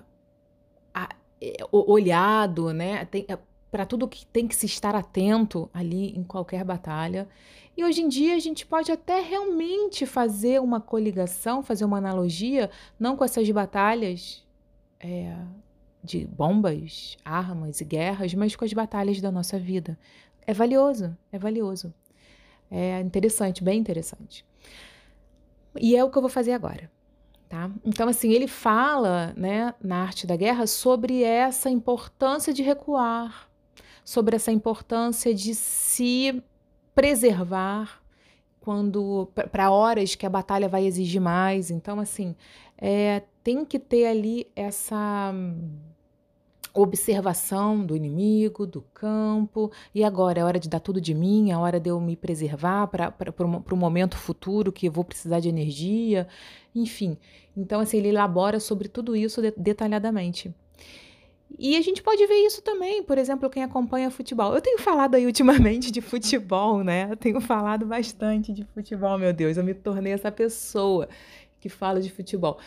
a, 0.93 1.09
é, 1.41 1.57
olhado, 1.71 2.71
né? 2.71 3.03
Tem, 3.05 3.25
é, 3.27 3.37
para 3.73 3.87
tudo 3.87 4.07
que 4.07 4.23
tem 4.27 4.47
que 4.47 4.55
se 4.55 4.67
estar 4.67 4.93
atento 4.93 5.67
ali 5.73 6.15
em 6.15 6.23
qualquer 6.23 6.63
batalha. 6.63 7.27
E 7.75 7.83
hoje 7.83 8.03
em 8.03 8.07
dia 8.07 8.35
a 8.35 8.39
gente 8.39 8.67
pode 8.67 8.91
até 8.91 9.19
realmente 9.19 10.05
fazer 10.05 10.61
uma 10.61 10.79
coligação, 10.79 11.63
fazer 11.63 11.83
uma 11.83 11.97
analogia, 11.97 12.69
não 12.99 13.17
com 13.17 13.25
essas 13.25 13.49
batalhas 13.49 14.45
é, 14.99 15.35
de 16.03 16.23
bombas, 16.23 17.17
armas 17.25 17.81
e 17.81 17.85
guerras, 17.85 18.35
mas 18.35 18.55
com 18.55 18.63
as 18.63 18.71
batalhas 18.73 19.19
da 19.19 19.31
nossa 19.31 19.57
vida. 19.57 19.97
É 20.45 20.53
valioso, 20.53 21.17
é 21.31 21.39
valioso. 21.39 21.91
É 22.69 22.99
interessante, 22.99 23.63
bem 23.63 23.79
interessante. 23.79 24.45
E 25.81 25.95
é 25.95 26.03
o 26.03 26.11
que 26.11 26.17
eu 26.19 26.21
vou 26.21 26.29
fazer 26.29 26.51
agora. 26.51 26.91
Tá? 27.49 27.71
Então, 27.83 28.07
assim, 28.07 28.31
ele 28.33 28.47
fala 28.47 29.33
né, 29.35 29.73
na 29.81 30.03
arte 30.03 30.27
da 30.27 30.35
guerra 30.35 30.67
sobre 30.67 31.23
essa 31.23 31.71
importância 31.71 32.53
de 32.53 32.61
recuar, 32.61 33.51
sobre 34.03 34.35
essa 34.35 34.51
importância 34.51 35.33
de 35.33 35.55
se 35.55 36.43
preservar 36.93 38.01
quando 38.59 39.29
para 39.51 39.71
horas 39.71 40.15
que 40.15 40.25
a 40.25 40.29
batalha 40.29 40.69
vai 40.69 40.85
exigir 40.85 41.19
mais. 41.19 41.69
Então, 41.69 41.99
assim, 41.99 42.35
é, 42.77 43.23
tem 43.43 43.65
que 43.65 43.77
ter 43.77 44.07
ali 44.07 44.47
essa 44.55 45.31
hum, 45.33 45.69
observação 46.73 47.85
do 47.85 47.95
inimigo, 47.95 48.65
do 48.65 48.81
campo, 48.93 49.71
e 49.93 50.03
agora 50.03 50.39
é 50.39 50.43
hora 50.43 50.59
de 50.59 50.69
dar 50.69 50.79
tudo 50.79 50.99
de 50.99 51.13
mim, 51.13 51.51
é 51.51 51.57
hora 51.57 51.79
de 51.79 51.89
eu 51.89 51.99
me 51.99 52.15
preservar 52.15 52.87
para 52.87 53.13
o 53.71 53.75
momento 53.75 54.17
futuro 54.17 54.71
que 54.71 54.87
eu 54.87 54.91
vou 54.91 55.03
precisar 55.03 55.39
de 55.39 55.49
energia, 55.49 56.27
enfim. 56.73 57.17
Então, 57.55 57.81
assim, 57.81 57.97
ele 57.97 58.09
elabora 58.09 58.59
sobre 58.59 58.87
tudo 58.87 59.15
isso 59.15 59.41
de, 59.41 59.51
detalhadamente. 59.51 60.53
E 61.57 61.75
a 61.75 61.81
gente 61.81 62.01
pode 62.01 62.25
ver 62.25 62.45
isso 62.45 62.61
também, 62.61 63.03
por 63.03 63.17
exemplo, 63.17 63.49
quem 63.49 63.63
acompanha 63.63 64.09
futebol. 64.09 64.53
Eu 64.53 64.61
tenho 64.61 64.79
falado 64.79 65.15
aí 65.15 65.25
ultimamente 65.25 65.91
de 65.91 66.01
futebol, 66.01 66.83
né? 66.83 67.07
Eu 67.11 67.17
tenho 67.17 67.39
falado 67.39 67.85
bastante 67.85 68.51
de 68.51 68.63
futebol, 68.73 69.17
meu 69.17 69.31
Deus, 69.31 69.57
eu 69.57 69.63
me 69.63 69.73
tornei 69.73 70.13
essa 70.13 70.31
pessoa 70.31 71.07
que 71.59 71.69
fala 71.69 72.01
de 72.01 72.09
futebol. 72.09 72.59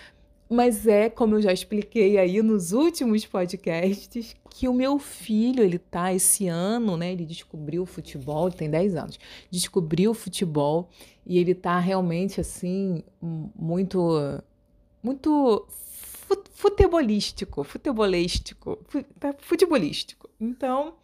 Mas 0.49 0.87
é, 0.87 1.11
como 1.11 1.35
eu 1.35 1.43
já 1.43 1.53
expliquei 1.53 2.19
aí 2.19 2.41
nos 2.41 2.73
últimos 2.73 3.27
podcasts, 3.27 4.37
que 4.49 4.69
o 4.69 4.73
meu 4.73 4.99
filho, 4.99 5.63
ele 5.63 5.79
tá 5.79 6.15
esse 6.15 6.47
ano, 6.47 6.97
né? 6.97 7.13
Ele 7.13 7.27
descobriu 7.27 7.83
o 7.83 7.87
futebol, 7.87 8.47
ele 8.47 8.57
tem 8.57 8.71
10 8.71 8.95
anos. 8.95 9.19
Descobriu 9.51 10.13
o 10.13 10.15
futebol 10.15 10.89
e 11.27 11.39
ele 11.39 11.55
tá 11.55 11.79
realmente 11.81 12.41
assim 12.41 13.03
muito 13.21 14.41
muito 15.03 15.67
futebolístico, 16.55 17.63
futebolístico, 17.65 18.79
tá, 19.19 19.35
futebolístico. 19.39 20.29
Então, 20.41 20.95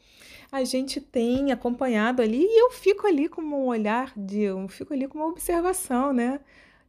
a 0.51 0.65
gente 0.65 1.01
tem 1.01 1.53
acompanhado 1.53 2.21
ali 2.21 2.43
e 2.43 2.61
eu 2.63 2.71
fico 2.71 3.07
ali 3.07 3.29
com 3.29 3.43
um 3.43 3.67
olhar 3.67 4.13
de, 4.17 4.41
eu 4.41 4.69
fico 4.69 4.93
ali 4.93 5.09
com 5.09 5.19
uma 5.19 5.29
observação, 5.29 6.13
né? 6.13 6.41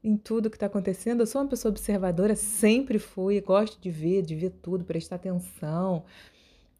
Em 0.04 0.18
tudo 0.18 0.50
que 0.50 0.58
está 0.58 0.66
acontecendo. 0.66 1.22
Eu 1.22 1.28
sou 1.28 1.42
uma 1.42 1.48
pessoa 1.48 1.70
observadora, 1.72 2.36
sempre 2.36 3.00
fui, 3.00 3.40
gosto 3.40 3.80
de 3.80 3.90
ver, 3.90 4.22
de 4.22 4.36
ver 4.36 4.50
tudo, 4.62 4.84
prestar 4.84 5.16
atenção, 5.16 6.04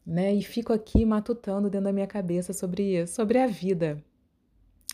né? 0.06 0.34
E 0.34 0.42
fico 0.42 0.72
aqui 0.72 1.04
matutando 1.06 1.70
dentro 1.70 1.86
da 1.86 1.92
minha 1.92 2.06
cabeça 2.06 2.52
sobre, 2.52 3.06
sobre 3.06 3.38
a 3.38 3.46
vida. 3.46 4.02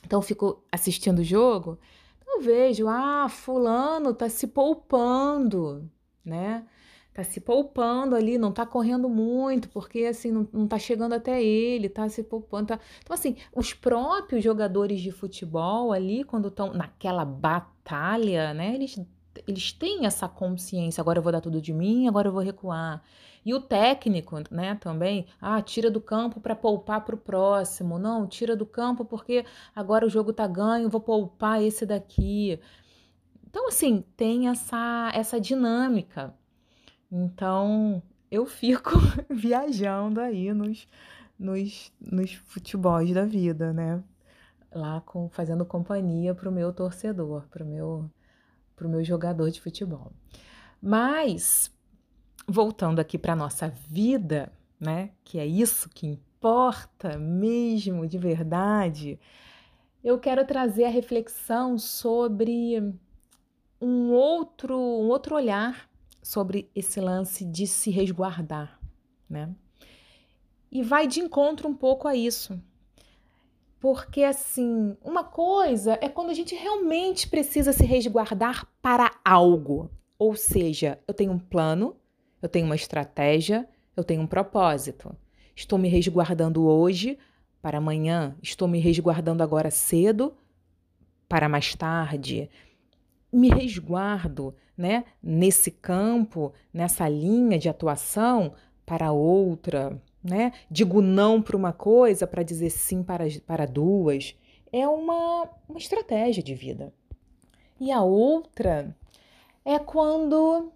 Então, 0.04 0.22
fico 0.22 0.64
assistindo 0.70 1.18
o 1.20 1.24
jogo, 1.24 1.78
eu 2.26 2.40
vejo, 2.40 2.86
ah, 2.88 3.28
fulano 3.28 4.14
tá 4.14 4.28
se 4.28 4.46
poupando, 4.46 5.90
né? 6.24 6.64
Tá 7.12 7.24
se 7.24 7.40
poupando 7.40 8.14
ali, 8.14 8.38
não 8.38 8.52
tá 8.52 8.64
correndo 8.64 9.08
muito, 9.08 9.68
porque 9.70 10.04
assim, 10.04 10.30
não, 10.30 10.48
não 10.52 10.68
tá 10.68 10.78
chegando 10.78 11.12
até 11.14 11.42
ele, 11.42 11.88
tá 11.88 12.08
se 12.08 12.22
poupando. 12.22 12.68
Tá... 12.68 12.80
Então, 13.02 13.14
assim, 13.14 13.36
os 13.52 13.74
próprios 13.74 14.44
jogadores 14.44 15.00
de 15.00 15.10
futebol 15.10 15.92
ali, 15.92 16.22
quando 16.22 16.48
estão 16.48 16.72
naquela 16.72 17.24
batalha, 17.24 18.54
né? 18.54 18.74
Eles, 18.74 19.00
eles 19.46 19.72
têm 19.72 20.06
essa 20.06 20.28
consciência, 20.28 21.00
agora 21.00 21.18
eu 21.18 21.22
vou 21.22 21.32
dar 21.32 21.40
tudo 21.40 21.60
de 21.60 21.72
mim, 21.72 22.06
agora 22.06 22.28
eu 22.28 22.32
vou 22.32 22.42
recuar. 22.42 23.02
E 23.44 23.54
o 23.54 23.60
técnico, 23.60 24.36
né, 24.50 24.74
também, 24.80 25.26
ah, 25.40 25.62
tira 25.62 25.90
do 25.90 26.00
campo 26.00 26.40
para 26.40 26.54
poupar 26.54 27.04
para 27.04 27.14
o 27.14 27.18
próximo. 27.18 27.98
Não, 27.98 28.26
tira 28.26 28.54
do 28.54 28.66
campo 28.66 29.04
porque 29.04 29.44
agora 29.74 30.06
o 30.06 30.10
jogo 30.10 30.32
tá 30.32 30.46
ganho, 30.46 30.90
vou 30.90 31.00
poupar 31.00 31.62
esse 31.62 31.86
daqui. 31.86 32.60
Então, 33.50 33.66
assim, 33.66 34.04
tem 34.16 34.48
essa, 34.48 35.10
essa 35.12 35.40
dinâmica. 35.40 36.32
Então, 37.10 38.00
eu 38.30 38.46
fico 38.46 38.92
viajando 39.28 40.20
aí 40.20 40.54
nos, 40.54 40.86
nos, 41.36 41.92
nos 42.00 42.32
futebols 42.32 43.12
da 43.12 43.24
vida, 43.24 43.72
né? 43.72 44.02
Lá 44.72 45.00
com, 45.00 45.28
fazendo 45.28 45.66
companhia 45.66 46.32
para 46.32 46.48
o 46.48 46.52
meu 46.52 46.72
torcedor, 46.72 47.48
para 47.48 47.64
o 47.64 47.66
meu, 47.66 48.08
pro 48.76 48.88
meu 48.88 49.02
jogador 49.02 49.50
de 49.50 49.60
futebol. 49.60 50.12
Mas, 50.80 51.72
voltando 52.46 53.00
aqui 53.00 53.18
para 53.18 53.34
nossa 53.34 53.68
vida, 53.68 54.52
né? 54.78 55.10
Que 55.24 55.40
é 55.40 55.46
isso 55.46 55.90
que 55.90 56.06
importa 56.06 57.18
mesmo 57.18 58.06
de 58.06 58.16
verdade, 58.16 59.18
eu 60.02 60.18
quero 60.20 60.46
trazer 60.46 60.84
a 60.84 60.88
reflexão 60.88 61.76
sobre 61.76 62.94
um 63.80 64.12
outro, 64.12 64.76
um 64.76 65.08
outro 65.08 65.34
olhar 65.34 65.88
sobre 66.22 66.70
esse 66.74 67.00
lance 67.00 67.44
de 67.44 67.66
se 67.66 67.90
resguardar, 67.90 68.78
né? 69.28 69.54
E 70.70 70.82
vai 70.82 71.06
de 71.06 71.20
encontro 71.20 71.68
um 71.68 71.74
pouco 71.74 72.06
a 72.06 72.14
isso. 72.14 72.60
Porque, 73.80 74.22
assim, 74.22 74.96
uma 75.02 75.24
coisa 75.24 75.98
é 76.02 76.08
quando 76.08 76.30
a 76.30 76.34
gente 76.34 76.54
realmente 76.54 77.28
precisa 77.28 77.72
se 77.72 77.84
resguardar 77.84 78.68
para 78.82 79.10
algo. 79.24 79.90
Ou 80.18 80.36
seja, 80.36 80.98
eu 81.08 81.14
tenho 81.14 81.32
um 81.32 81.38
plano, 81.38 81.96
eu 82.42 82.48
tenho 82.48 82.66
uma 82.66 82.76
estratégia, 82.76 83.66
eu 83.96 84.04
tenho 84.04 84.20
um 84.20 84.26
propósito. 84.26 85.16
Estou 85.56 85.78
me 85.78 85.88
resguardando 85.88 86.66
hoje 86.66 87.18
para 87.62 87.78
amanhã, 87.78 88.36
estou 88.42 88.68
me 88.68 88.78
resguardando 88.78 89.42
agora 89.42 89.70
cedo 89.70 90.34
para 91.28 91.48
mais 91.48 91.74
tarde. 91.74 92.50
Me 93.32 93.48
resguardo, 93.48 94.54
né, 94.76 95.04
nesse 95.22 95.70
campo, 95.70 96.52
nessa 96.72 97.08
linha 97.08 97.58
de 97.58 97.68
atuação 97.68 98.54
para 98.84 99.12
outra, 99.12 100.00
né? 100.22 100.52
Digo 100.70 101.00
não 101.00 101.40
para 101.40 101.56
uma 101.56 101.72
coisa 101.72 102.26
para 102.26 102.42
dizer 102.42 102.70
sim 102.70 103.02
para, 103.02 103.24
para 103.46 103.66
duas. 103.66 104.34
É 104.72 104.86
uma, 104.88 105.48
uma 105.68 105.78
estratégia 105.78 106.42
de 106.42 106.54
vida. 106.54 106.92
E 107.78 107.90
a 107.90 108.02
outra 108.02 108.94
é 109.64 109.78
quando, 109.78 110.72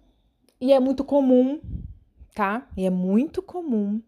e 0.59 0.71
é 0.71 0.79
muito 0.79 1.03
comum, 1.03 1.59
tá? 2.33 2.67
E 2.75 2.85
é 2.85 2.89
muito 2.89 3.41
comum, 3.41 4.01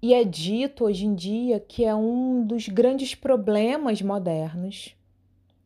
e 0.00 0.12
é 0.12 0.22
dito 0.22 0.84
hoje 0.84 1.06
em 1.06 1.14
dia 1.14 1.58
que 1.58 1.82
é 1.82 1.94
um 1.94 2.46
dos 2.46 2.68
grandes 2.68 3.14
problemas 3.14 4.02
modernos, 4.02 4.94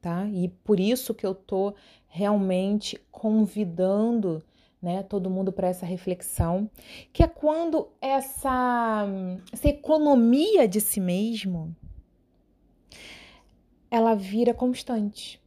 tá? 0.01 0.29
E 0.29 0.49
por 0.49 0.79
isso 0.79 1.13
que 1.13 1.27
eu 1.27 1.35
tô 1.35 1.75
realmente 2.09 3.01
convidando 3.11 4.43
né, 4.81 5.03
todo 5.03 5.31
mundo 5.31 5.53
para 5.53 5.69
essa 5.69 5.85
reflexão, 5.85 6.71
que 7.13 7.23
é 7.23 7.27
quando 7.27 7.89
essa, 8.01 9.07
essa 9.53 9.69
economia 9.69 10.67
de 10.67 10.81
si 10.81 11.01
mesmo 11.01 11.75
ela 13.91 14.15
vira 14.15 14.55
constante, 14.55 15.41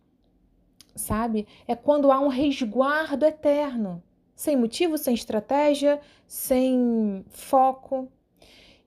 sabe? 0.96 1.48
É 1.68 1.76
quando 1.76 2.12
há 2.12 2.20
um 2.20 2.28
resguardo 2.28 3.26
eterno, 3.26 4.04
sem 4.36 4.58
motivo, 4.58 4.98
sem 4.98 5.14
estratégia, 5.14 6.00
sem 6.28 7.24
foco. 7.30 8.12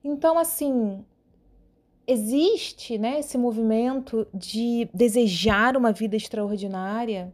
Então, 0.03 0.37
assim, 0.37 1.03
existe 2.05 2.97
né, 2.97 3.19
esse 3.19 3.37
movimento 3.37 4.27
de 4.33 4.89
desejar 4.93 5.77
uma 5.77 5.91
vida 5.91 6.15
extraordinária, 6.15 7.33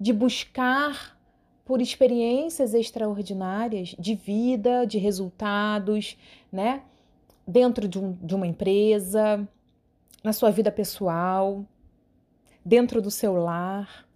de 0.00 0.12
buscar 0.12 1.18
por 1.64 1.82
experiências 1.82 2.72
extraordinárias 2.72 3.94
de 3.98 4.14
vida, 4.14 4.86
de 4.86 4.98
resultados, 4.98 6.16
né? 6.50 6.82
Dentro 7.46 7.86
de, 7.86 7.98
um, 7.98 8.12
de 8.12 8.34
uma 8.34 8.46
empresa, 8.46 9.46
na 10.22 10.32
sua 10.32 10.50
vida 10.50 10.70
pessoal, 10.72 11.64
dentro 12.64 13.00
do 13.02 13.10
seu 13.10 13.34
lar. 13.36 14.06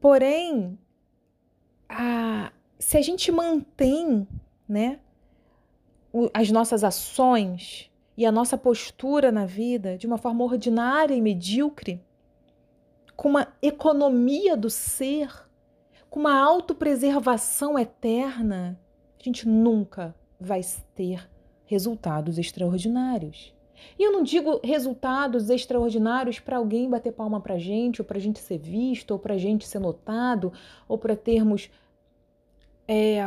Porém, 0.00 0.78
a, 1.88 2.52
se 2.78 2.96
a 2.96 3.02
gente 3.02 3.30
mantém, 3.32 4.26
né, 4.68 5.00
as 6.32 6.50
nossas 6.50 6.82
ações 6.82 7.90
e 8.16 8.24
a 8.24 8.32
nossa 8.32 8.56
postura 8.56 9.30
na 9.30 9.44
vida 9.44 9.98
de 9.98 10.06
uma 10.06 10.18
forma 10.18 10.44
ordinária 10.44 11.14
e 11.14 11.20
medíocre, 11.20 12.00
com 13.16 13.28
uma 13.30 13.48
economia 13.62 14.56
do 14.56 14.68
ser, 14.68 15.30
com 16.10 16.20
uma 16.20 16.38
autopreservação 16.38 17.78
eterna, 17.78 18.78
a 19.18 19.24
gente 19.24 19.48
nunca 19.48 20.14
vai 20.38 20.60
ter 20.94 21.28
resultados 21.64 22.38
extraordinários. 22.38 23.54
E 23.98 24.02
eu 24.02 24.12
não 24.12 24.22
digo 24.22 24.60
resultados 24.62 25.50
extraordinários 25.50 26.38
para 26.38 26.58
alguém 26.58 26.88
bater 26.88 27.12
palma 27.12 27.40
para 27.40 27.58
gente, 27.58 28.00
ou 28.00 28.04
para 28.04 28.18
a 28.18 28.20
gente 28.20 28.38
ser 28.38 28.58
visto, 28.58 29.10
ou 29.12 29.18
para 29.18 29.34
a 29.34 29.38
gente 29.38 29.66
ser 29.66 29.78
notado, 29.78 30.52
ou 30.88 30.98
para 30.98 31.16
termos. 31.16 31.70
É, 32.88 33.20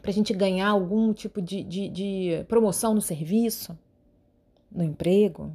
para 0.00 0.10
a 0.10 0.14
gente 0.14 0.32
ganhar 0.32 0.68
algum 0.68 1.12
tipo 1.12 1.42
de, 1.42 1.62
de, 1.62 1.88
de 1.88 2.44
promoção 2.48 2.94
no 2.94 3.00
serviço, 3.02 3.78
no 4.70 4.84
emprego, 4.84 5.52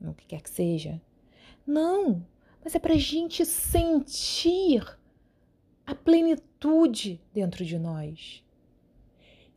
no 0.00 0.14
que 0.14 0.26
quer 0.26 0.40
que 0.40 0.48
seja. 0.48 1.00
Não, 1.66 2.24
mas 2.62 2.74
é 2.74 2.78
para 2.78 2.94
a 2.94 2.98
gente 2.98 3.44
sentir 3.44 4.84
a 5.86 5.94
plenitude 5.94 7.20
dentro 7.32 7.64
de 7.64 7.78
nós. 7.78 8.44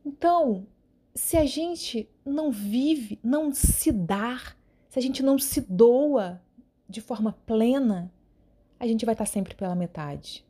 Então, 0.04 0.66
se 1.14 1.36
a 1.36 1.44
gente 1.44 2.08
não 2.24 2.50
vive, 2.50 3.18
não 3.22 3.52
se 3.52 3.90
dá, 3.90 4.40
se 4.88 4.98
a 4.98 5.02
gente 5.02 5.22
não 5.22 5.38
se 5.38 5.60
doa 5.60 6.40
de 6.88 7.00
forma 7.00 7.32
plena, 7.46 8.12
a 8.78 8.86
gente 8.86 9.04
vai 9.04 9.14
estar 9.14 9.26
sempre 9.26 9.54
pela 9.54 9.74
metade. 9.74 10.44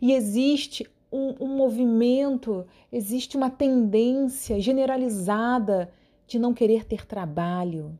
E 0.00 0.12
existe 0.12 0.86
um, 1.10 1.34
um 1.44 1.56
movimento, 1.56 2.66
existe 2.92 3.36
uma 3.36 3.50
tendência 3.50 4.60
generalizada 4.60 5.92
de 6.26 6.38
não 6.38 6.54
querer 6.54 6.84
ter 6.84 7.06
trabalho. 7.06 7.98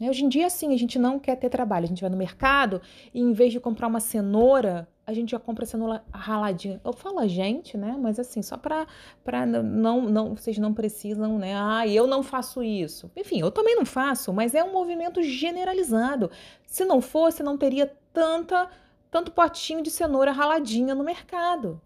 Hoje 0.00 0.24
em 0.24 0.28
dia, 0.28 0.50
sim, 0.50 0.74
a 0.74 0.76
gente 0.76 0.98
não 0.98 1.18
quer 1.18 1.36
ter 1.36 1.48
trabalho. 1.48 1.84
A 1.84 1.88
gente 1.88 2.00
vai 2.00 2.10
no 2.10 2.16
mercado 2.16 2.82
e, 3.12 3.20
em 3.20 3.32
vez 3.32 3.52
de 3.52 3.60
comprar 3.60 3.86
uma 3.86 4.00
cenoura, 4.00 4.88
a 5.06 5.12
gente 5.12 5.30
já 5.30 5.38
compra 5.38 5.66
cenoura 5.66 6.04
raladinha. 6.12 6.80
Eu 6.84 6.92
falo 6.92 7.18
a 7.20 7.26
gente, 7.26 7.76
né? 7.76 7.96
Mas 7.98 8.18
assim, 8.18 8.42
só 8.42 8.56
para 8.56 8.86
para 9.22 9.46
não 9.46 10.02
não 10.02 10.34
vocês 10.34 10.58
não 10.58 10.72
precisam, 10.72 11.38
né? 11.38 11.54
Ah, 11.56 11.86
eu 11.86 12.06
não 12.06 12.22
faço 12.22 12.62
isso. 12.62 13.10
Enfim, 13.16 13.40
eu 13.40 13.50
também 13.50 13.76
não 13.76 13.84
faço, 13.84 14.32
mas 14.32 14.54
é 14.54 14.64
um 14.64 14.72
movimento 14.72 15.22
generalizado. 15.22 16.30
Se 16.66 16.84
não 16.84 17.00
fosse, 17.00 17.42
não 17.42 17.56
teria 17.56 17.92
tanta 18.12 18.68
tanto 19.10 19.30
potinho 19.30 19.82
de 19.82 19.90
cenoura 19.90 20.32
raladinha 20.32 20.94
no 20.94 21.04
mercado, 21.04 21.80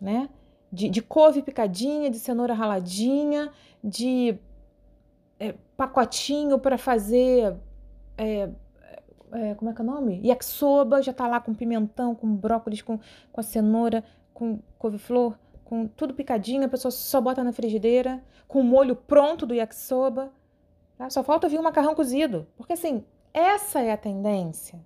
né? 0.00 0.28
De, 0.70 0.88
de 0.88 1.00
couve 1.00 1.42
picadinha, 1.42 2.10
de 2.10 2.18
cenoura 2.18 2.52
raladinha, 2.52 3.50
de 3.82 4.38
é, 5.42 5.54
pacotinho 5.76 6.58
para 6.58 6.78
fazer 6.78 7.56
é, 8.16 8.48
é, 9.32 9.54
como 9.54 9.70
é 9.70 9.74
que 9.74 9.80
é 9.80 9.84
o 9.84 9.86
nome? 9.86 10.20
Yakisoba, 10.24 11.02
já 11.02 11.12
tá 11.12 11.26
lá 11.26 11.40
com 11.40 11.52
pimentão, 11.54 12.14
com 12.14 12.32
brócolis, 12.34 12.82
com, 12.82 12.98
com 13.32 13.40
a 13.40 13.42
cenoura, 13.42 14.04
com 14.32 14.60
couve-flor, 14.78 15.36
com 15.64 15.86
tudo 15.88 16.14
picadinho, 16.14 16.64
a 16.64 16.68
pessoa 16.68 16.92
só 16.92 17.20
bota 17.20 17.42
na 17.42 17.52
frigideira, 17.52 18.22
com 18.46 18.60
o 18.60 18.64
molho 18.64 18.94
pronto 18.94 19.46
do 19.46 19.54
yakisoba. 19.54 20.30
Tá? 20.96 21.10
Só 21.10 21.22
falta 21.24 21.48
vir 21.48 21.58
o 21.58 21.62
macarrão 21.62 21.94
cozido. 21.94 22.46
Porque 22.56 22.74
assim, 22.74 23.02
essa 23.34 23.80
é 23.80 23.90
a 23.90 23.96
tendência. 23.96 24.78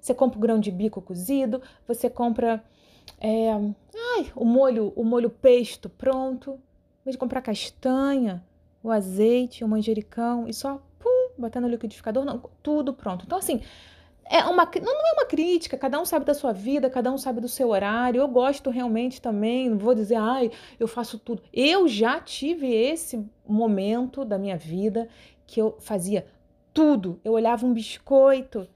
Você 0.00 0.14
compra 0.14 0.38
o 0.38 0.40
grão 0.40 0.58
de 0.58 0.70
bico 0.70 1.02
cozido, 1.02 1.60
você 1.86 2.08
compra 2.08 2.64
é, 3.20 3.52
ai, 3.52 4.32
o 4.34 4.46
molho, 4.46 4.92
o 4.96 5.04
molho 5.04 5.28
pesto 5.28 5.90
pronto, 5.90 6.52
em 6.52 7.04
vez 7.04 7.14
de 7.14 7.18
comprar 7.18 7.42
castanha, 7.42 8.42
o 8.82 8.90
azeite, 8.90 9.64
o 9.64 9.68
manjericão 9.68 10.48
e 10.48 10.54
só 10.54 10.80
pum, 10.98 11.30
botar 11.38 11.60
no 11.60 11.68
liquidificador, 11.68 12.24
não, 12.24 12.42
tudo 12.62 12.92
pronto. 12.92 13.24
Então 13.26 13.38
assim, 13.38 13.60
é 14.30 14.44
uma, 14.44 14.64
não 14.64 14.92
é 14.92 15.12
uma 15.14 15.26
crítica, 15.26 15.76
cada 15.76 16.00
um 16.00 16.04
sabe 16.04 16.24
da 16.24 16.34
sua 16.34 16.52
vida, 16.52 16.88
cada 16.88 17.10
um 17.10 17.18
sabe 17.18 17.40
do 17.40 17.48
seu 17.48 17.70
horário. 17.70 18.20
Eu 18.20 18.28
gosto 18.28 18.70
realmente 18.70 19.20
também, 19.20 19.68
não 19.68 19.76
vou 19.76 19.94
dizer, 19.94 20.14
ai, 20.14 20.52
eu 20.78 20.86
faço 20.86 21.18
tudo. 21.18 21.42
Eu 21.52 21.88
já 21.88 22.20
tive 22.20 22.72
esse 22.72 23.28
momento 23.46 24.24
da 24.24 24.38
minha 24.38 24.56
vida 24.56 25.08
que 25.44 25.60
eu 25.60 25.76
fazia 25.80 26.24
tudo. 26.72 27.20
Eu 27.24 27.32
olhava 27.32 27.66
um 27.66 27.72
biscoito 27.72 28.68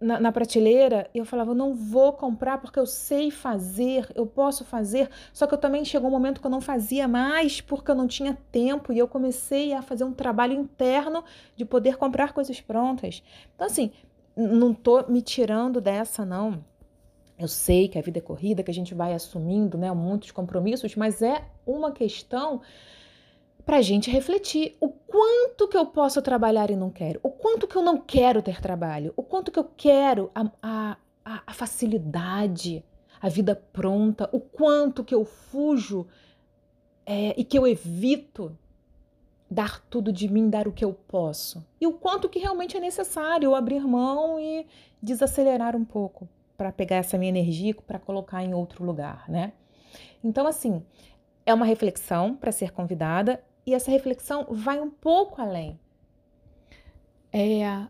na, 0.00 0.20
na 0.20 0.32
prateleira 0.32 1.10
eu 1.14 1.24
falava, 1.24 1.50
eu 1.50 1.54
não 1.54 1.74
vou 1.74 2.12
comprar 2.12 2.58
porque 2.58 2.78
eu 2.78 2.86
sei 2.86 3.30
fazer, 3.30 4.08
eu 4.14 4.26
posso 4.26 4.64
fazer. 4.64 5.10
Só 5.32 5.46
que 5.46 5.54
eu 5.54 5.58
também 5.58 5.84
chegou 5.84 6.08
um 6.08 6.12
momento 6.12 6.40
que 6.40 6.46
eu 6.46 6.50
não 6.50 6.60
fazia 6.60 7.08
mais 7.08 7.60
porque 7.60 7.90
eu 7.90 7.94
não 7.94 8.06
tinha 8.06 8.38
tempo 8.52 8.92
e 8.92 8.98
eu 8.98 9.08
comecei 9.08 9.72
a 9.72 9.82
fazer 9.82 10.04
um 10.04 10.12
trabalho 10.12 10.52
interno 10.54 11.24
de 11.56 11.64
poder 11.64 11.96
comprar 11.96 12.32
coisas 12.32 12.60
prontas. 12.60 13.22
Então, 13.54 13.66
assim, 13.66 13.90
não 14.36 14.72
tô 14.72 15.04
me 15.08 15.20
tirando 15.20 15.80
dessa, 15.80 16.24
não. 16.24 16.64
Eu 17.38 17.48
sei 17.48 17.88
que 17.88 17.98
a 17.98 18.02
vida 18.02 18.18
é 18.18 18.22
corrida, 18.22 18.62
que 18.62 18.70
a 18.70 18.74
gente 18.74 18.94
vai 18.94 19.14
assumindo 19.14 19.78
né, 19.78 19.92
muitos 19.92 20.30
compromissos, 20.32 20.96
mas 20.96 21.22
é 21.22 21.44
uma 21.64 21.92
questão 21.92 22.60
para 23.68 23.76
a 23.76 23.82
gente 23.82 24.10
refletir 24.10 24.78
o 24.80 24.88
quanto 24.88 25.68
que 25.68 25.76
eu 25.76 25.84
posso 25.84 26.22
trabalhar 26.22 26.70
e 26.70 26.74
não 26.74 26.88
quero, 26.88 27.20
o 27.22 27.28
quanto 27.28 27.68
que 27.68 27.76
eu 27.76 27.82
não 27.82 27.98
quero 27.98 28.40
ter 28.40 28.62
trabalho, 28.62 29.12
o 29.14 29.22
quanto 29.22 29.52
que 29.52 29.58
eu 29.58 29.70
quero 29.76 30.30
a, 30.34 30.50
a, 30.62 30.96
a 31.46 31.52
facilidade, 31.52 32.82
a 33.20 33.28
vida 33.28 33.54
pronta, 33.54 34.26
o 34.32 34.40
quanto 34.40 35.04
que 35.04 35.14
eu 35.14 35.22
fujo 35.22 36.06
é, 37.04 37.38
e 37.38 37.44
que 37.44 37.58
eu 37.58 37.66
evito 37.66 38.56
dar 39.50 39.82
tudo 39.90 40.10
de 40.10 40.32
mim, 40.32 40.48
dar 40.48 40.66
o 40.66 40.72
que 40.72 40.82
eu 40.82 40.94
posso. 40.94 41.62
E 41.78 41.86
o 41.86 41.92
quanto 41.92 42.26
que 42.26 42.38
realmente 42.38 42.74
é 42.74 42.80
necessário 42.80 43.54
abrir 43.54 43.86
mão 43.86 44.40
e 44.40 44.66
desacelerar 45.02 45.76
um 45.76 45.84
pouco 45.84 46.26
para 46.56 46.72
pegar 46.72 46.96
essa 46.96 47.18
minha 47.18 47.28
energia 47.28 47.74
para 47.86 47.98
colocar 47.98 48.42
em 48.42 48.54
outro 48.54 48.82
lugar, 48.82 49.28
né? 49.28 49.52
Então, 50.24 50.46
assim, 50.46 50.82
é 51.44 51.52
uma 51.52 51.66
reflexão 51.66 52.34
para 52.34 52.50
ser 52.50 52.72
convidada 52.72 53.44
e 53.68 53.74
essa 53.74 53.90
reflexão 53.90 54.46
vai 54.50 54.80
um 54.80 54.88
pouco 54.88 55.42
além. 55.42 55.78
É, 57.30 57.86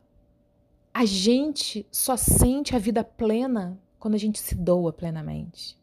a 0.93 1.05
gente 1.05 1.87
só 1.93 2.17
sente 2.17 2.75
a 2.75 2.81
vida 2.81 3.05
plena 3.05 3.81
quando 3.97 4.15
a 4.15 4.19
gente 4.19 4.41
se 4.41 4.57
doa 4.57 4.93
plenamente. 4.93 5.79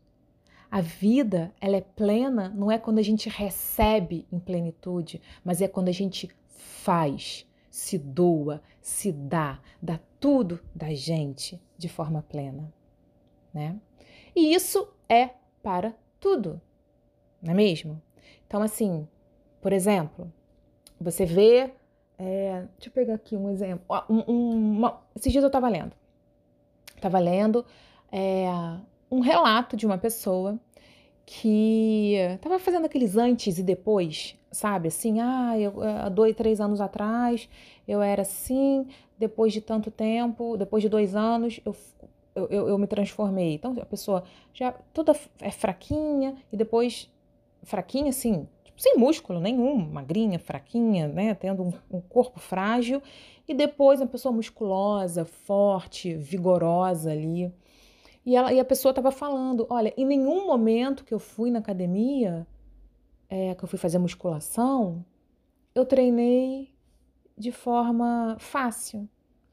A 0.69 0.81
vida, 0.81 1.53
ela 1.61 1.77
é 1.77 1.81
plena 1.81 2.49
não 2.49 2.69
é 2.69 2.77
quando 2.77 2.99
a 2.99 3.01
gente 3.01 3.29
recebe 3.29 4.27
em 4.29 4.37
plenitude, 4.37 5.21
mas 5.45 5.61
é 5.61 5.67
quando 5.69 5.87
a 5.87 5.93
gente 5.93 6.29
faz, 6.49 7.47
se 7.69 7.97
doa, 7.97 8.61
se 8.81 9.13
dá, 9.13 9.61
dá 9.81 9.97
tudo 10.19 10.59
da 10.75 10.93
gente 10.93 11.57
de 11.77 11.87
forma 11.87 12.21
plena, 12.21 12.73
né? 13.53 13.79
E 14.35 14.53
isso 14.53 14.89
é 15.07 15.29
para 15.63 15.95
tudo, 16.19 16.59
não 17.41 17.53
é 17.53 17.55
mesmo? 17.55 18.01
Então, 18.45 18.61
assim, 18.61 19.07
por 19.65 19.73
exemplo, 19.73 20.31
você 21.01 21.25
vê. 21.25 21.71
É, 22.19 22.65
deixa 22.77 22.87
eu 22.87 22.91
pegar 22.91 23.15
aqui 23.15 23.35
um 23.35 23.49
exemplo. 23.49 23.83
Um, 24.07 24.31
um, 24.31 24.77
uma, 24.77 25.01
esses 25.15 25.31
dias 25.31 25.43
eu 25.43 25.47
estava 25.47 25.67
lendo. 25.67 25.91
Estava 26.95 27.17
lendo 27.17 27.65
é, 28.11 28.45
um 29.09 29.21
relato 29.21 29.75
de 29.75 29.87
uma 29.87 29.97
pessoa 29.97 30.59
que 31.25 32.13
estava 32.35 32.59
fazendo 32.59 32.85
aqueles 32.85 33.17
antes 33.17 33.57
e 33.57 33.63
depois, 33.63 34.37
sabe? 34.51 34.89
Assim, 34.89 35.19
ah, 35.19 35.57
eu, 35.57 35.81
há 35.81 36.09
dois, 36.09 36.35
três 36.35 36.61
anos 36.61 36.79
atrás 36.79 37.49
eu 37.87 38.03
era 38.03 38.21
assim, 38.21 38.85
depois 39.17 39.51
de 39.51 39.61
tanto 39.61 39.89
tempo, 39.89 40.57
depois 40.57 40.83
de 40.83 40.89
dois 40.89 41.15
anos, 41.15 41.59
eu, 41.65 41.75
eu, 42.35 42.69
eu 42.69 42.77
me 42.77 42.85
transformei. 42.85 43.55
Então 43.55 43.73
a 43.81 43.85
pessoa 43.85 44.25
já 44.53 44.73
toda 44.93 45.15
é 45.41 45.49
fraquinha 45.49 46.35
e 46.53 46.55
depois, 46.55 47.11
fraquinha 47.63 48.09
assim, 48.09 48.47
sem 48.77 48.97
músculo 48.97 49.39
nenhum, 49.39 49.77
magrinha, 49.77 50.39
fraquinha, 50.39 51.07
né? 51.07 51.33
Tendo 51.33 51.63
um, 51.63 51.73
um 51.89 52.01
corpo 52.01 52.39
frágil, 52.39 53.01
e 53.47 53.53
depois 53.53 54.01
uma 54.01 54.07
pessoa 54.07 54.33
musculosa, 54.33 55.25
forte, 55.25 56.15
vigorosa 56.15 57.11
ali. 57.11 57.51
E, 58.25 58.35
ela, 58.35 58.51
e 58.51 58.59
a 58.59 58.65
pessoa 58.65 58.91
estava 58.91 59.11
falando: 59.11 59.67
olha, 59.69 59.93
em 59.95 60.05
nenhum 60.05 60.47
momento 60.47 61.03
que 61.03 61.13
eu 61.13 61.19
fui 61.19 61.51
na 61.51 61.59
academia, 61.59 62.45
é, 63.29 63.53
que 63.55 63.63
eu 63.63 63.67
fui 63.67 63.77
fazer 63.77 63.97
musculação, 63.97 65.05
eu 65.73 65.85
treinei 65.85 66.69
de 67.37 67.51
forma 67.51 68.37
fácil. 68.39 69.07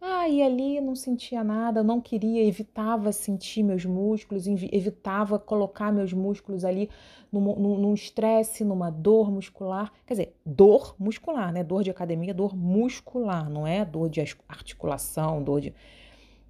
Ah, 0.05 0.29
e 0.29 0.43
ali 0.43 0.81
não 0.81 0.97
sentia 0.97 1.45
nada, 1.45 1.81
não 1.81 2.01
queria, 2.01 2.45
evitava 2.45 3.13
sentir 3.13 3.63
meus 3.63 3.85
músculos, 3.85 4.49
evitava 4.49 5.39
colocar 5.39 5.93
meus 5.93 6.13
músculos 6.13 6.65
ali 6.65 6.91
num 7.33 7.95
estresse, 7.95 8.65
numa 8.65 8.91
dor 8.91 9.31
muscular. 9.31 9.93
Quer 10.05 10.15
dizer, 10.15 10.37
dor 10.45 10.97
muscular, 10.99 11.53
né? 11.53 11.63
Dor 11.63 11.85
de 11.85 11.91
academia, 11.91 12.35
dor 12.35 12.57
muscular, 12.57 13.49
não 13.49 13.65
é 13.65 13.85
dor 13.85 14.11
de 14.11 14.21
articulação, 14.49 15.41
dor 15.41 15.61
de. 15.61 15.73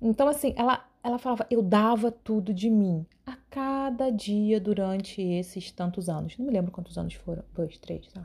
Então, 0.00 0.28
assim, 0.28 0.55
ela 0.57 0.88
ela 1.05 1.18
falava, 1.18 1.46
eu 1.50 1.61
dava 1.62 2.11
tudo 2.12 2.55
de 2.55 2.70
mim 2.70 3.05
a 3.26 3.36
cada 3.50 4.09
dia 4.09 4.61
durante 4.61 5.20
esses 5.20 5.70
tantos 5.72 6.09
anos. 6.09 6.38
Não 6.38 6.46
me 6.46 6.53
lembro 6.53 6.70
quantos 6.70 6.96
anos 6.96 7.14
foram, 7.14 7.44
dois, 7.53 7.76
três, 7.78 8.07
tá? 8.07 8.24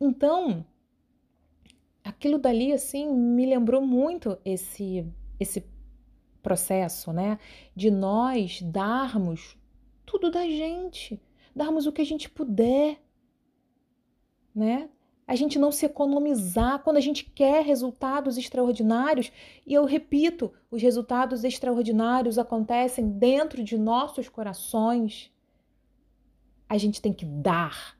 Então, 0.00 0.66
aquilo 2.06 2.38
dali, 2.38 2.72
assim, 2.72 3.12
me 3.12 3.44
lembrou 3.46 3.82
muito 3.82 4.38
esse, 4.44 5.06
esse 5.38 5.64
processo, 6.42 7.12
né? 7.12 7.38
De 7.74 7.90
nós 7.90 8.62
darmos 8.62 9.56
tudo 10.04 10.30
da 10.30 10.46
gente, 10.46 11.20
darmos 11.54 11.86
o 11.86 11.92
que 11.92 12.02
a 12.02 12.06
gente 12.06 12.30
puder, 12.30 13.00
né? 14.54 14.88
a 15.26 15.34
gente 15.34 15.58
não 15.58 15.72
se 15.72 15.84
economizar 15.84 16.78
quando 16.84 16.98
a 16.98 17.00
gente 17.00 17.24
quer 17.24 17.64
resultados 17.64 18.38
extraordinários. 18.38 19.32
E 19.66 19.74
eu 19.74 19.84
repito, 19.84 20.52
os 20.70 20.80
resultados 20.80 21.42
extraordinários 21.42 22.38
acontecem 22.38 23.08
dentro 23.08 23.64
de 23.64 23.76
nossos 23.76 24.28
corações. 24.28 25.32
A 26.68 26.78
gente 26.78 27.02
tem 27.02 27.12
que 27.12 27.24
dar 27.24 27.98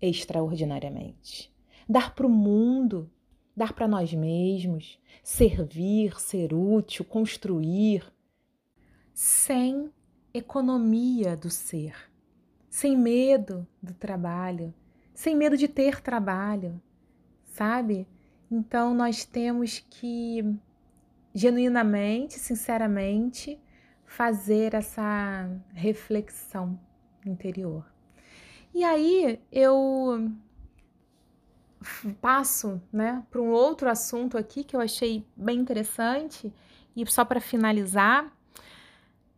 extraordinariamente. 0.00 1.50
Dar 1.88 2.14
para 2.14 2.26
o 2.26 2.30
mundo, 2.30 3.10
dar 3.56 3.72
para 3.72 3.88
nós 3.88 4.12
mesmos, 4.12 4.98
servir, 5.22 6.20
ser 6.20 6.52
útil, 6.52 7.04
construir, 7.04 8.04
sem 9.14 9.90
economia 10.34 11.36
do 11.36 11.48
ser, 11.48 11.94
sem 12.68 12.96
medo 12.96 13.66
do 13.82 13.94
trabalho 13.94 14.74
sem 15.16 15.34
medo 15.34 15.56
de 15.56 15.66
ter 15.66 16.02
trabalho, 16.02 16.80
sabe? 17.46 18.06
Então 18.50 18.94
nós 18.94 19.24
temos 19.24 19.78
que 19.78 20.44
genuinamente, 21.34 22.34
sinceramente, 22.34 23.58
fazer 24.04 24.74
essa 24.74 25.50
reflexão 25.72 26.78
interior. 27.24 27.84
E 28.74 28.84
aí 28.84 29.40
eu 29.50 30.30
passo, 32.20 32.80
né, 32.92 33.22
para 33.30 33.40
um 33.40 33.50
outro 33.50 33.88
assunto 33.88 34.36
aqui 34.36 34.64
que 34.64 34.74
eu 34.74 34.80
achei 34.80 35.26
bem 35.36 35.58
interessante 35.58 36.52
e 36.94 37.06
só 37.06 37.24
para 37.24 37.40
finalizar, 37.40 38.32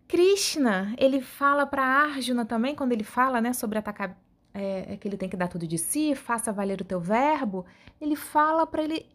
Krishna, 0.06 0.94
ele 0.96 1.20
fala 1.20 1.66
para 1.66 1.82
Arjuna 1.84 2.44
também 2.44 2.74
quando 2.74 2.92
ele 2.92 3.04
fala, 3.04 3.40
né, 3.40 3.52
sobre 3.52 3.78
atacar 3.78 4.18
é, 4.54 4.94
é 4.94 4.96
que 4.96 5.06
ele 5.06 5.16
tem 5.16 5.28
que 5.28 5.36
dar 5.36 5.48
tudo 5.48 5.66
de 5.66 5.78
si, 5.78 6.14
faça 6.14 6.52
valer 6.52 6.80
o 6.80 6.84
teu 6.84 7.00
verbo, 7.00 7.66
ele 8.00 8.16
fala 8.16 8.66
para 8.66 8.82
ele 8.82 9.06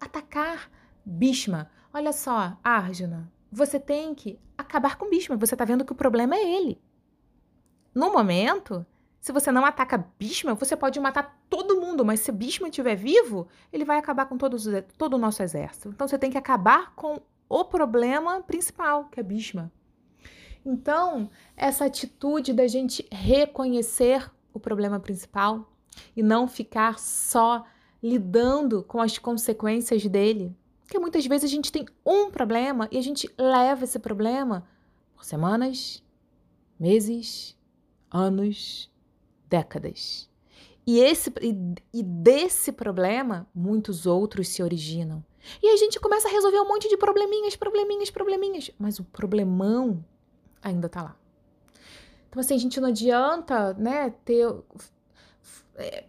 atacar 0.00 0.70
Bhishma. 1.04 1.70
Olha 1.94 2.12
só, 2.12 2.58
Arjuna, 2.62 3.30
você 3.50 3.78
tem 3.78 4.14
que 4.14 4.38
acabar 4.58 4.96
com 4.96 5.08
Bhishma. 5.08 5.36
Você 5.36 5.54
está 5.54 5.64
vendo 5.64 5.84
que 5.84 5.92
o 5.92 5.96
problema 5.96 6.34
é 6.34 6.56
ele. 6.56 6.80
No 7.94 8.12
momento, 8.12 8.84
se 9.26 9.32
você 9.32 9.50
não 9.50 9.64
ataca 9.64 10.06
Bhishma, 10.16 10.54
você 10.54 10.76
pode 10.76 11.00
matar 11.00 11.36
todo 11.50 11.80
mundo, 11.80 12.04
mas 12.04 12.20
se 12.20 12.30
Bhishma 12.30 12.68
estiver 12.68 12.94
vivo, 12.94 13.48
ele 13.72 13.84
vai 13.84 13.98
acabar 13.98 14.26
com 14.26 14.38
todos, 14.38 14.68
todo 14.96 15.14
o 15.14 15.18
nosso 15.18 15.42
exército. 15.42 15.88
Então 15.88 16.06
você 16.06 16.16
tem 16.16 16.30
que 16.30 16.38
acabar 16.38 16.94
com 16.94 17.20
o 17.48 17.64
problema 17.64 18.40
principal, 18.40 19.06
que 19.06 19.18
é 19.18 19.24
Bhishma. 19.24 19.72
Então, 20.64 21.28
essa 21.56 21.86
atitude 21.86 22.52
da 22.52 22.68
gente 22.68 23.04
reconhecer 23.10 24.30
o 24.54 24.60
problema 24.60 25.00
principal 25.00 25.72
e 26.16 26.22
não 26.22 26.46
ficar 26.46 26.96
só 27.00 27.64
lidando 28.00 28.84
com 28.84 29.00
as 29.00 29.18
consequências 29.18 30.06
dele. 30.06 30.56
Porque 30.84 31.00
muitas 31.00 31.26
vezes 31.26 31.50
a 31.50 31.52
gente 31.52 31.72
tem 31.72 31.84
um 32.06 32.30
problema 32.30 32.88
e 32.92 32.96
a 32.96 33.02
gente 33.02 33.28
leva 33.36 33.82
esse 33.82 33.98
problema 33.98 34.64
por 35.16 35.24
semanas, 35.24 36.00
meses, 36.78 37.56
anos, 38.08 38.88
décadas. 39.48 40.28
E, 40.86 41.00
esse, 41.00 41.32
e, 41.42 41.74
e 41.92 42.02
desse 42.02 42.70
problema, 42.70 43.48
muitos 43.54 44.06
outros 44.06 44.48
se 44.48 44.62
originam. 44.62 45.24
E 45.62 45.68
a 45.68 45.76
gente 45.76 45.98
começa 45.98 46.28
a 46.28 46.30
resolver 46.30 46.60
um 46.60 46.68
monte 46.68 46.88
de 46.88 46.96
probleminhas, 46.96 47.56
probleminhas, 47.56 48.10
probleminhas. 48.10 48.70
Mas 48.78 48.98
o 48.98 49.04
problemão 49.04 50.04
ainda 50.62 50.86
está 50.86 51.02
lá. 51.02 51.16
Então, 52.28 52.40
assim, 52.40 52.54
a 52.54 52.58
gente 52.58 52.80
não 52.80 52.88
adianta, 52.88 53.74
né, 53.74 54.10
ter. 54.24 54.54
É, 55.76 56.04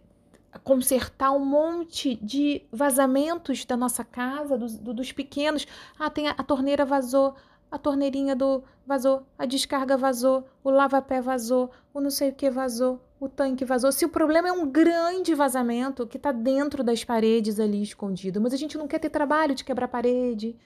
consertar 0.64 1.30
um 1.32 1.44
monte 1.44 2.16
de 2.16 2.62
vazamentos 2.72 3.64
da 3.64 3.76
nossa 3.76 4.04
casa, 4.04 4.56
dos, 4.56 4.78
dos 4.78 5.12
pequenos. 5.12 5.66
Ah, 5.98 6.10
tem 6.10 6.28
a, 6.28 6.32
a 6.32 6.42
torneira 6.42 6.84
vazou, 6.84 7.34
a 7.70 7.78
torneirinha 7.78 8.34
do 8.34 8.62
vazou, 8.86 9.26
a 9.38 9.44
descarga 9.46 9.96
vazou, 9.96 10.48
o 10.64 10.70
lava-pé 10.70 11.20
vazou, 11.20 11.70
o 11.92 12.00
não 12.00 12.10
sei 12.10 12.30
o 12.30 12.34
que 12.34 12.50
vazou, 12.50 13.00
o 13.20 13.28
tanque 13.28 13.64
vazou. 13.64 13.90
Se 13.92 14.04
o 14.04 14.08
problema 14.08 14.48
é 14.48 14.52
um 14.52 14.68
grande 14.68 15.34
vazamento 15.34 16.06
que 16.06 16.16
está 16.16 16.32
dentro 16.32 16.84
das 16.84 17.04
paredes 17.04 17.58
ali 17.60 17.82
escondido, 17.82 18.40
mas 18.40 18.52
a 18.52 18.56
gente 18.56 18.78
não 18.78 18.88
quer 18.88 18.98
ter 18.98 19.10
trabalho 19.10 19.54
de 19.54 19.64
quebrar 19.64 19.88
parede, 19.88 20.56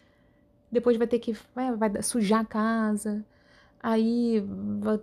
depois 0.70 0.96
vai 0.96 1.06
ter 1.06 1.18
que 1.18 1.36
vai, 1.54 1.74
vai 1.76 2.02
sujar 2.02 2.40
a 2.40 2.44
casa, 2.44 3.24
Aí 3.82 4.38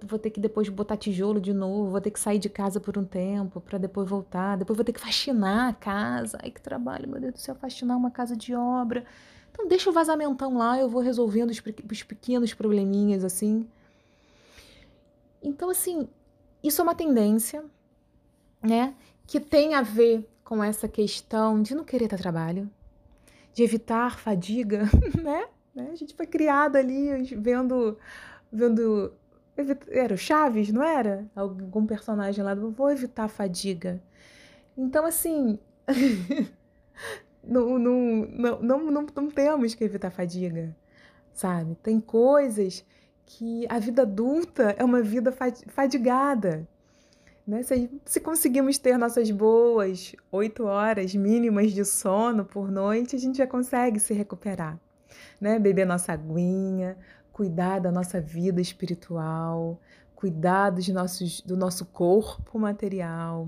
vou 0.03 0.17
ter 0.17 0.29
que 0.29 0.39
depois 0.39 0.69
botar 0.69 0.95
tijolo 0.95 1.41
de 1.41 1.53
novo, 1.53 1.91
vou 1.91 1.99
ter 1.99 2.11
que 2.11 2.19
sair 2.19 2.39
de 2.39 2.47
casa 2.47 2.79
por 2.79 2.97
um 2.97 3.03
tempo 3.03 3.59
para 3.59 3.77
depois 3.77 4.07
voltar, 4.09 4.55
depois 4.57 4.77
vou 4.77 4.85
ter 4.85 4.93
que 4.93 5.01
faxinar 5.01 5.69
a 5.69 5.73
casa. 5.73 6.39
Ai, 6.41 6.49
que 6.49 6.61
trabalho, 6.61 7.09
meu 7.09 7.19
Deus 7.19 7.33
do 7.33 7.39
céu, 7.39 7.55
faxinar 7.55 7.97
uma 7.97 8.09
casa 8.09 8.37
de 8.37 8.55
obra. 8.55 9.03
Então 9.51 9.67
deixa 9.67 9.89
o 9.89 9.93
vazamentão 9.93 10.57
lá, 10.57 10.79
eu 10.79 10.87
vou 10.87 11.01
resolvendo 11.01 11.49
os, 11.49 11.61
os 11.91 12.03
pequenos 12.03 12.53
probleminhas 12.53 13.25
assim. 13.25 13.67
Então, 15.43 15.69
assim, 15.69 16.07
isso 16.63 16.81
é 16.81 16.83
uma 16.83 16.95
tendência, 16.95 17.63
né, 18.61 18.93
que 19.25 19.39
tem 19.39 19.75
a 19.75 19.81
ver 19.81 20.27
com 20.43 20.63
essa 20.63 20.87
questão 20.87 21.61
de 21.61 21.75
não 21.75 21.83
querer 21.83 22.07
ter 22.07 22.17
trabalho, 22.17 22.69
de 23.53 23.63
evitar 23.63 24.17
fadiga, 24.17 24.83
né? 25.21 25.47
A 25.77 25.95
gente 25.95 26.13
foi 26.13 26.25
criada 26.25 26.79
ali 26.79 27.23
vendo 27.35 27.97
vendo 28.51 29.13
era 29.89 30.13
o 30.13 30.17
Chaves, 30.17 30.71
não 30.71 30.83
era? 30.83 31.25
Algum 31.35 31.85
personagem 31.85 32.43
lá 32.43 32.53
do 32.53 32.71
vou 32.71 32.91
evitar 32.91 33.27
fadiga. 33.27 34.01
Então, 34.77 35.05
assim, 35.05 35.59
não, 37.43 37.77
não, 37.77 38.61
não, 38.61 38.61
não, 38.61 38.91
não, 38.91 39.29
temos 39.29 39.75
que 39.75 39.83
evitar 39.83 40.09
fadiga, 40.09 40.75
sabe? 41.33 41.75
Tem 41.83 41.99
coisas 41.99 42.85
que 43.29 43.67
a 43.69 43.77
vida 43.77 44.01
adulta 44.01 44.75
é 44.75 44.83
uma 44.83 45.03
vida 45.03 45.31
fadigada. 45.67 46.67
Né? 47.45 47.61
Se, 47.61 47.89
se 48.03 48.19
conseguimos 48.19 48.79
ter 48.79 48.97
nossas 48.97 49.29
boas 49.29 50.15
oito 50.31 50.65
horas 50.65 51.13
mínimas 51.13 51.71
de 51.71 51.85
sono 51.85 52.43
por 52.43 52.71
noite, 52.71 53.15
a 53.15 53.19
gente 53.19 53.37
já 53.37 53.45
consegue 53.45 53.99
se 53.99 54.15
recuperar. 54.15 54.79
Né? 55.39 55.59
Beber 55.59 55.85
nossa 55.85 56.11
aguinha, 56.11 56.97
cuidar 57.31 57.79
da 57.79 57.91
nossa 57.91 58.19
vida 58.19 58.59
espiritual, 58.59 59.79
cuidar 60.15 60.71
dos 60.71 60.87
nossos, 60.89 61.39
do 61.41 61.55
nosso 61.55 61.85
corpo 61.85 62.57
material. 62.57 63.47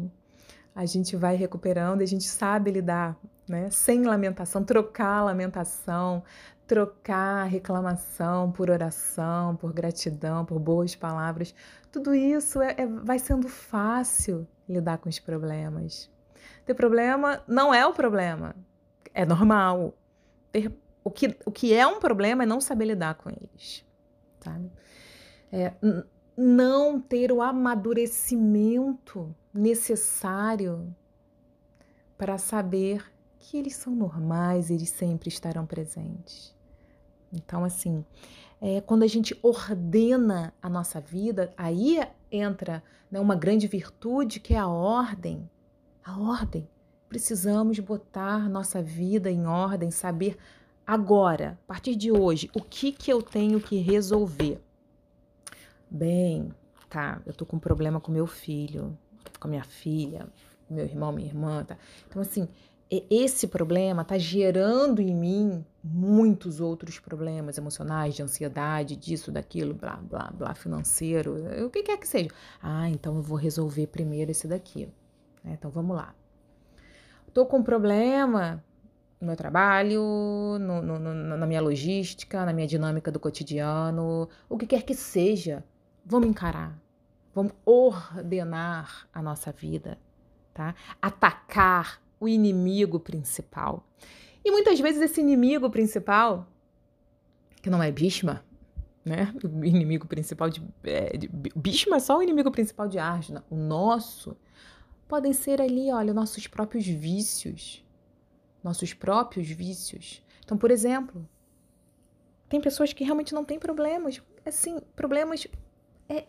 A 0.75 0.85
gente 0.85 1.15
vai 1.15 1.35
recuperando 1.35 2.01
e 2.01 2.03
a 2.03 2.07
gente 2.07 2.25
sabe 2.25 2.69
lidar, 2.69 3.17
né? 3.49 3.69
Sem 3.69 4.03
lamentação, 4.03 4.63
trocar 4.63 5.17
a 5.17 5.23
lamentação, 5.25 6.23
trocar 6.71 7.43
reclamação 7.49 8.49
por 8.49 8.69
oração, 8.69 9.57
por 9.57 9.73
gratidão, 9.73 10.45
por 10.45 10.57
boas 10.57 10.95
palavras. 10.95 11.53
Tudo 11.91 12.15
isso 12.15 12.61
é, 12.61 12.75
é, 12.77 12.87
vai 12.87 13.19
sendo 13.19 13.49
fácil 13.49 14.47
lidar 14.69 14.97
com 14.99 15.09
os 15.09 15.19
problemas. 15.19 16.09
Ter 16.65 16.73
problema 16.73 17.43
não 17.45 17.73
é 17.73 17.85
o 17.85 17.91
problema, 17.91 18.55
é 19.13 19.25
normal. 19.25 19.93
Ter 20.49 20.71
o 21.03 21.11
que, 21.11 21.35
o 21.45 21.51
que 21.51 21.73
é 21.73 21.85
um 21.85 21.99
problema 21.99 22.43
é 22.43 22.45
não 22.45 22.61
saber 22.61 22.85
lidar 22.85 23.15
com 23.15 23.29
eles, 23.29 23.85
sabe? 24.39 24.71
É, 25.51 25.73
não 26.37 27.01
ter 27.01 27.33
o 27.33 27.41
amadurecimento 27.41 29.35
necessário 29.53 30.95
para 32.17 32.37
saber 32.37 33.03
que 33.39 33.57
eles 33.57 33.75
são 33.75 33.93
normais, 33.93 34.69
eles 34.69 34.89
sempre 34.89 35.27
estarão 35.27 35.65
presentes. 35.65 36.60
Então, 37.31 37.63
assim, 37.63 38.03
é, 38.59 38.81
quando 38.81 39.03
a 39.03 39.07
gente 39.07 39.37
ordena 39.41 40.53
a 40.61 40.69
nossa 40.69 40.99
vida, 40.99 41.53
aí 41.57 41.99
entra 42.31 42.83
né, 43.09 43.19
uma 43.19 43.35
grande 43.35 43.67
virtude 43.67 44.39
que 44.39 44.53
é 44.53 44.57
a 44.57 44.67
ordem. 44.67 45.49
A 46.03 46.17
ordem. 46.19 46.67
Precisamos 47.07 47.77
botar 47.79 48.49
nossa 48.49 48.81
vida 48.81 49.29
em 49.29 49.45
ordem, 49.45 49.91
saber 49.91 50.37
Agora, 50.85 51.57
a 51.63 51.67
partir 51.67 51.95
de 51.95 52.11
hoje, 52.11 52.49
o 52.53 52.61
que 52.61 52.91
que 52.91 53.11
eu 53.11 53.21
tenho 53.21 53.61
que 53.61 53.77
resolver? 53.77 54.61
Bem, 55.89 56.53
tá, 56.89 57.21
eu 57.25 57.33
tô 57.33 57.45
com 57.45 57.55
um 57.55 57.59
problema 57.59 58.01
com 58.01 58.11
meu 58.11 58.27
filho, 58.27 58.97
com 59.39 59.47
minha 59.47 59.63
filha, 59.63 60.27
meu 60.69 60.83
irmão, 60.83 61.11
minha 61.11 61.27
irmã, 61.27 61.63
tá? 61.63 61.77
Então, 62.07 62.21
assim, 62.21 62.47
esse 63.09 63.47
problema 63.47 64.03
tá 64.03 64.17
gerando 64.17 65.01
em 65.01 65.15
mim 65.15 65.65
muitos 65.81 66.59
outros 66.59 66.99
problemas 66.99 67.57
emocionais, 67.57 68.15
de 68.15 68.21
ansiedade, 68.21 68.97
disso, 68.97 69.31
daquilo, 69.31 69.73
blá, 69.73 69.95
blá, 69.95 70.29
blá, 70.33 70.53
financeiro, 70.53 71.37
o 71.65 71.69
que 71.69 71.83
quer 71.83 71.97
que 71.97 72.07
seja. 72.07 72.29
Ah, 72.61 72.89
então 72.89 73.15
eu 73.15 73.21
vou 73.21 73.37
resolver 73.37 73.87
primeiro 73.87 74.31
esse 74.31 74.45
daqui. 74.45 74.89
Né? 75.41 75.53
Então, 75.57 75.71
vamos 75.71 75.95
lá. 75.95 76.13
Tô 77.33 77.45
com 77.45 77.59
um 77.59 77.63
problema 77.63 78.61
no 79.21 79.27
meu 79.27 79.37
trabalho, 79.37 80.01
no, 80.59 80.81
no, 80.81 80.99
no, 80.99 81.37
na 81.37 81.45
minha 81.45 81.61
logística, 81.61 82.45
na 82.45 82.51
minha 82.51 82.67
dinâmica 82.67 83.09
do 83.09 83.19
cotidiano, 83.19 84.27
o 84.49 84.57
que 84.57 84.65
quer 84.65 84.83
que 84.83 84.95
seja, 84.95 85.63
vamos 86.03 86.27
encarar, 86.27 86.77
vamos 87.33 87.53
ordenar 87.63 89.07
a 89.13 89.21
nossa 89.21 89.51
vida, 89.51 89.97
tá? 90.53 90.75
Atacar 91.01 92.01
o 92.21 92.27
inimigo 92.29 92.99
principal. 92.99 93.85
E 94.45 94.51
muitas 94.51 94.79
vezes 94.79 95.01
esse 95.01 95.19
inimigo 95.19 95.69
principal, 95.69 96.47
que 97.61 97.69
não 97.69 97.81
é 97.81 97.91
Bhishma, 97.91 98.45
né? 99.03 99.33
O 99.43 99.65
inimigo 99.65 100.07
principal 100.07 100.49
de, 100.49 100.63
é, 100.83 101.17
de 101.17 101.27
Bhishma 101.27 101.97
é 101.97 101.99
só 101.99 102.19
o 102.19 102.23
inimigo 102.23 102.51
principal 102.51 102.87
de 102.87 102.99
Arjuna. 102.99 103.43
O 103.49 103.55
nosso 103.55 104.37
podem 105.07 105.33
ser 105.33 105.59
ali, 105.59 105.91
olha, 105.91 106.13
nossos 106.13 106.47
próprios 106.47 106.85
vícios, 106.85 107.83
nossos 108.63 108.93
próprios 108.93 109.49
vícios. 109.49 110.23
Então, 110.45 110.57
por 110.57 110.69
exemplo, 110.69 111.27
tem 112.47 112.61
pessoas 112.61 112.93
que 112.93 113.03
realmente 113.03 113.33
não 113.33 113.43
têm 113.43 113.57
problemas, 113.57 114.21
assim, 114.45 114.79
problemas 114.95 115.47
é 116.07 116.27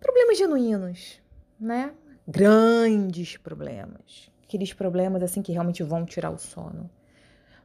problemas 0.00 0.38
genuínos, 0.38 1.20
né? 1.60 1.94
Grandes 2.26 3.36
problemas, 3.36 4.31
aqueles 4.52 4.74
problemas 4.74 5.22
assim 5.22 5.40
que 5.40 5.52
realmente 5.52 5.82
vão 5.82 6.04
tirar 6.04 6.30
o 6.30 6.38
sono. 6.38 6.90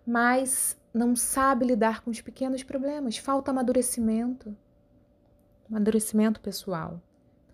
Mas 0.06 0.78
não 0.94 1.16
sabe 1.18 1.66
lidar 1.66 2.02
com 2.02 2.10
os 2.10 2.22
pequenos 2.22 2.64
problemas, 2.64 3.18
falta 3.18 3.52
amadurecimento. 3.52 4.56
Amadurecimento 5.70 6.40
pessoal. 6.40 7.02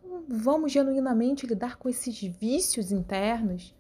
Então, 0.04 0.24
vamos 0.30 0.72
genuinamente 0.72 1.48
lidar 1.48 1.78
com 1.78 1.90
esses 1.90 2.22
vícios 2.22 2.92
internos 2.92 3.74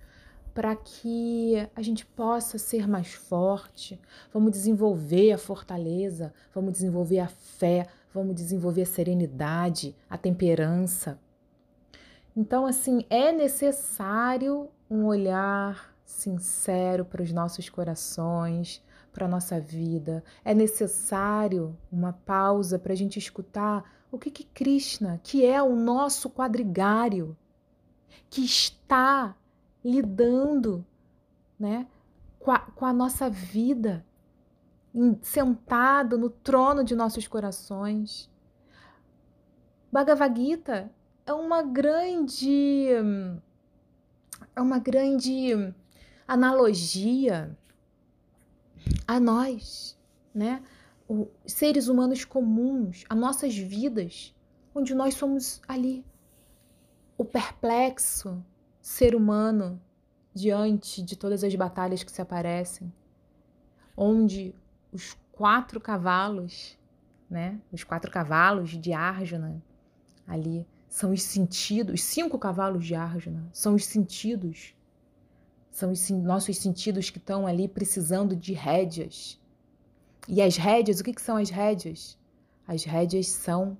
para 0.55 0.75
que 0.75 1.55
a 1.75 1.81
gente 1.83 2.03
possa 2.03 2.57
ser 2.57 2.87
mais 2.87 3.13
forte. 3.13 3.99
Vamos 4.31 4.51
desenvolver 4.51 5.33
a 5.33 5.37
fortaleza, 5.37 6.33
vamos 6.53 6.73
desenvolver 6.73 7.19
a 7.19 7.27
fé, 7.27 7.87
vamos 8.11 8.35
desenvolver 8.35 8.81
a 8.81 8.87
serenidade, 8.87 9.95
a 10.09 10.17
temperança. 10.17 11.19
Então, 12.35 12.65
assim, 12.65 13.05
é 13.09 13.31
necessário 13.31 14.67
um 14.93 15.05
olhar 15.05 15.91
sincero 16.05 17.03
para 17.03 17.23
os 17.23 17.31
nossos 17.31 17.67
corações, 17.67 18.83
para 19.11 19.25
a 19.25 19.29
nossa 19.29 19.59
vida. 19.59 20.23
É 20.45 20.53
necessário 20.53 21.75
uma 21.91 22.13
pausa 22.13 22.77
para 22.77 22.93
a 22.93 22.95
gente 22.95 23.17
escutar 23.17 23.83
o 24.11 24.19
que, 24.19 24.29
que 24.29 24.43
Krishna, 24.43 25.19
que 25.23 25.43
é 25.43 25.61
o 25.63 25.75
nosso 25.75 26.29
quadrigário, 26.29 27.35
que 28.29 28.41
está 28.45 29.35
lidando 29.83 30.85
né, 31.59 31.87
com, 32.39 32.51
a, 32.51 32.59
com 32.59 32.85
a 32.85 32.93
nossa 32.93 33.27
vida, 33.29 34.05
sentado 35.23 36.19
no 36.19 36.29
trono 36.29 36.83
de 36.83 36.95
nossos 36.95 37.27
corações. 37.27 38.29
Bhagavad 39.91 40.39
Gita 40.39 40.91
é 41.25 41.33
uma 41.33 41.63
grande 41.63 42.89
é 44.55 44.61
uma 44.61 44.79
grande 44.79 45.73
analogia 46.27 47.57
a 49.07 49.19
nós, 49.19 49.97
né? 50.33 50.61
Os 51.07 51.27
seres 51.45 51.87
humanos 51.87 52.25
comuns, 52.25 53.03
a 53.09 53.15
nossas 53.15 53.55
vidas, 53.55 54.33
onde 54.73 54.95
nós 54.95 55.13
somos 55.15 55.61
ali 55.67 56.05
o 57.17 57.25
perplexo, 57.25 58.43
ser 58.81 59.15
humano 59.15 59.81
diante 60.33 61.01
de 61.01 61.15
todas 61.15 61.43
as 61.43 61.53
batalhas 61.55 62.03
que 62.03 62.11
se 62.11 62.21
aparecem, 62.21 62.91
onde 63.95 64.55
os 64.91 65.15
quatro 65.31 65.79
cavalos, 65.79 66.77
né, 67.29 67.59
os 67.71 67.83
quatro 67.83 68.11
cavalos 68.11 68.71
de 68.71 68.93
Arjuna 68.93 69.61
ali 70.27 70.67
são 70.93 71.11
os 71.11 71.23
sentidos, 71.23 71.95
os 71.95 72.03
cinco 72.03 72.37
cavalos 72.37 72.85
de 72.85 72.93
Arjuna 72.93 73.49
são 73.51 73.73
os 73.73 73.85
sentidos, 73.85 74.75
são 75.71 75.91
os 75.91 76.09
nossos 76.11 76.57
sentidos 76.57 77.09
que 77.09 77.17
estão 77.17 77.47
ali 77.47 77.67
precisando 77.67 78.35
de 78.35 78.53
rédeas. 78.53 79.41
E 80.27 80.41
as 80.41 80.55
rédeas, 80.55 80.99
o 80.99 81.03
que, 81.03 81.13
que 81.13 81.21
são 81.21 81.37
as 81.37 81.49
rédeas? 81.49 82.17
As 82.67 82.83
rédeas 82.83 83.27
são 83.27 83.75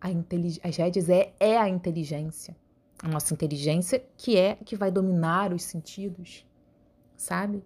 a 0.00 0.10
inteligência, 0.10 0.68
as 0.68 0.76
rédeas 0.76 1.08
é, 1.08 1.32
é 1.38 1.56
a 1.56 1.68
inteligência 1.68 2.56
a 3.02 3.08
nossa 3.08 3.34
inteligência, 3.34 4.02
que 4.16 4.36
é 4.36 4.54
que 4.54 4.76
vai 4.76 4.90
dominar 4.90 5.52
os 5.52 5.64
sentidos, 5.64 6.46
sabe? 7.16 7.62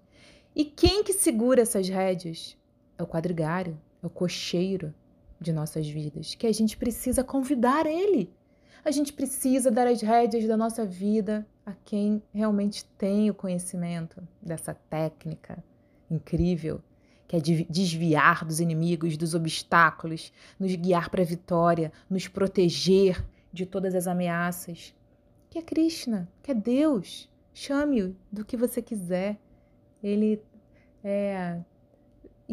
E 0.55 0.64
quem 0.64 1.05
que 1.05 1.12
segura 1.12 1.61
essas 1.61 1.89
rédeas? 1.89 2.57
É 2.99 3.03
o 3.03 3.07
quadrigário, 3.07 3.79
é 4.03 4.07
o 4.07 4.11
cocheiro 4.11 4.95
de 5.39 5.53
nossas 5.53 5.87
vidas, 5.87 6.35
que 6.35 6.47
a 6.47 6.53
gente 6.53 6.79
precisa 6.79 7.22
convidar 7.22 7.85
ele. 7.85 8.33
A 8.87 8.93
gente 8.93 9.12
precisa 9.12 9.68
dar 9.68 9.89
as 9.89 10.01
rédeas 10.01 10.47
da 10.47 10.57
nossa 10.57 10.87
vida 10.87 11.45
a 11.66 11.72
quem 11.72 12.22
realmente 12.32 12.84
tem 12.84 13.28
o 13.28 13.34
conhecimento 13.34 14.22
dessa 14.41 14.74
técnica 14.74 15.59
incrível, 16.09 16.80
que 17.26 17.34
é 17.34 17.41
desviar 17.41 18.45
dos 18.45 18.61
inimigos, 18.61 19.16
dos 19.16 19.34
obstáculos, 19.34 20.32
nos 20.57 20.72
guiar 20.76 21.11
para 21.11 21.20
a 21.20 21.24
vitória, 21.24 21.93
nos 22.09 22.28
proteger 22.28 23.26
de 23.53 23.66
todas 23.66 23.93
as 23.93 24.07
ameaças, 24.07 24.95
que 25.51 25.59
é 25.59 25.62
Krishna, 25.62 26.28
que 26.41 26.53
é 26.53 26.55
Deus. 26.55 27.28
Chame-o 27.53 28.14
do 28.30 28.45
que 28.45 28.57
você 28.57 28.80
quiser. 28.80 29.37
Ele 30.01 30.41
é, 31.03 31.59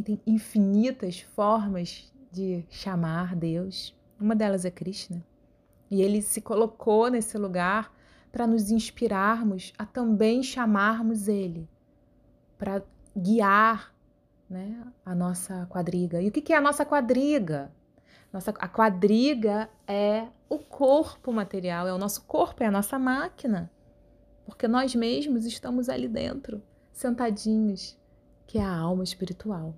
tem 0.03 0.19
infinitas 0.25 1.19
formas 1.19 2.11
de 2.31 2.65
chamar 2.71 3.35
Deus. 3.35 3.95
Uma 4.19 4.35
delas 4.35 4.65
é 4.65 4.71
Krishna. 4.71 5.23
E 5.93 6.01
ele 6.01 6.23
se 6.23 6.41
colocou 6.41 7.07
nesse 7.07 7.37
lugar 7.37 7.93
para 8.31 8.47
nos 8.47 8.71
inspirarmos 8.71 9.71
a 9.77 9.85
também 9.85 10.41
chamarmos 10.41 11.27
ele, 11.27 11.69
para 12.57 12.81
guiar 13.15 13.93
né, 14.49 14.87
a 15.05 15.13
nossa 15.13 15.67
quadriga. 15.67 16.19
E 16.19 16.29
o 16.29 16.31
que 16.31 16.51
é 16.51 16.57
a 16.57 16.61
nossa 16.61 16.83
quadriga? 16.83 17.71
Nossa, 18.33 18.49
a 18.57 18.67
quadriga 18.67 19.69
é 19.87 20.25
o 20.49 20.57
corpo 20.57 21.31
material, 21.31 21.87
é 21.87 21.93
o 21.93 21.99
nosso 21.99 22.23
corpo, 22.23 22.63
é 22.63 22.65
a 22.65 22.71
nossa 22.71 22.97
máquina. 22.97 23.71
Porque 24.47 24.67
nós 24.67 24.95
mesmos 24.95 25.45
estamos 25.45 25.89
ali 25.89 26.07
dentro, 26.07 26.59
sentadinhos, 26.91 27.95
que 28.47 28.57
é 28.57 28.63
a 28.63 28.75
alma 28.75 29.03
espiritual. 29.03 29.75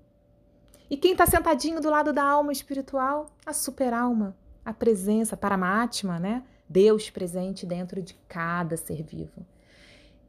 E 0.90 0.96
quem 0.96 1.12
está 1.12 1.26
sentadinho 1.26 1.82
do 1.82 1.90
lado 1.90 2.14
da 2.14 2.24
alma 2.24 2.54
espiritual? 2.54 3.36
A 3.46 3.52
superalma, 3.52 4.34
a 4.66 4.74
presença, 4.74 5.38
Paramatma, 5.38 6.20
né? 6.20 6.44
Deus 6.68 7.10
presente 7.12 7.66
dentro 7.66 8.02
de 8.02 8.16
cada 8.28 8.76
ser 8.76 9.04
vivo. 9.04 9.46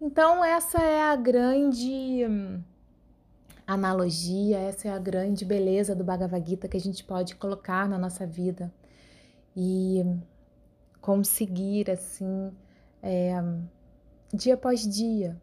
Então, 0.00 0.44
essa 0.44 0.78
é 0.82 1.10
a 1.10 1.16
grande 1.16 2.26
hum, 2.28 2.60
analogia, 3.66 4.58
essa 4.58 4.88
é 4.88 4.90
a 4.92 4.98
grande 4.98 5.44
beleza 5.44 5.94
do 5.94 6.04
Bhagavad 6.04 6.46
Gita 6.46 6.68
que 6.68 6.76
a 6.76 6.80
gente 6.80 7.02
pode 7.02 7.34
colocar 7.36 7.88
na 7.88 7.98
nossa 7.98 8.26
vida 8.26 8.70
e 9.56 10.04
conseguir, 11.00 11.90
assim, 11.90 12.52
é, 13.02 13.42
dia 14.34 14.54
após 14.54 14.86
dia, 14.86 15.40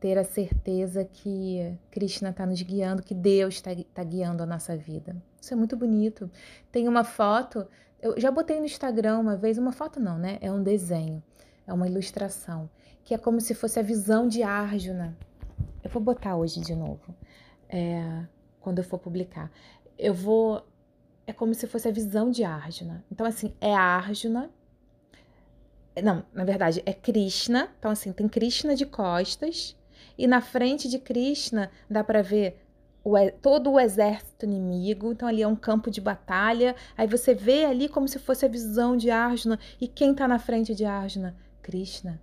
ter 0.00 0.18
a 0.18 0.24
certeza 0.24 1.04
que 1.04 1.78
Krishna 1.88 2.30
está 2.30 2.44
nos 2.44 2.60
guiando, 2.60 3.04
que 3.04 3.14
Deus 3.14 3.54
está 3.54 3.70
tá 3.94 4.02
guiando 4.02 4.42
a 4.42 4.46
nossa 4.46 4.76
vida. 4.76 5.14
Isso 5.40 5.54
é 5.54 5.56
muito 5.56 5.76
bonito. 5.76 6.28
Tem 6.72 6.88
uma 6.88 7.04
foto, 7.04 7.68
eu 8.02 8.20
já 8.20 8.30
botei 8.30 8.58
no 8.58 8.66
Instagram 8.66 9.20
uma 9.20 9.36
vez, 9.36 9.56
uma 9.56 9.72
foto 9.72 10.00
não, 10.00 10.18
né? 10.18 10.38
É 10.40 10.50
um 10.50 10.62
desenho, 10.62 11.22
é 11.66 11.72
uma 11.72 11.86
ilustração, 11.86 12.68
que 13.04 13.14
é 13.14 13.18
como 13.18 13.40
se 13.40 13.54
fosse 13.54 13.78
a 13.78 13.82
visão 13.82 14.26
de 14.26 14.42
Arjuna. 14.42 15.16
Eu 15.82 15.88
vou 15.88 16.02
botar 16.02 16.36
hoje 16.36 16.60
de 16.60 16.74
novo, 16.74 17.14
é, 17.68 18.26
quando 18.60 18.78
eu 18.78 18.84
for 18.84 18.98
publicar. 18.98 19.50
Eu 19.96 20.12
vou. 20.12 20.66
É 21.26 21.32
como 21.32 21.54
se 21.54 21.66
fosse 21.68 21.86
a 21.86 21.92
visão 21.92 22.30
de 22.30 22.42
Arjuna. 22.42 23.04
Então, 23.10 23.24
assim, 23.24 23.54
é 23.60 23.72
Arjuna. 23.72 24.50
Não, 26.02 26.24
na 26.32 26.44
verdade, 26.44 26.82
é 26.84 26.92
Krishna. 26.92 27.70
Então, 27.78 27.90
assim, 27.90 28.12
tem 28.12 28.28
Krishna 28.28 28.74
de 28.74 28.84
costas 28.84 29.76
e 30.16 30.26
na 30.26 30.40
frente 30.40 30.88
de 30.88 30.98
Krishna 30.98 31.70
dá 31.88 32.02
para 32.02 32.22
ver 32.22 32.61
o, 33.04 33.14
todo 33.40 33.72
o 33.72 33.80
exército 33.80 34.44
inimigo. 34.44 35.12
Então 35.12 35.28
ali 35.28 35.42
é 35.42 35.48
um 35.48 35.56
campo 35.56 35.90
de 35.90 36.00
batalha. 36.00 36.74
Aí 36.96 37.06
você 37.06 37.34
vê 37.34 37.64
ali 37.64 37.88
como 37.88 38.08
se 38.08 38.18
fosse 38.18 38.44
a 38.44 38.48
visão 38.48 38.96
de 38.96 39.10
Arjuna. 39.10 39.58
E 39.80 39.88
quem 39.88 40.12
está 40.12 40.28
na 40.28 40.38
frente 40.38 40.74
de 40.74 40.84
Arjuna? 40.84 41.36
Krishna. 41.62 42.20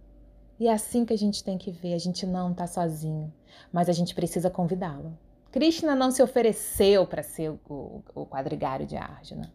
E 0.59 0.67
é 0.67 0.73
assim 0.73 1.05
que 1.05 1.13
a 1.13 1.17
gente 1.17 1.43
tem 1.43 1.57
que 1.57 1.71
ver. 1.71 1.93
A 1.93 1.99
gente 1.99 2.25
não 2.25 2.51
está 2.51 2.67
sozinho, 2.67 3.33
mas 3.71 3.89
a 3.89 3.93
gente 3.93 4.13
precisa 4.13 4.49
convidá-lo. 4.49 5.17
Krishna 5.51 5.95
não 5.95 6.11
se 6.11 6.21
ofereceu 6.21 7.07
para 7.07 7.23
ser 7.23 7.49
o, 7.67 8.03
o 8.13 8.25
quadrigário 8.25 8.85
de 8.85 8.95
Arjuna. 8.95 9.51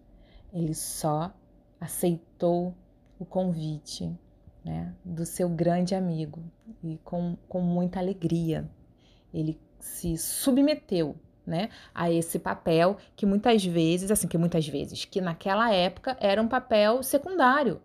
Ele 0.52 0.74
só 0.74 1.32
aceitou 1.80 2.74
o 3.18 3.24
convite 3.24 4.10
né, 4.64 4.92
do 5.04 5.26
seu 5.26 5.48
grande 5.48 5.94
amigo 5.94 6.42
e 6.82 6.98
com, 7.04 7.36
com 7.48 7.60
muita 7.60 8.00
alegria. 8.00 8.68
Ele 9.32 9.60
se 9.84 10.16
submeteu 10.16 11.14
né, 11.46 11.68
a 11.94 12.10
esse 12.10 12.38
papel 12.38 12.96
que 13.14 13.26
muitas 13.26 13.62
vezes, 13.64 14.10
assim, 14.10 14.26
que 14.26 14.38
muitas 14.38 14.66
vezes, 14.66 15.04
que 15.04 15.20
naquela 15.20 15.70
época 15.70 16.16
era 16.18 16.40
um 16.40 16.48
papel 16.48 17.02
secundário? 17.02 17.80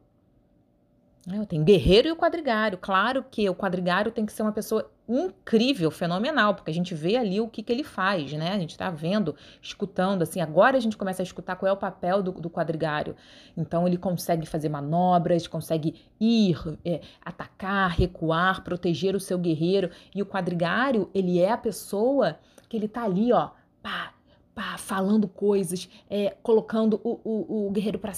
Tem 1.47 1.63
guerreiro 1.63 2.07
e 2.07 2.11
o 2.11 2.15
quadrigário. 2.15 2.77
Claro 2.77 3.23
que 3.29 3.47
o 3.49 3.55
quadrigário 3.55 4.11
tem 4.11 4.25
que 4.25 4.33
ser 4.33 4.41
uma 4.41 4.51
pessoa 4.51 4.89
incrível, 5.07 5.89
fenomenal, 5.89 6.53
porque 6.53 6.69
a 6.69 6.73
gente 6.73 6.93
vê 6.93 7.17
ali 7.17 7.41
o 7.41 7.47
que, 7.47 7.63
que 7.63 7.71
ele 7.71 7.83
faz, 7.83 8.31
né? 8.33 8.53
A 8.53 8.59
gente 8.59 8.71
está 8.71 8.89
vendo, 8.89 9.35
escutando, 9.61 10.21
assim, 10.21 10.39
agora 10.39 10.77
a 10.77 10.79
gente 10.79 10.97
começa 10.97 11.21
a 11.21 11.23
escutar 11.23 11.55
qual 11.55 11.69
é 11.69 11.73
o 11.73 11.77
papel 11.77 12.21
do, 12.21 12.31
do 12.31 12.49
quadrigário. 12.49 13.15
Então 13.57 13.87
ele 13.87 13.97
consegue 13.97 14.45
fazer 14.45 14.69
manobras, 14.69 15.47
consegue 15.47 15.95
ir, 16.19 16.57
é, 16.85 17.01
atacar, 17.23 17.91
recuar, 17.91 18.63
proteger 18.63 19.15
o 19.15 19.19
seu 19.19 19.37
guerreiro. 19.37 19.89
E 20.13 20.21
o 20.21 20.25
quadrigário, 20.25 21.09
ele 21.13 21.39
é 21.39 21.51
a 21.51 21.57
pessoa 21.57 22.37
que 22.67 22.77
ele 22.77 22.87
tá 22.87 23.03
ali, 23.03 23.33
ó, 23.33 23.49
pá, 23.81 24.13
pá, 24.53 24.77
falando 24.77 25.27
coisas, 25.27 25.89
é, 26.09 26.35
colocando 26.43 27.01
o, 27.03 27.19
o, 27.23 27.67
o 27.67 27.71
guerreiro 27.71 27.99
para 27.99 28.13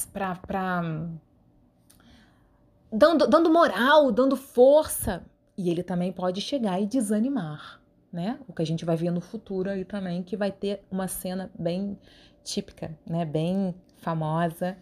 dando, 2.92 3.28
dando 3.28 3.52
moral, 3.52 4.12
dando 4.12 4.36
força. 4.36 5.24
E 5.58 5.70
ele 5.70 5.84
também 5.84 6.12
pode 6.12 6.42
chegar 6.42 6.82
e 6.82 6.86
desanimar, 6.86 7.82
né? 8.12 8.40
O 8.48 8.54
que 8.54 8.62
a 8.62 8.66
gente 8.66 8.84
vai 8.84 8.96
ver 8.96 9.12
no 9.12 9.22
futuro 9.22 9.70
aí 9.70 9.86
também, 9.86 10.24
que 10.24 10.36
vai 10.36 10.52
ter 10.52 10.84
uma 10.90 11.08
cena 11.08 11.52
bem 11.58 11.98
típica, 12.44 12.98
né? 13.06 13.26
Bem 13.26 13.76
famosa, 13.98 14.78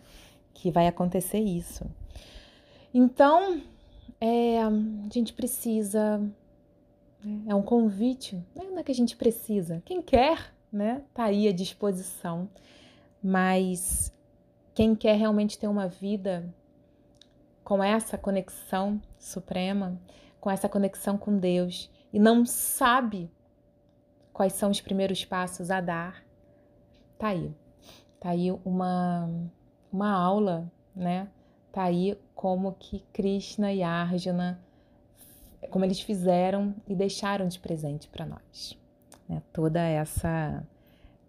que 0.53 0.71
vai 0.71 0.87
acontecer 0.87 1.39
isso. 1.39 1.85
Então, 2.93 3.61
é, 4.19 4.61
a 4.61 4.71
gente 5.11 5.33
precisa. 5.33 6.17
Né? 7.23 7.43
É 7.47 7.55
um 7.55 7.61
convite, 7.61 8.35
né? 8.55 8.63
não 8.69 8.79
é 8.79 8.83
que 8.83 8.91
a 8.91 8.95
gente 8.95 9.15
precisa. 9.15 9.81
Quem 9.85 10.01
quer, 10.01 10.53
né? 10.71 11.03
Tá 11.13 11.25
aí 11.25 11.47
à 11.47 11.51
disposição. 11.51 12.49
Mas 13.21 14.13
quem 14.73 14.95
quer 14.95 15.17
realmente 15.17 15.59
ter 15.59 15.67
uma 15.67 15.87
vida 15.87 16.53
com 17.69 17.83
essa 17.83 18.17
conexão 18.17 18.99
suprema, 19.19 19.95
com 20.41 20.49
essa 20.49 20.67
conexão 20.67 21.19
com 21.19 21.37
Deus 21.37 21.87
e 22.11 22.17
não 22.17 22.43
sabe 22.43 23.29
quais 24.33 24.53
são 24.53 24.71
os 24.71 24.81
primeiros 24.81 25.23
passos 25.23 25.69
a 25.69 25.79
dar, 25.79 26.25
tá 27.19 27.27
aí. 27.27 27.53
Tá 28.19 28.29
aí 28.29 28.49
uma, 28.65 29.29
uma 29.91 30.09
aula, 30.11 30.67
né? 30.95 31.27
Tá 31.71 31.83
aí 31.83 32.19
como 32.33 32.73
que 32.73 33.05
Krishna 33.13 33.71
e 33.71 33.83
Arjuna, 33.83 34.59
como 35.69 35.85
eles 35.85 36.01
fizeram 36.01 36.73
e 36.87 36.95
deixaram 36.95 37.47
de 37.47 37.59
presente 37.59 38.07
para 38.07 38.25
nós. 38.25 38.75
Né? 39.27 39.43
Toda 39.53 39.79
essa, 39.79 40.65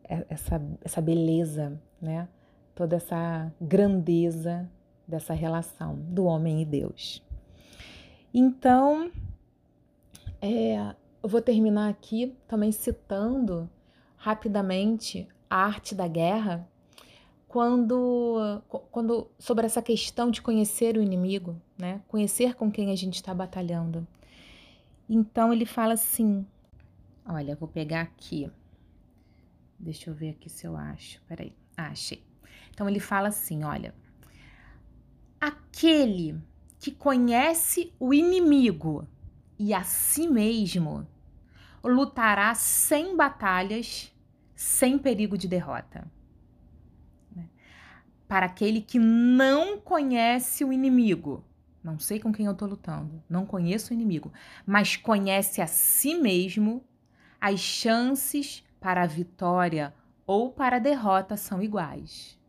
essa, 0.05 0.63
essa 0.83 1.03
beleza, 1.03 1.79
né? 2.01 2.27
Toda 2.75 2.97
essa 2.97 3.53
grandeza 3.61 4.67
dessa 5.11 5.35
relação 5.35 5.97
do 5.97 6.25
homem 6.25 6.63
e 6.63 6.65
Deus. 6.65 7.23
Então, 8.33 9.11
é, 10.41 10.95
eu 11.23 11.29
vou 11.29 11.43
terminar 11.43 11.91
aqui 11.91 12.35
também 12.49 12.73
citando 12.73 13.69
rapidamente 14.17 15.29
a 15.49 15.57
arte 15.65 15.95
da 15.95 16.07
guerra, 16.07 16.67
quando, 17.49 18.63
quando 18.93 19.29
sobre 19.39 19.67
essa 19.67 19.83
questão 19.83 20.31
de 20.31 20.41
conhecer 20.41 20.97
o 20.97 21.03
inimigo, 21.03 21.61
né? 21.77 22.01
Conhecer 22.07 22.55
com 22.55 22.71
quem 22.71 22.93
a 22.93 22.95
gente 22.95 23.17
está 23.17 23.35
batalhando. 23.35 24.07
Então 25.09 25.53
ele 25.53 25.67
fala 25.67 25.95
assim, 25.95 26.47
olha, 27.27 27.57
vou 27.57 27.69
pegar 27.69 28.03
aqui. 28.03 28.49
Deixa 29.77 30.09
eu 30.09 30.15
ver 30.15 30.31
aqui 30.31 30.49
se 30.49 30.65
eu 30.65 30.77
acho. 30.77 31.21
Peraí. 31.23 31.53
Ah, 31.77 31.89
achei. 31.89 32.23
Então 32.71 32.89
ele 32.89 33.01
fala 33.01 33.29
assim, 33.29 33.65
olha, 33.65 33.93
Aquele 35.41 36.39
que 36.79 36.91
conhece 36.91 37.93
o 37.99 38.13
inimigo 38.13 39.09
e 39.59 39.73
a 39.73 39.83
si 39.83 40.29
mesmo 40.29 41.07
lutará 41.83 42.55
sem 42.55 43.17
batalhas, 43.17 44.15
sem 44.55 44.99
perigo 44.99 45.39
de 45.39 45.49
derrota. 45.49 46.11
Para 48.29 48.47
aquele 48.47 48.81
que 48.81 48.99
não 48.99 49.81
conhece 49.81 50.65
o 50.65 50.73
inimigo, 50.73 51.45
não 51.83 51.99
sei 51.99 52.21
com 52.21 52.33
quem 52.33 52.47
eu 52.47 52.53
estou 52.53 52.69
lutando, 52.69 53.23
não 53.29 53.45
conheço 53.45 53.91
o 53.91 53.95
inimigo, 53.95 54.33
mas 54.65 54.97
conhece 54.97 55.61
a 55.61 55.67
si 55.67 56.15
mesmo, 56.15 56.85
as 57.41 57.59
chances 57.59 58.65
para 58.79 59.03
a 59.03 59.07
vitória 59.07 59.93
ou 60.27 60.53
para 60.53 60.77
a 60.77 60.81
derrota 60.81 61.37
são 61.37 61.63
iguais. 61.63 62.40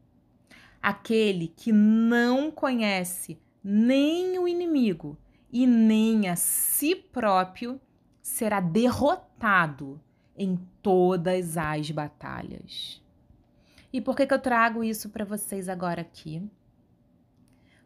Aquele 0.82 1.48
que 1.48 1.72
não 1.72 2.52
conhece 2.52 3.40
nem 3.64 4.40
o 4.40 4.48
inimigo 4.48 5.18
e 5.52 5.68
nem 5.68 6.28
a 6.28 6.36
si 6.36 6.96
próprio 6.96 7.80
será 8.22 8.60
derrotado 8.60 10.02
em 10.36 10.58
todas 10.82 11.58
as 11.58 11.92
batalhas. 11.92 13.02
E 13.94 14.00
por 14.00 14.16
que, 14.16 14.26
que 14.26 14.34
eu 14.34 14.40
trago 14.40 14.84
isso 14.84 15.10
para 15.10 15.26
vocês 15.26 15.68
agora 15.68 16.02
aqui? 16.02 16.50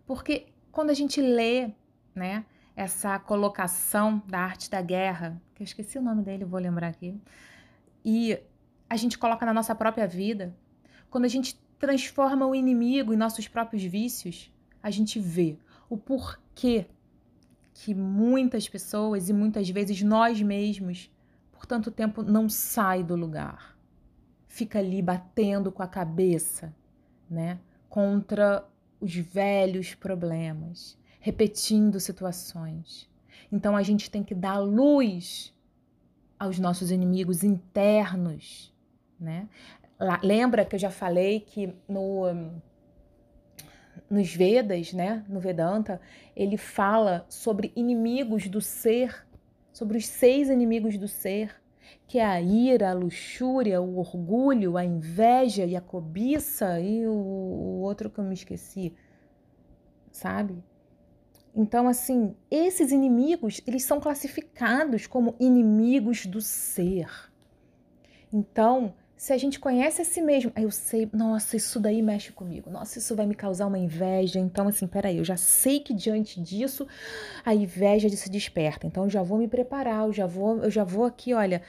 Porque 0.05 0.47
quando 0.71 0.91
a 0.91 0.93
gente 0.93 1.19
lê, 1.19 1.71
né, 2.13 2.45
essa 2.75 3.17
colocação 3.17 4.21
da 4.27 4.39
arte 4.39 4.69
da 4.69 4.81
guerra, 4.81 5.41
que 5.55 5.63
eu 5.63 5.65
esqueci 5.65 5.97
o 5.97 6.01
nome 6.01 6.21
dele, 6.21 6.45
vou 6.45 6.59
lembrar 6.59 6.89
aqui, 6.89 7.19
e 8.03 8.39
a 8.87 8.95
gente 8.95 9.17
coloca 9.17 9.45
na 9.45 9.53
nossa 9.53 9.73
própria 9.73 10.07
vida, 10.07 10.55
quando 11.09 11.25
a 11.25 11.29
gente 11.29 11.59
transforma 11.85 12.47
o 12.47 12.55
inimigo 12.55 13.13
em 13.13 13.17
nossos 13.17 13.47
próprios 13.47 13.83
vícios, 13.83 14.51
a 14.81 14.89
gente 14.89 15.19
vê 15.19 15.55
o 15.87 15.95
porquê 15.95 16.87
que 17.75 17.93
muitas 17.93 18.67
pessoas 18.67 19.29
e 19.29 19.33
muitas 19.33 19.69
vezes 19.69 20.01
nós 20.01 20.41
mesmos, 20.41 21.11
por 21.51 21.67
tanto 21.67 21.91
tempo, 21.91 22.23
não 22.23 22.49
sai 22.49 23.03
do 23.03 23.15
lugar. 23.15 23.77
Fica 24.47 24.79
ali 24.79 24.99
batendo 24.99 25.71
com 25.71 25.83
a 25.83 25.87
cabeça, 25.87 26.73
né, 27.29 27.59
contra 27.87 28.67
os 28.99 29.15
velhos 29.15 29.93
problemas, 29.93 30.97
repetindo 31.19 31.99
situações. 31.99 33.07
Então 33.51 33.77
a 33.77 33.83
gente 33.83 34.09
tem 34.09 34.23
que 34.23 34.33
dar 34.33 34.57
luz 34.57 35.53
aos 36.39 36.57
nossos 36.57 36.89
inimigos 36.89 37.43
internos, 37.43 38.73
né? 39.19 39.47
Lembra 40.21 40.65
que 40.65 40.75
eu 40.75 40.79
já 40.79 40.91
falei 40.91 41.39
que 41.39 41.73
no 41.87 42.25
nos 44.09 44.33
Vedas, 44.33 44.93
né, 44.93 45.23
no 45.27 45.39
Vedanta, 45.39 45.99
ele 46.35 46.57
fala 46.57 47.25
sobre 47.27 47.71
inimigos 47.75 48.47
do 48.47 48.61
ser, 48.61 49.25
sobre 49.73 49.97
os 49.97 50.05
seis 50.05 50.49
inimigos 50.49 50.97
do 50.97 51.07
ser, 51.07 51.55
que 52.07 52.19
é 52.19 52.25
a 52.25 52.39
ira, 52.39 52.91
a 52.91 52.93
luxúria, 52.93 53.81
o 53.81 53.97
orgulho, 53.97 54.77
a 54.77 54.85
inveja 54.85 55.65
e 55.65 55.75
a 55.75 55.81
cobiça 55.81 56.79
e 56.79 57.07
o, 57.07 57.11
o 57.11 57.81
outro 57.81 58.09
que 58.09 58.19
eu 58.19 58.23
me 58.23 58.33
esqueci, 58.33 58.93
sabe? 60.11 60.63
Então, 61.55 61.87
assim, 61.87 62.35
esses 62.51 62.91
inimigos, 62.91 63.61
eles 63.65 63.83
são 63.83 63.99
classificados 63.99 65.07
como 65.07 65.35
inimigos 65.39 66.25
do 66.25 66.41
ser. 66.41 67.09
Então, 68.31 68.93
se 69.17 69.31
a 69.31 69.37
gente 69.37 69.59
conhece 69.59 70.01
a 70.01 70.05
si 70.05 70.21
mesmo, 70.21 70.51
eu 70.55 70.69
sei, 70.69 71.09
nossa, 71.13 71.55
isso 71.55 71.79
daí 71.79 72.01
mexe 72.01 72.31
comigo, 72.31 72.69
nossa, 72.69 72.99
isso 72.99 73.15
vai 73.15 73.25
me 73.25 73.33
causar 73.33 73.65
uma 73.67 73.79
inveja. 73.79 74.39
Então, 74.39 74.67
assim, 74.67 74.87
peraí, 74.87 75.17
eu 75.17 75.23
já 75.25 75.37
sei 75.37 75.79
que 75.79 75.93
diante 75.93 76.39
disso 76.41 76.87
a 77.45 77.55
inveja 77.55 78.09
se 78.09 78.29
desperta. 78.29 78.85
Então, 78.85 79.05
eu 79.05 79.09
já 79.09 79.23
vou 79.23 79.37
me 79.37 79.47
preparar, 79.47 80.05
eu 80.05 80.13
já 80.13 80.25
vou, 80.25 80.63
eu 80.63 80.69
já 80.69 80.83
vou 80.83 81.05
aqui, 81.05 81.33
olha, 81.33 81.61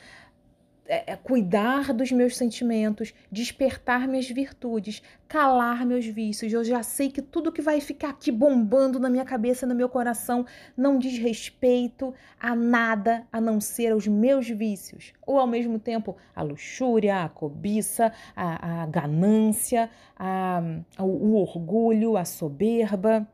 é, 0.89 1.13
é, 1.13 1.17
cuidar 1.17 1.93
dos 1.93 2.13
meus 2.13 2.37
sentimentos, 2.37 3.13
despertar 3.31 4.07
minhas 4.07 4.29
virtudes, 4.29 5.03
calar 5.29 5.85
meus 5.85 6.07
vícios. 6.07 6.53
Eu 6.53 6.65
já 6.65 6.83
sei 6.83 7.11
que 7.11 7.21
tudo 7.21 7.53
que 7.53 7.61
vai 7.61 7.81
ficar 7.81 8.11
aqui 8.11 8.31
bombando 8.31 8.99
na 9.01 9.11
minha 9.11 9.25
cabeça, 9.25 9.67
no 9.67 9.75
meu 9.75 9.89
coração, 9.89 10.47
não 10.77 10.99
diz 10.99 11.19
respeito 11.19 12.15
a 12.39 12.55
nada 12.55 13.27
a 13.33 13.41
não 13.41 13.61
ser 13.61 13.93
aos 13.93 14.07
meus 14.07 14.49
vícios. 14.49 15.13
Ou 15.27 15.39
ao 15.39 15.47
mesmo 15.47 15.79
tempo, 15.79 16.17
a 16.35 16.43
luxúria, 16.43 17.25
a 17.25 17.29
cobiça, 17.29 18.13
a, 18.35 18.83
a 18.83 18.87
ganância, 18.87 19.91
a, 20.17 20.63
a, 20.97 21.05
o 21.05 21.35
orgulho, 21.35 22.17
a 22.17 22.25
soberba. 22.25 23.27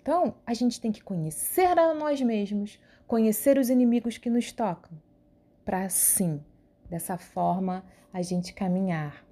Então, 0.00 0.34
a 0.44 0.52
gente 0.52 0.80
tem 0.80 0.90
que 0.90 1.02
conhecer 1.02 1.78
a 1.78 1.94
nós 1.94 2.20
mesmos, 2.20 2.80
conhecer 3.06 3.56
os 3.56 3.70
inimigos 3.70 4.18
que 4.18 4.28
nos 4.28 4.50
tocam, 4.50 4.90
para 5.64 5.84
assim 5.84 6.40
dessa 6.92 7.16
forma 7.16 7.82
a 8.12 8.20
gente 8.20 8.52
caminhar 8.52 9.24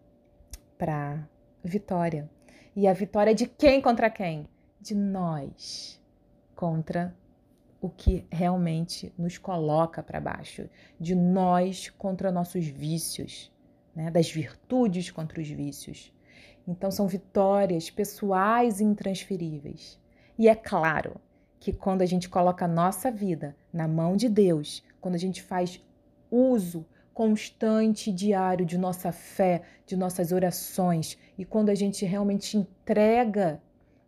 para 0.79 1.29
vitória. 1.63 2.27
E 2.75 2.89
a 2.89 2.93
vitória 2.95 3.35
de 3.35 3.47
quem 3.47 3.83
contra 3.83 4.09
quem? 4.09 4.49
De 4.81 4.95
nós 4.95 6.01
contra 6.57 7.15
o 7.79 7.91
que 7.91 8.27
realmente 8.33 9.13
nos 9.19 9.37
coloca 9.37 10.03
para 10.03 10.19
baixo, 10.19 10.71
de 10.99 11.15
nós 11.15 11.91
contra 11.91 12.33
nossos 12.33 12.67
vícios, 12.67 13.53
né? 13.95 14.11
das 14.11 14.31
virtudes 14.31 15.11
contra 15.11 15.39
os 15.39 15.49
vícios. 15.49 16.11
Então 16.67 16.91
são 16.91 17.07
vitórias 17.07 17.91
pessoais 17.91 18.81
e 18.81 18.85
intransferíveis. 18.85 20.01
E 20.39 20.49
é 20.49 20.55
claro 20.55 21.21
que 21.59 21.75
quando 21.75 22.01
a 22.01 22.07
gente 22.07 22.27
coloca 22.27 22.65
a 22.65 22.69
nossa 22.69 23.11
vida 23.11 23.55
na 23.71 23.87
mão 23.87 24.17
de 24.17 24.31
Deus, 24.31 24.83
quando 24.99 25.15
a 25.15 25.19
gente 25.19 25.43
faz 25.43 25.79
uso 26.31 26.87
constante 27.21 28.11
diário 28.11 28.65
de 28.65 28.79
nossa 28.79 29.13
fé, 29.13 29.61
de 29.85 29.95
nossas 29.95 30.33
orações 30.33 31.19
e 31.37 31.45
quando 31.45 31.69
a 31.69 31.75
gente 31.75 32.07
realmente 32.07 32.57
entrega, 32.57 33.61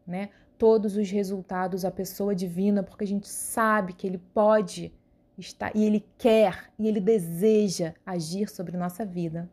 né, 0.06 0.30
todos 0.56 0.96
os 0.96 1.10
resultados 1.10 1.84
à 1.84 1.90
pessoa 1.90 2.34
divina, 2.34 2.82
porque 2.82 3.04
a 3.04 3.06
gente 3.06 3.28
sabe 3.28 3.92
que 3.92 4.06
ele 4.06 4.16
pode 4.16 4.94
estar 5.36 5.76
e 5.76 5.84
ele 5.84 6.02
quer 6.16 6.72
e 6.78 6.88
ele 6.88 7.02
deseja 7.02 7.92
agir 8.06 8.48
sobre 8.48 8.78
nossa 8.78 9.04
vida. 9.04 9.46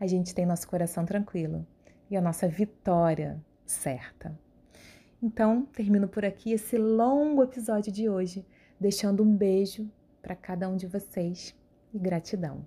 A 0.00 0.06
gente 0.08 0.34
tem 0.34 0.44
nosso 0.44 0.66
coração 0.66 1.04
tranquilo 1.04 1.64
e 2.10 2.16
a 2.16 2.20
nossa 2.20 2.48
vitória 2.48 3.40
certa. 3.64 4.36
Então, 5.22 5.64
termino 5.66 6.08
por 6.08 6.24
aqui 6.24 6.50
esse 6.50 6.76
longo 6.76 7.44
episódio 7.44 7.92
de 7.92 8.08
hoje, 8.08 8.44
deixando 8.80 9.22
um 9.22 9.36
beijo 9.36 9.88
para 10.20 10.34
cada 10.34 10.68
um 10.68 10.76
de 10.76 10.88
vocês 10.88 11.54
e 11.94 11.98
gratidão. 12.00 12.66